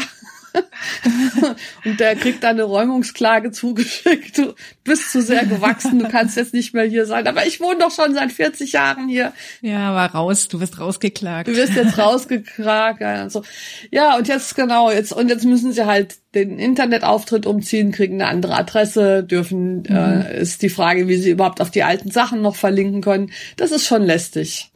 und 1.84 2.00
der 2.00 2.16
kriegt 2.16 2.44
dann 2.44 2.52
eine 2.52 2.64
Räumungsklage 2.64 3.50
zugeschickt. 3.50 4.38
Du 4.38 4.54
bist 4.84 5.10
zu 5.10 5.22
sehr 5.22 5.44
gewachsen, 5.46 5.98
du 5.98 6.08
kannst 6.08 6.36
jetzt 6.36 6.54
nicht 6.54 6.74
mehr 6.74 6.84
hier 6.84 7.06
sein. 7.06 7.26
Aber 7.26 7.46
ich 7.46 7.60
wohne 7.60 7.78
doch 7.78 7.90
schon 7.90 8.14
seit 8.14 8.32
40 8.32 8.72
Jahren 8.72 9.08
hier. 9.08 9.32
Ja, 9.60 9.90
aber 9.90 10.14
raus, 10.14 10.48
du 10.48 10.60
wirst 10.60 10.78
rausgeklagt. 10.78 11.48
Du 11.48 11.56
wirst 11.56 11.74
jetzt 11.74 11.98
rausgeklagt. 11.98 13.00
Ja, 13.00 13.28
so. 13.28 13.42
ja, 13.90 14.16
und 14.16 14.28
jetzt 14.28 14.54
genau, 14.54 14.90
jetzt 14.90 15.12
und 15.12 15.28
jetzt 15.28 15.44
müssen 15.44 15.72
sie 15.72 15.86
halt 15.86 16.16
den 16.34 16.58
Internetauftritt 16.58 17.46
umziehen, 17.46 17.92
kriegen 17.92 18.20
eine 18.20 18.30
andere 18.30 18.56
Adresse, 18.56 19.22
dürfen, 19.24 19.82
mhm. 19.82 19.96
äh, 19.96 20.40
ist 20.40 20.62
die 20.62 20.68
Frage, 20.68 21.08
wie 21.08 21.16
sie 21.16 21.30
überhaupt 21.30 21.60
auf 21.60 21.70
die 21.70 21.82
alten 21.82 22.10
Sachen 22.10 22.42
noch 22.42 22.56
verlinken 22.56 23.00
können. 23.00 23.30
Das 23.56 23.70
ist 23.70 23.86
schon 23.86 24.02
lästig. 24.02 24.70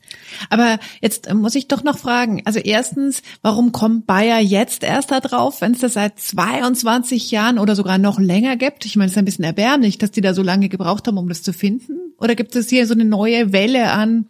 Aber 0.51 0.79
jetzt 1.01 1.33
muss 1.33 1.55
ich 1.55 1.69
doch 1.69 1.85
noch 1.85 1.99
fragen. 1.99 2.43
Also 2.45 2.59
erstens, 2.59 3.23
warum 3.43 3.73
kommt 3.73 4.07
Bayer 4.07 4.41
jetzt 4.41 4.83
erst 4.83 5.11
da 5.11 5.21
drauf, 5.21 5.61
wenn 5.61 5.73
es 5.73 5.81
das 5.81 5.95
seit 5.95 6.19
22 6.19 7.31
Jahren 7.31 7.59
oder 7.59 7.75
sogar 7.75 7.99
noch 7.99 8.19
länger 8.19 8.57
gibt? 8.57 8.85
Ich 8.85 8.97
meine, 8.97 9.07
es 9.07 9.13
ist 9.13 9.19
ein 9.19 9.25
bisschen 9.25 9.45
erbärmlich, 9.45 9.99
dass 9.99 10.11
die 10.11 10.21
da 10.21 10.35
so 10.35 10.43
lange 10.43 10.69
gebraucht 10.69 11.07
haben, 11.07 11.19
um 11.19 11.29
das 11.29 11.43
zu 11.43 11.53
finden. 11.53 12.13
Oder 12.19 12.35
gibt 12.35 12.55
es 12.57 12.69
hier 12.69 12.87
so 12.87 12.95
eine 12.95 13.05
neue 13.05 13.53
Welle 13.53 13.91
an, 13.91 14.27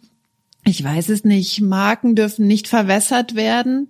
ich 0.65 0.83
weiß 0.83 1.09
es 1.09 1.23
nicht, 1.23 1.61
Marken 1.61 2.15
dürfen 2.15 2.45
nicht 2.47 2.67
verwässert 2.67 3.35
werden, 3.35 3.89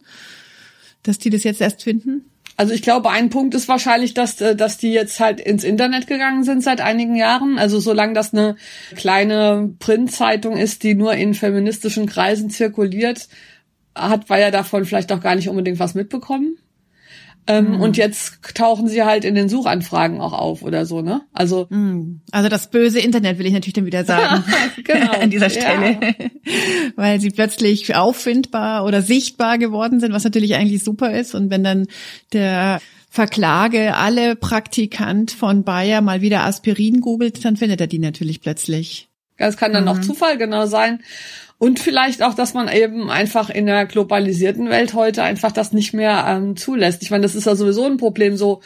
dass 1.04 1.18
die 1.18 1.30
das 1.30 1.44
jetzt 1.44 1.62
erst 1.62 1.84
finden? 1.84 2.26
Also 2.60 2.74
ich 2.74 2.82
glaube, 2.82 3.10
ein 3.10 3.30
Punkt 3.30 3.56
ist 3.56 3.70
wahrscheinlich, 3.70 4.14
dass, 4.14 4.42
äh, 4.42 4.54
dass 4.54 4.78
die 4.78 4.92
jetzt 4.92 5.22
halt 5.22 5.40
ins 5.40 5.64
Internet 5.64 6.08
gegangen 6.08 6.44
sind 6.44 6.62
seit 6.62 6.82
einigen 6.82 7.16
Jahren. 7.16 7.58
Also 7.58 7.80
solange 7.80 8.12
das 8.12 8.34
eine 8.34 8.58
kleine 8.98 9.74
Printzeitung 9.80 10.58
ist, 10.58 10.84
die 10.84 10.94
nur 10.94 11.14
in 11.14 11.36
feministischen 11.36 12.06
Kreisen 12.06 12.50
zirkuliert, 12.50 13.30
hat 13.96 14.28
Bayer 14.28 14.52
davon 14.52 14.84
vielleicht 14.84 15.14
auch 15.14 15.22
gar 15.22 15.38
nicht 15.38 15.48
unbedingt 15.48 15.80
was 15.80 15.96
mitbekommen. 15.96 16.58
Ähm, 17.50 17.72
mhm. 17.72 17.82
Und 17.82 17.98
jetzt 17.98 18.44
tauchen 18.54 18.88
sie 18.88 19.04
halt 19.04 19.26
in 19.26 19.34
den 19.34 19.50
Suchanfragen 19.50 20.22
auch 20.22 20.34
auf 20.34 20.62
oder 20.62 20.86
so, 20.86 21.02
ne? 21.02 21.22
Also, 21.34 21.66
mhm. 21.72 22.22
also 22.30 22.48
das 22.48 22.70
böse 22.70 23.00
Internet 23.00 23.40
will 23.40 23.48
ich 23.48 23.54
natürlich 23.54 23.74
dann 23.74 23.88
wieder 23.88 24.06
sagen. 24.06 24.44
genau. 24.84 25.12
An 25.20 25.32
dieser 25.32 25.50
Stelle. 25.50 25.98
Ja. 26.00 26.14
Weil 26.96 27.20
sie 27.20 27.32
plötzlich 27.32 27.96
auffindbar 27.96 28.86
oder 28.86 29.02
sichtbar 29.02 29.58
geworden 29.58 30.00
sind, 30.00 30.14
was 30.14 30.24
natürlich 30.24 30.54
eigentlich 30.54 30.84
super 30.84 31.12
ist. 31.12 31.34
Und 31.34 31.50
wenn 31.50 31.64
dann 31.64 31.88
der 32.34 32.82
Verklage 33.10 33.96
alle 33.96 34.36
Praktikant 34.36 35.32
von 35.32 35.64
Bayer 35.64 36.02
mal 36.02 36.22
wieder 36.22 36.44
Aspirin 36.44 37.02
googelt, 37.02 37.44
dann 37.44 37.58
findet 37.58 37.82
er 37.82 37.88
die 37.88 37.98
natürlich 37.98 38.42
plötzlich. 38.42 39.10
Das 39.40 39.58
kann 39.58 39.74
dann 39.74 39.86
mhm. 39.86 39.90
auch 39.90 40.02
Zufall 40.02 40.38
genau 40.38 40.68
sein. 40.68 41.02
Und 41.60 41.80
vielleicht 41.80 42.24
auch, 42.24 42.34
dass 42.34 42.54
man 42.54 42.70
eben 42.70 43.10
einfach 43.10 43.50
in 43.50 43.66
der 43.66 43.86
globalisierten 43.86 44.70
Welt 44.70 44.94
heute 44.94 45.24
einfach 45.24 45.52
das 45.52 45.74
nicht 45.74 45.94
mehr 45.94 46.26
ähm, 46.26 46.56
zulässt. 46.56 47.04
Ich 47.04 47.12
meine, 47.12 47.24
das 47.24 47.36
ist 47.36 47.46
ja 47.46 47.56
sowieso 47.56 47.86
ein 47.86 47.98
Problem, 47.98 48.38
so 48.38 48.62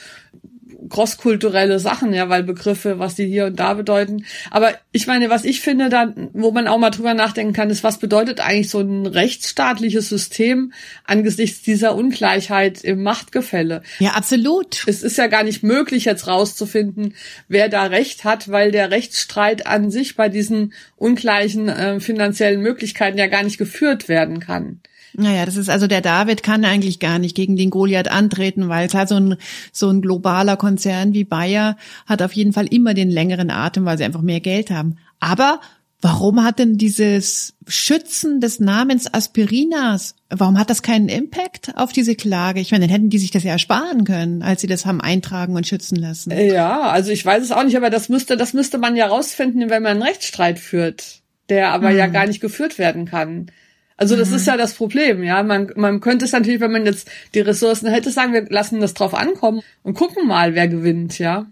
crosskulturelle 0.89 1.79
Sachen, 1.79 2.13
ja, 2.13 2.29
weil 2.29 2.43
Begriffe, 2.43 2.99
was 2.99 3.15
die 3.15 3.25
hier 3.25 3.45
und 3.45 3.59
da 3.59 3.73
bedeuten. 3.73 4.25
Aber 4.51 4.71
ich 4.91 5.07
meine, 5.07 5.29
was 5.29 5.45
ich 5.45 5.61
finde, 5.61 5.89
dann, 5.89 6.29
wo 6.33 6.51
man 6.51 6.67
auch 6.67 6.77
mal 6.77 6.89
drüber 6.89 7.13
nachdenken 7.13 7.53
kann, 7.53 7.69
ist, 7.69 7.83
was 7.83 7.99
bedeutet 7.99 8.39
eigentlich 8.39 8.69
so 8.69 8.79
ein 8.79 9.05
rechtsstaatliches 9.05 10.09
System 10.09 10.73
angesichts 11.05 11.61
dieser 11.61 11.95
Ungleichheit 11.95 12.83
im 12.83 13.03
Machtgefälle? 13.03 13.83
Ja, 13.99 14.11
absolut. 14.11 14.83
Es 14.87 15.03
ist 15.03 15.17
ja 15.17 15.27
gar 15.27 15.43
nicht 15.43 15.63
möglich, 15.63 16.05
jetzt 16.05 16.27
rauszufinden, 16.27 17.15
wer 17.47 17.69
da 17.69 17.83
Recht 17.83 18.23
hat, 18.23 18.49
weil 18.49 18.71
der 18.71 18.91
Rechtsstreit 18.91 19.67
an 19.67 19.91
sich 19.91 20.15
bei 20.15 20.29
diesen 20.29 20.73
ungleichen 20.95 21.69
äh, 21.69 21.99
finanziellen 21.99 22.61
Möglichkeiten 22.61 23.17
ja 23.17 23.27
gar 23.27 23.43
nicht 23.43 23.57
geführt 23.57 24.07
werden 24.07 24.39
kann. 24.39 24.81
Naja, 25.15 25.45
das 25.45 25.57
ist 25.57 25.69
also 25.69 25.87
der 25.87 26.01
David 26.01 26.43
kann 26.43 26.65
eigentlich 26.65 26.99
gar 26.99 27.19
nicht 27.19 27.35
gegen 27.35 27.55
den 27.55 27.69
Goliath 27.69 28.09
antreten, 28.09 28.69
weil 28.69 28.87
es 28.87 28.93
halt 28.93 29.09
so 29.09 29.15
ein, 29.15 29.37
so 29.71 29.89
ein 29.89 30.01
globaler 30.01 30.57
Konzern 30.57 31.13
wie 31.13 31.23
Bayer 31.23 31.77
hat 32.05 32.21
auf 32.21 32.33
jeden 32.33 32.53
Fall 32.53 32.67
immer 32.67 32.93
den 32.93 33.09
längeren 33.09 33.51
Atem, 33.51 33.85
weil 33.85 33.97
sie 33.97 34.03
einfach 34.03 34.21
mehr 34.21 34.39
Geld 34.39 34.71
haben. 34.71 34.97
Aber 35.19 35.59
warum 36.03 36.43
hat 36.43 36.59
denn 36.59 36.77
dieses 36.77 37.53
Schützen 37.67 38.41
des 38.41 38.59
Namens 38.59 39.11
Aspirinas, 39.13 40.15
warum 40.29 40.59
hat 40.59 40.69
das 40.69 40.81
keinen 40.81 41.07
Impact 41.07 41.71
auf 41.75 41.93
diese 41.93 42.15
Klage? 42.15 42.59
Ich 42.59 42.71
meine, 42.71 42.85
dann 42.85 42.93
hätten 42.93 43.09
die 43.09 43.19
sich 43.19 43.31
das 43.31 43.43
ja 43.43 43.53
ersparen 43.53 44.03
können, 44.03 44.43
als 44.43 44.61
sie 44.61 44.67
das 44.67 44.85
haben 44.85 44.99
eintragen 44.99 45.55
und 45.55 45.65
schützen 45.65 45.95
lassen. 45.95 46.31
Ja, 46.31 46.81
also 46.81 47.11
ich 47.11 47.25
weiß 47.25 47.41
es 47.41 47.51
auch 47.51 47.63
nicht, 47.63 47.77
aber 47.77 47.89
das 47.89 48.09
müsste, 48.09 48.35
das 48.35 48.53
müsste 48.53 48.77
man 48.77 48.95
ja 48.95 49.07
rausfinden, 49.07 49.69
wenn 49.69 49.83
man 49.83 49.93
einen 49.93 50.03
Rechtsstreit 50.03 50.59
führt, 50.59 51.21
der 51.49 51.71
aber 51.71 51.89
hm. 51.89 51.97
ja 51.97 52.07
gar 52.07 52.27
nicht 52.27 52.41
geführt 52.41 52.77
werden 52.77 53.05
kann. 53.05 53.47
Also 54.03 54.17
das 54.17 54.31
mhm. 54.31 54.35
ist 54.35 54.47
ja 54.47 54.57
das 54.57 54.73
Problem, 54.73 55.23
ja. 55.23 55.43
Man, 55.43 55.71
man 55.77 56.01
könnte 56.01 56.25
es 56.25 56.33
natürlich, 56.33 56.59
wenn 56.59 56.73
man 56.73 56.85
jetzt 56.85 57.09
die 57.33 57.39
Ressourcen 57.39 57.89
hätte, 57.89 58.11
sagen, 58.11 58.33
wir 58.33 58.45
lassen 58.49 58.81
das 58.81 58.93
drauf 58.93 59.13
ankommen 59.13 59.61
und 59.81 59.93
gucken 59.93 60.27
mal, 60.27 60.55
wer 60.55 60.67
gewinnt, 60.67 61.19
ja. 61.19 61.47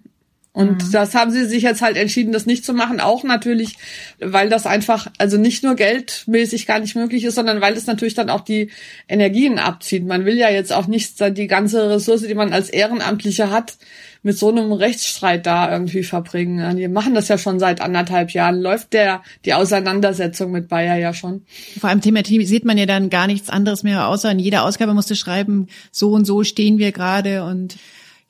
Und 0.52 0.84
mhm. 0.84 0.92
das 0.92 1.16
haben 1.16 1.32
sie 1.32 1.46
sich 1.46 1.64
jetzt 1.64 1.82
halt 1.82 1.96
entschieden, 1.96 2.34
das 2.34 2.46
nicht 2.46 2.66
zu 2.66 2.74
machen. 2.74 3.00
Auch 3.00 3.24
natürlich, 3.24 3.78
weil 4.20 4.50
das 4.50 4.66
einfach, 4.66 5.08
also 5.18 5.38
nicht 5.38 5.64
nur 5.64 5.76
geldmäßig 5.76 6.68
gar 6.68 6.82
nicht 6.82 6.94
möglich 6.94 7.24
ist, 7.24 7.36
sondern 7.36 7.62
weil 7.62 7.78
es 7.78 7.88
natürlich 7.88 8.16
dann 8.16 8.30
auch 8.30 8.42
die 8.42 8.70
Energien 9.08 9.58
abzieht. 9.58 10.06
Man 10.06 10.26
will 10.26 10.36
ja 10.36 10.50
jetzt 10.50 10.74
auch 10.74 10.88
nicht 10.88 11.22
die 11.38 11.48
ganze 11.48 11.90
Ressource, 11.90 12.24
die 12.24 12.36
man 12.36 12.52
als 12.52 12.70
Ehrenamtliche 12.70 13.50
hat, 13.50 13.78
mit 14.24 14.38
so 14.38 14.50
einem 14.50 14.72
Rechtsstreit 14.72 15.46
da 15.46 15.72
irgendwie 15.72 16.04
verbringen. 16.04 16.78
Die 16.78 16.88
machen 16.88 17.16
das 17.16 17.28
ja 17.28 17.38
schon 17.38 17.60
seit 17.60 17.82
anderthalb 17.82 18.32
Jahren. 18.32 18.62
Läuft 18.62 18.94
der, 18.94 19.24
die 19.46 19.54
Auseinandersetzung 19.54 20.52
mit 20.52 20.68
Bayer 20.68 20.98
ja 20.98 21.14
schon. 21.14 21.44
Vor 21.80 21.90
allem 21.90 22.02
thematisiert 22.02 22.66
man 22.66 22.78
ja 22.78 22.86
dann 22.86 23.10
gar 23.10 23.28
nichts 23.28 23.50
anderes 23.50 23.84
mehr, 23.84 24.08
außer 24.08 24.32
in 24.32 24.40
jeder 24.40 24.64
Ausgabe 24.64 24.94
musste 24.94 25.16
schreiben, 25.16 25.68
so 25.92 26.12
und 26.12 26.26
so 26.26 26.44
stehen 26.44 26.78
wir 26.78 26.92
gerade 26.92 27.44
und 27.44 27.78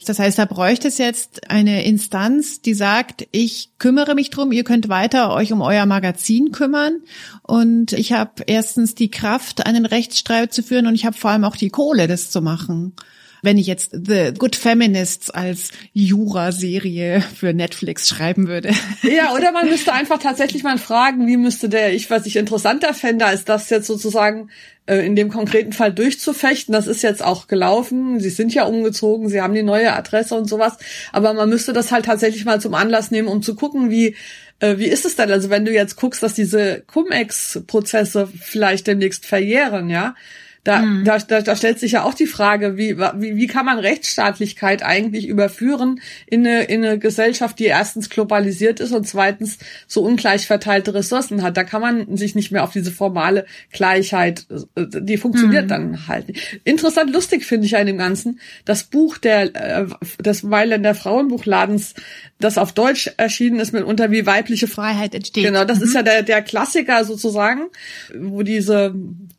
das 0.05 0.17
heißt, 0.17 0.39
da 0.39 0.45
bräuchte 0.45 0.87
es 0.87 0.97
jetzt 0.97 1.51
eine 1.51 1.83
Instanz, 1.85 2.61
die 2.61 2.73
sagt, 2.73 3.27
ich 3.31 3.69
kümmere 3.77 4.15
mich 4.15 4.31
drum, 4.31 4.51
ihr 4.51 4.63
könnt 4.63 4.89
weiter 4.89 5.31
euch 5.31 5.53
um 5.53 5.61
euer 5.61 5.85
Magazin 5.85 6.51
kümmern 6.51 7.01
und 7.43 7.93
ich 7.93 8.11
habe 8.11 8.43
erstens 8.47 8.95
die 8.95 9.11
Kraft, 9.11 9.67
einen 9.67 9.85
Rechtsstreit 9.85 10.53
zu 10.53 10.63
führen 10.63 10.87
und 10.87 10.95
ich 10.95 11.05
habe 11.05 11.15
vor 11.15 11.29
allem 11.29 11.43
auch 11.43 11.55
die 11.55 11.69
Kohle, 11.69 12.07
das 12.07 12.31
zu 12.31 12.41
machen 12.41 12.95
wenn 13.41 13.57
ich 13.57 13.67
jetzt 13.67 13.91
The 13.91 14.33
Good 14.37 14.55
Feminists 14.55 15.29
als 15.29 15.71
Jura-Serie 15.93 17.21
für 17.21 17.53
Netflix 17.53 18.07
schreiben 18.07 18.47
würde. 18.47 18.71
Ja, 19.03 19.33
oder 19.33 19.51
man 19.51 19.69
müsste 19.69 19.93
einfach 19.93 20.19
tatsächlich 20.19 20.63
mal 20.63 20.77
fragen, 20.77 21.27
wie 21.27 21.37
müsste 21.37 21.69
der, 21.69 21.93
ich 21.93 22.09
was 22.09 22.25
ich 22.25 22.35
interessanter 22.35 22.93
fände, 22.93 23.25
als 23.25 23.45
das 23.45 23.69
jetzt 23.69 23.87
sozusagen 23.87 24.49
äh, 24.85 25.05
in 25.05 25.15
dem 25.15 25.29
konkreten 25.29 25.73
Fall 25.73 25.91
durchzufechten. 25.91 26.71
Das 26.71 26.87
ist 26.87 27.01
jetzt 27.01 27.23
auch 27.23 27.47
gelaufen. 27.47 28.19
Sie 28.19 28.29
sind 28.29 28.53
ja 28.53 28.65
umgezogen, 28.65 29.27
sie 29.27 29.41
haben 29.41 29.53
die 29.53 29.63
neue 29.63 29.93
Adresse 29.93 30.35
und 30.35 30.47
sowas. 30.47 30.77
Aber 31.11 31.33
man 31.33 31.49
müsste 31.49 31.73
das 31.73 31.91
halt 31.91 32.05
tatsächlich 32.05 32.45
mal 32.45 32.61
zum 32.61 32.73
Anlass 32.73 33.11
nehmen, 33.11 33.27
um 33.27 33.41
zu 33.41 33.55
gucken, 33.55 33.89
wie 33.89 34.15
äh, 34.59 34.77
wie 34.77 34.87
ist 34.87 35.05
es 35.05 35.15
denn? 35.15 35.31
Also 35.31 35.49
wenn 35.49 35.65
du 35.65 35.73
jetzt 35.73 35.95
guckst, 35.97 36.23
dass 36.23 36.33
diese 36.33 36.83
Cum-Ex-Prozesse 36.87 38.29
vielleicht 38.39 38.87
demnächst 38.87 39.25
verjähren, 39.25 39.89
ja, 39.89 40.15
da, 40.63 40.81
mhm. 40.81 41.05
da, 41.05 41.17
da, 41.17 41.41
da 41.41 41.55
stellt 41.55 41.79
sich 41.79 41.93
ja 41.93 42.03
auch 42.03 42.13
die 42.13 42.27
Frage, 42.27 42.77
wie, 42.77 42.97
wie, 42.97 43.35
wie 43.35 43.47
kann 43.47 43.65
man 43.65 43.79
Rechtsstaatlichkeit 43.79 44.83
eigentlich 44.83 45.27
überführen 45.27 46.01
in 46.27 46.45
eine, 46.45 46.63
in 46.63 46.85
eine 46.85 46.99
Gesellschaft, 46.99 47.57
die 47.57 47.65
erstens 47.65 48.11
globalisiert 48.11 48.79
ist 48.79 48.91
und 48.91 49.07
zweitens 49.07 49.57
so 49.87 50.03
ungleich 50.03 50.45
verteilte 50.45 50.93
Ressourcen 50.93 51.41
hat. 51.41 51.57
Da 51.57 51.63
kann 51.63 51.81
man 51.81 52.15
sich 52.15 52.35
nicht 52.35 52.51
mehr 52.51 52.63
auf 52.63 52.71
diese 52.71 52.91
formale 52.91 53.45
Gleichheit, 53.71 54.45
äh, 54.75 54.85
die 54.87 55.17
funktioniert 55.17 55.65
mhm. 55.65 55.69
dann 55.69 56.07
halt 56.07 56.27
nicht. 56.27 56.61
Interessant, 56.63 57.11
lustig 57.11 57.43
finde 57.45 57.65
ich 57.65 57.71
ja 57.71 57.79
in 57.79 57.87
dem 57.87 57.97
Ganzen, 57.97 58.39
das 58.63 58.83
Buch 58.83 59.17
der, 59.17 59.55
äh, 59.55 59.87
des 60.19 60.43
Mailänder 60.43 60.93
Frauenbuchladens, 60.93 61.95
das 62.43 62.57
auf 62.57 62.73
Deutsch 62.73 63.09
erschienen 63.17 63.59
ist 63.59 63.71
mit 63.71 63.83
unter 63.83 64.11
wie 64.11 64.25
weibliche 64.25 64.67
Freiheit 64.67 65.15
entsteht. 65.15 65.43
Genau, 65.43 65.63
das 65.63 65.79
mhm. 65.79 65.85
ist 65.85 65.95
ja 65.95 66.03
der, 66.03 66.23
der 66.23 66.41
Klassiker 66.41 67.05
sozusagen, 67.05 67.69
wo 68.17 68.43
diese 68.43 68.93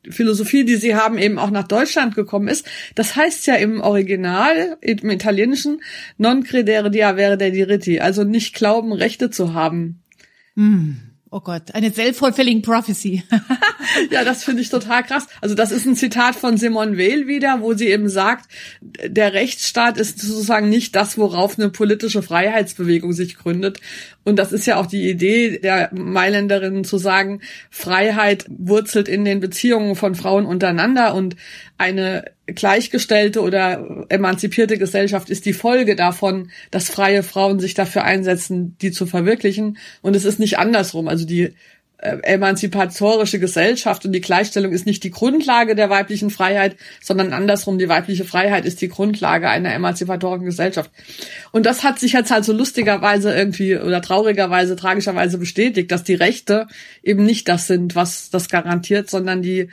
Philosophie, 0.09 0.65
die 0.65 0.77
sie 0.77 0.95
haben, 0.95 1.19
eben 1.19 1.39
auch 1.39 1.51
nach 1.51 1.69
Deutschland 1.69 2.15
gekommen 2.15 2.49
ist. 2.49 2.67
Das 2.95 3.17
heißt 3.17 3.47
ja 3.47 3.55
im 3.55 3.81
Original, 3.81 4.77
im 4.81 5.11
Italienischen, 5.11 5.83
non 6.19 6.43
credere 6.45 6.91
di 6.91 7.03
avere 7.03 7.37
dei 7.37 7.51
diritti, 7.51 8.01
also 8.01 8.25
nicht 8.25 8.55
glauben, 8.55 8.93
Rechte 8.93 9.31
zu 9.31 9.55
haben. 9.55 10.03
Mm. 10.55 11.12
Oh 11.35 11.41
Gott, 11.41 11.75
eine 11.75 11.91
self-fulfilling 11.91 12.61
prophecy. 12.61 13.23
ja, 14.11 14.23
das 14.23 14.45
finde 14.45 14.61
ich 14.61 14.69
total 14.69 15.03
krass. 15.03 15.29
Also 15.41 15.55
das 15.55 15.73
ist 15.73 15.87
ein 15.87 15.97
Zitat 15.97 16.37
von 16.37 16.59
Simone 16.59 16.99
Weil 16.99 17.27
wieder, 17.27 17.63
wo 17.63 17.73
sie 17.73 17.89
eben 17.89 18.11
sagt, 18.11 18.51
der 18.83 19.33
Rechtsstaat 19.33 19.97
ist 19.97 20.21
sozusagen 20.21 20.69
nicht 20.69 20.95
das, 20.95 21.17
worauf 21.17 21.59
eine 21.59 21.71
politische 21.71 22.23
Freiheitsbewegung 22.23 23.15
sich 23.15 23.39
gründet. 23.39 23.81
Und 24.25 24.37
das 24.37 24.53
ist 24.53 24.67
ja 24.67 24.77
auch 24.77 24.87
die 24.87 25.11
Idee 25.11 25.59
der 25.59 25.91
Mailänderinnen 25.93 26.85
zu 26.85 26.99
sagen, 26.99 27.41
Freiheit 27.71 28.47
wurzelt 28.49 29.09
in 29.09 29.25
den 29.25 29.41
Beziehungen 29.41 29.97
von 29.97 30.15
Frauen 30.15 30.47
untereinander 30.47 31.15
und 31.15 31.37
eine 31.77 32.25
gleichgestellte 32.47 33.41
oder 33.41 34.07
emanzipierte 34.09 34.79
Gesellschaft 34.79 35.31
ist 35.31 35.47
die 35.47 35.53
Folge 35.53 35.97
davon, 35.97 36.51
dass 36.71 36.91
freie 36.91 37.23
Frauen 37.23 37.59
sich 37.59 37.75
dafür 37.75 38.05
einsetzen, 38.05 38.77
die 38.81 38.93
zu 38.93 39.07
verwirklichen. 39.07 39.79
Und 40.03 40.15
es 40.15 40.25
ist 40.25 40.39
nicht 40.39 40.59
andersrum. 40.59 41.09
Also 41.09 41.27
die 41.27 41.55
emanzipatorische 42.03 43.39
Gesellschaft 43.39 44.05
und 44.05 44.13
die 44.13 44.21
Gleichstellung 44.21 44.73
ist 44.73 44.87
nicht 44.87 45.05
die 45.05 45.11
Grundlage 45.11 45.77
der 45.77 45.89
weiblichen 45.89 46.31
Freiheit, 46.31 46.77
sondern 47.01 47.33
andersrum, 47.33 47.79
die 47.79 47.89
weibliche 47.89 48.25
Freiheit 48.25 48.65
ist 48.65 48.81
die 48.81 48.89
Grundlage 48.89 49.49
einer 49.49 49.73
emanzipatorischen 49.73 50.47
Gesellschaft. 50.47 50.91
Und 51.53 51.65
das 51.65 51.85
hat 51.85 52.01
sich 52.01 52.13
jetzt 52.13 52.31
halt 52.31 52.45
so 52.45 52.53
lustigerweise 52.53 53.33
irgendwie 53.33 53.77
oder 53.77 54.03
traurigerweise, 54.03 54.75
tragischerweise 54.75 55.39
bestätigt, 55.39 55.93
dass 55.93 56.03
die 56.03 56.15
Rechte 56.15 56.67
eben 57.03 57.25
nicht 57.25 57.49
das 57.49 57.69
sind, 57.69 57.95
was 57.95 58.31
das 58.31 58.49
garantiert, 58.49 59.09
sondern 59.09 59.41
die, 59.41 59.69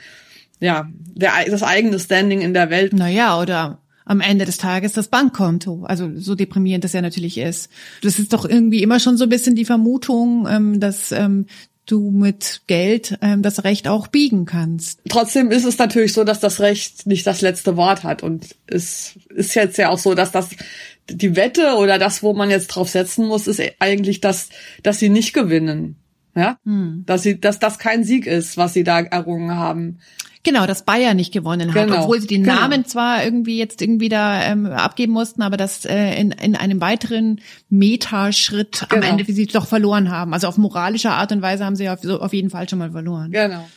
ja, 0.59 0.87
der, 1.15 1.31
das 1.49 1.63
eigene 1.63 1.99
Standing 1.99 2.41
in 2.41 2.53
der 2.53 2.69
Welt. 2.69 2.93
Naja, 2.93 3.41
oder 3.41 3.79
am 4.09 4.21
Ende 4.21 4.45
des 4.45 4.57
Tages 4.57 4.93
das 4.93 5.07
Bankkonto. 5.07 5.83
Also 5.83 6.09
so 6.15 6.33
deprimierend 6.33 6.83
das 6.83 6.93
ja 6.93 7.01
natürlich 7.01 7.37
ist. 7.37 7.69
Das 8.01 8.17
ist 8.17 8.33
doch 8.33 8.43
irgendwie 8.43 8.81
immer 8.81 8.99
schon 8.99 9.17
so 9.17 9.25
ein 9.25 9.29
bisschen 9.29 9.55
die 9.55 9.65
Vermutung, 9.65 10.47
ähm, 10.49 10.79
dass 10.79 11.11
ähm, 11.11 11.45
du 11.91 12.11
mit 12.11 12.61
Geld 12.67 13.17
ähm, 13.21 13.41
das 13.41 13.63
Recht 13.63 13.87
auch 13.87 14.07
biegen 14.07 14.45
kannst. 14.45 15.01
Trotzdem 15.09 15.51
ist 15.51 15.65
es 15.65 15.77
natürlich 15.77 16.13
so, 16.13 16.23
dass 16.23 16.39
das 16.39 16.59
Recht 16.59 17.05
nicht 17.05 17.25
das 17.25 17.41
letzte 17.41 17.77
Wort 17.77 18.03
hat. 18.03 18.23
Und 18.23 18.55
es 18.67 19.17
ist 19.29 19.55
jetzt 19.55 19.77
ja 19.77 19.89
auch 19.89 19.97
so, 19.97 20.15
dass 20.15 20.31
das 20.31 20.49
die 21.09 21.35
Wette 21.35 21.75
oder 21.75 21.97
das, 21.97 22.23
wo 22.23 22.33
man 22.33 22.49
jetzt 22.49 22.67
drauf 22.67 22.89
setzen 22.89 23.27
muss, 23.27 23.47
ist 23.47 23.61
eigentlich, 23.79 24.21
dass, 24.21 24.49
dass 24.83 24.99
sie 24.99 25.09
nicht 25.09 25.33
gewinnen. 25.33 25.95
Ja, 26.35 26.57
hm. 26.63 27.03
dass 27.05 27.23
sie, 27.23 27.39
dass 27.41 27.59
das 27.59 27.79
kein 27.79 28.03
Sieg 28.03 28.27
ist, 28.27 28.55
was 28.55 28.73
sie 28.73 28.83
da 28.83 28.99
errungen 28.99 29.55
haben. 29.55 29.99
Genau, 30.43 30.65
dass 30.65 30.85
Bayern 30.85 31.17
nicht 31.17 31.33
gewonnen 31.33 31.73
hat, 31.73 31.87
genau. 31.87 32.03
obwohl 32.03 32.21
sie 32.21 32.27
den 32.27 32.43
genau. 32.43 32.55
Namen 32.55 32.85
zwar 32.85 33.23
irgendwie 33.23 33.57
jetzt 33.57 33.81
irgendwie 33.81 34.07
da 34.07 34.41
ähm, 34.43 34.67
abgeben 34.67 35.11
mussten, 35.11 35.41
aber 35.41 35.57
dass 35.57 35.83
äh, 35.83 36.13
in, 36.19 36.31
in 36.31 36.55
einem 36.55 36.79
weiteren 36.79 37.41
Metaschritt 37.69 38.85
genau. 38.87 39.05
am 39.05 39.11
Ende 39.11 39.27
wie 39.27 39.33
sie 39.33 39.47
doch 39.47 39.67
verloren 39.67 40.09
haben. 40.09 40.33
Also 40.33 40.47
auf 40.47 40.57
moralischer 40.57 41.11
Art 41.11 41.33
und 41.33 41.41
Weise 41.41 41.65
haben 41.65 41.75
sie 41.75 41.89
auf, 41.89 42.05
auf 42.05 42.33
jeden 42.33 42.49
Fall 42.49 42.69
schon 42.69 42.79
mal 42.79 42.91
verloren. 42.91 43.31
Genau. 43.31 43.67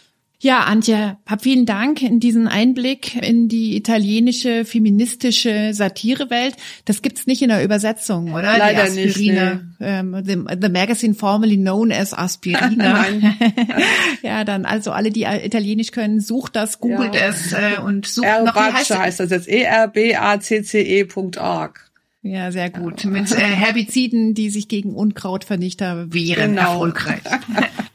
Ja, 0.45 0.65
Antje, 0.65 1.19
hab 1.25 1.43
vielen 1.43 1.67
Dank 1.67 2.03
in 2.03 2.19
diesen 2.19 2.49
Einblick 2.49 3.15
in 3.23 3.47
die 3.47 3.77
italienische 3.77 4.65
feministische 4.65 5.73
Satirewelt. 5.73 6.57
Das 6.85 7.01
gibt's 7.01 7.29
nicht 7.29 7.43
in 7.43 7.51
der 7.51 7.63
Übersetzung, 7.63 8.33
oder? 8.33 8.59
Leider 8.59 8.91
die 8.91 9.05
Aspirina, 9.05 9.51
nicht. 9.51 9.65
Nee. 9.79 9.87
Ähm, 9.87 10.17
the, 10.25 10.37
the, 10.61 10.69
magazine 10.69 11.15
formerly 11.15 11.57
known 11.57 11.93
as 11.93 12.13
Aspirina. 12.13 13.07
ja, 14.23 14.43
dann 14.43 14.65
also 14.65 14.91
alle, 14.91 15.11
die 15.11 15.23
Italienisch 15.23 15.93
können, 15.93 16.21
sucht 16.21 16.57
das, 16.57 16.81
googelt 16.81 17.15
ja. 17.15 17.29
es 17.29 17.53
äh, 17.53 17.81
und 17.81 18.07
sucht 18.07 18.27
noch. 18.45 18.57
Wie 18.57 18.59
heißt, 18.59 18.99
heißt 18.99 19.21
das 19.21 19.31
jetzt? 19.31 19.49
E 19.49 19.63
R 19.63 19.87
B 19.87 20.17
A 20.17 20.41
C 20.41 20.65
C 20.65 21.03
E.org. 21.03 21.89
Ja, 22.23 22.51
sehr 22.51 22.71
gut. 22.71 23.05
Mit 23.05 23.31
äh, 23.31 23.37
Herbiziden, 23.37 24.35
die 24.35 24.51
sich 24.51 24.67
gegen 24.67 24.93
Unkrautvernichter 24.93 26.13
wehren, 26.13 26.57
genau. 26.57 26.73
erfolgreich. 26.73 27.23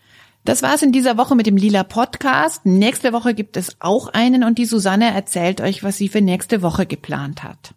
Das 0.47 0.61
war's 0.61 0.81
in 0.81 0.93
dieser 0.93 1.17
Woche 1.17 1.35
mit 1.35 1.45
dem 1.45 1.57
Lila 1.57 1.83
Podcast. 1.83 2.65
Nächste 2.65 3.11
Woche 3.11 3.33
gibt 3.33 3.57
es 3.57 3.75
auch 3.81 4.07
einen 4.07 4.45
und 4.45 4.57
die 4.57 4.65
Susanne 4.65 5.13
erzählt 5.13 5.59
euch, 5.59 5.83
was 5.83 5.97
sie 5.97 6.07
für 6.07 6.21
nächste 6.21 6.61
Woche 6.61 6.85
geplant 6.85 7.43
hat. 7.43 7.73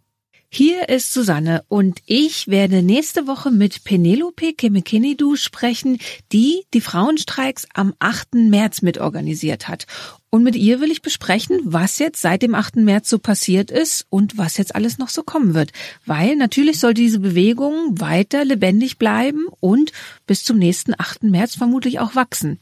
Hier 0.48 0.88
ist 0.88 1.12
Susanne 1.12 1.64
und 1.66 2.00
ich 2.06 2.46
werde 2.46 2.84
nächste 2.84 3.26
Woche 3.26 3.50
mit 3.50 3.82
Penelope 3.82 4.52
Kemekinidou 4.52 5.34
sprechen, 5.34 5.98
die 6.30 6.62
die 6.72 6.80
Frauenstreiks 6.80 7.66
am 7.74 7.92
8. 7.98 8.34
März 8.34 8.82
mitorganisiert 8.82 9.66
hat. 9.66 9.88
Und 10.32 10.44
mit 10.44 10.54
ihr 10.54 10.80
will 10.80 10.92
ich 10.92 11.02
besprechen, 11.02 11.58
was 11.64 11.98
jetzt 11.98 12.22
seit 12.22 12.42
dem 12.42 12.54
8. 12.54 12.76
März 12.76 13.08
so 13.08 13.18
passiert 13.18 13.72
ist 13.72 14.06
und 14.10 14.38
was 14.38 14.58
jetzt 14.58 14.76
alles 14.76 14.96
noch 14.96 15.08
so 15.08 15.24
kommen 15.24 15.54
wird. 15.54 15.72
Weil 16.06 16.36
natürlich 16.36 16.78
soll 16.78 16.94
diese 16.94 17.18
Bewegung 17.18 18.00
weiter 18.00 18.44
lebendig 18.44 18.96
bleiben 18.96 19.46
und 19.58 19.92
bis 20.28 20.44
zum 20.44 20.58
nächsten 20.58 20.94
8. 20.96 21.24
März 21.24 21.56
vermutlich 21.56 21.98
auch 21.98 22.14
wachsen. 22.14 22.60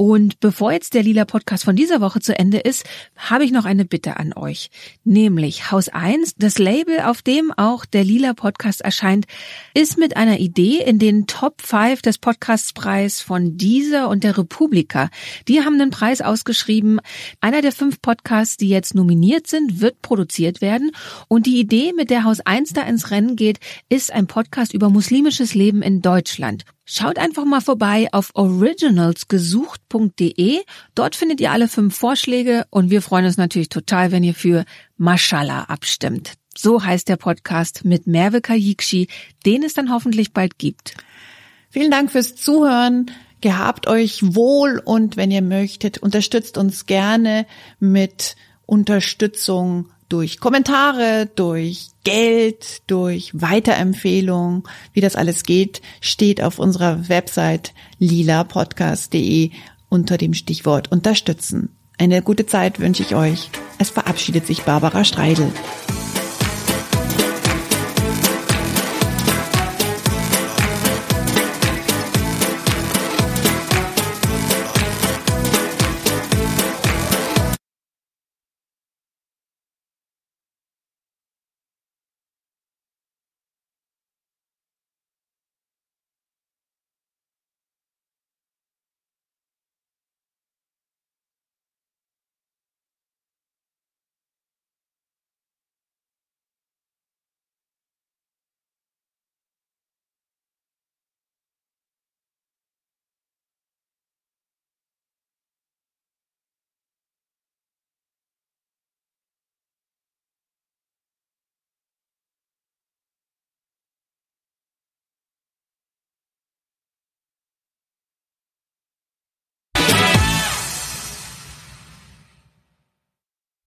Und 0.00 0.38
bevor 0.38 0.70
jetzt 0.70 0.94
der 0.94 1.02
Lila 1.02 1.24
Podcast 1.24 1.64
von 1.64 1.74
dieser 1.74 2.00
Woche 2.00 2.20
zu 2.20 2.38
Ende 2.38 2.58
ist, 2.58 2.84
habe 3.16 3.44
ich 3.44 3.50
noch 3.50 3.64
eine 3.64 3.84
Bitte 3.84 4.16
an 4.16 4.32
euch. 4.32 4.70
Nämlich 5.02 5.72
Haus 5.72 5.88
1, 5.88 6.36
das 6.36 6.58
Label, 6.58 7.00
auf 7.00 7.20
dem 7.20 7.50
auch 7.50 7.84
der 7.84 8.04
Lila 8.04 8.32
Podcast 8.32 8.80
erscheint, 8.80 9.26
ist 9.74 9.98
mit 9.98 10.16
einer 10.16 10.38
Idee 10.38 10.84
in 10.86 11.00
den 11.00 11.26
Top 11.26 11.62
5 11.62 12.00
des 12.00 12.18
Podcastpreis 12.18 13.20
von 13.20 13.58
dieser 13.58 14.08
und 14.08 14.22
der 14.22 14.38
Republika. 14.38 15.10
Die 15.48 15.64
haben 15.64 15.80
den 15.80 15.90
Preis 15.90 16.20
ausgeschrieben. 16.20 17.00
Einer 17.40 17.60
der 17.60 17.72
fünf 17.72 18.00
Podcasts, 18.00 18.56
die 18.56 18.68
jetzt 18.68 18.94
nominiert 18.94 19.48
sind, 19.48 19.80
wird 19.80 20.00
produziert 20.00 20.60
werden. 20.60 20.92
Und 21.26 21.46
die 21.46 21.58
Idee, 21.58 21.92
mit 21.92 22.10
der 22.10 22.22
Haus 22.22 22.38
1 22.38 22.72
da 22.72 22.82
ins 22.82 23.10
Rennen 23.10 23.34
geht, 23.34 23.58
ist 23.88 24.12
ein 24.12 24.28
Podcast 24.28 24.74
über 24.74 24.90
muslimisches 24.90 25.56
Leben 25.56 25.82
in 25.82 26.02
Deutschland. 26.02 26.64
Schaut 26.90 27.18
einfach 27.18 27.44
mal 27.44 27.60
vorbei 27.60 28.08
auf 28.12 28.30
originalsgesucht.de. 28.32 30.62
Dort 30.94 31.16
findet 31.16 31.38
ihr 31.38 31.52
alle 31.52 31.68
fünf 31.68 31.94
Vorschläge 31.94 32.64
und 32.70 32.88
wir 32.88 33.02
freuen 33.02 33.26
uns 33.26 33.36
natürlich 33.36 33.68
total, 33.68 34.10
wenn 34.10 34.24
ihr 34.24 34.32
für 34.32 34.64
Mashallah 34.96 35.64
abstimmt. 35.64 36.32
So 36.56 36.82
heißt 36.82 37.10
der 37.10 37.16
Podcast 37.16 37.84
mit 37.84 38.06
Merve 38.06 38.40
Kayikshi, 38.40 39.08
den 39.44 39.64
es 39.64 39.74
dann 39.74 39.92
hoffentlich 39.92 40.32
bald 40.32 40.56
gibt. 40.56 40.94
Vielen 41.68 41.90
Dank 41.90 42.10
fürs 42.10 42.36
Zuhören. 42.36 43.10
Gehabt 43.42 43.86
euch 43.86 44.34
wohl 44.34 44.80
und 44.82 45.18
wenn 45.18 45.30
ihr 45.30 45.42
möchtet, 45.42 45.98
unterstützt 45.98 46.56
uns 46.56 46.86
gerne 46.86 47.44
mit 47.80 48.34
Unterstützung 48.64 49.90
durch 50.08 50.40
Kommentare, 50.40 51.28
durch 51.34 51.90
Geld, 52.04 52.82
durch 52.86 53.30
Weiterempfehlung, 53.34 54.66
wie 54.92 55.00
das 55.00 55.16
alles 55.16 55.42
geht, 55.42 55.82
steht 56.00 56.42
auf 56.42 56.58
unserer 56.58 57.08
Website 57.08 57.74
lilapodcast.de 57.98 59.50
unter 59.88 60.16
dem 60.16 60.34
Stichwort 60.34 60.90
unterstützen. 60.90 61.70
Eine 61.98 62.22
gute 62.22 62.46
Zeit 62.46 62.78
wünsche 62.80 63.02
ich 63.02 63.14
euch. 63.14 63.50
Es 63.78 63.90
verabschiedet 63.90 64.46
sich 64.46 64.62
Barbara 64.62 65.04
Streidel. 65.04 65.50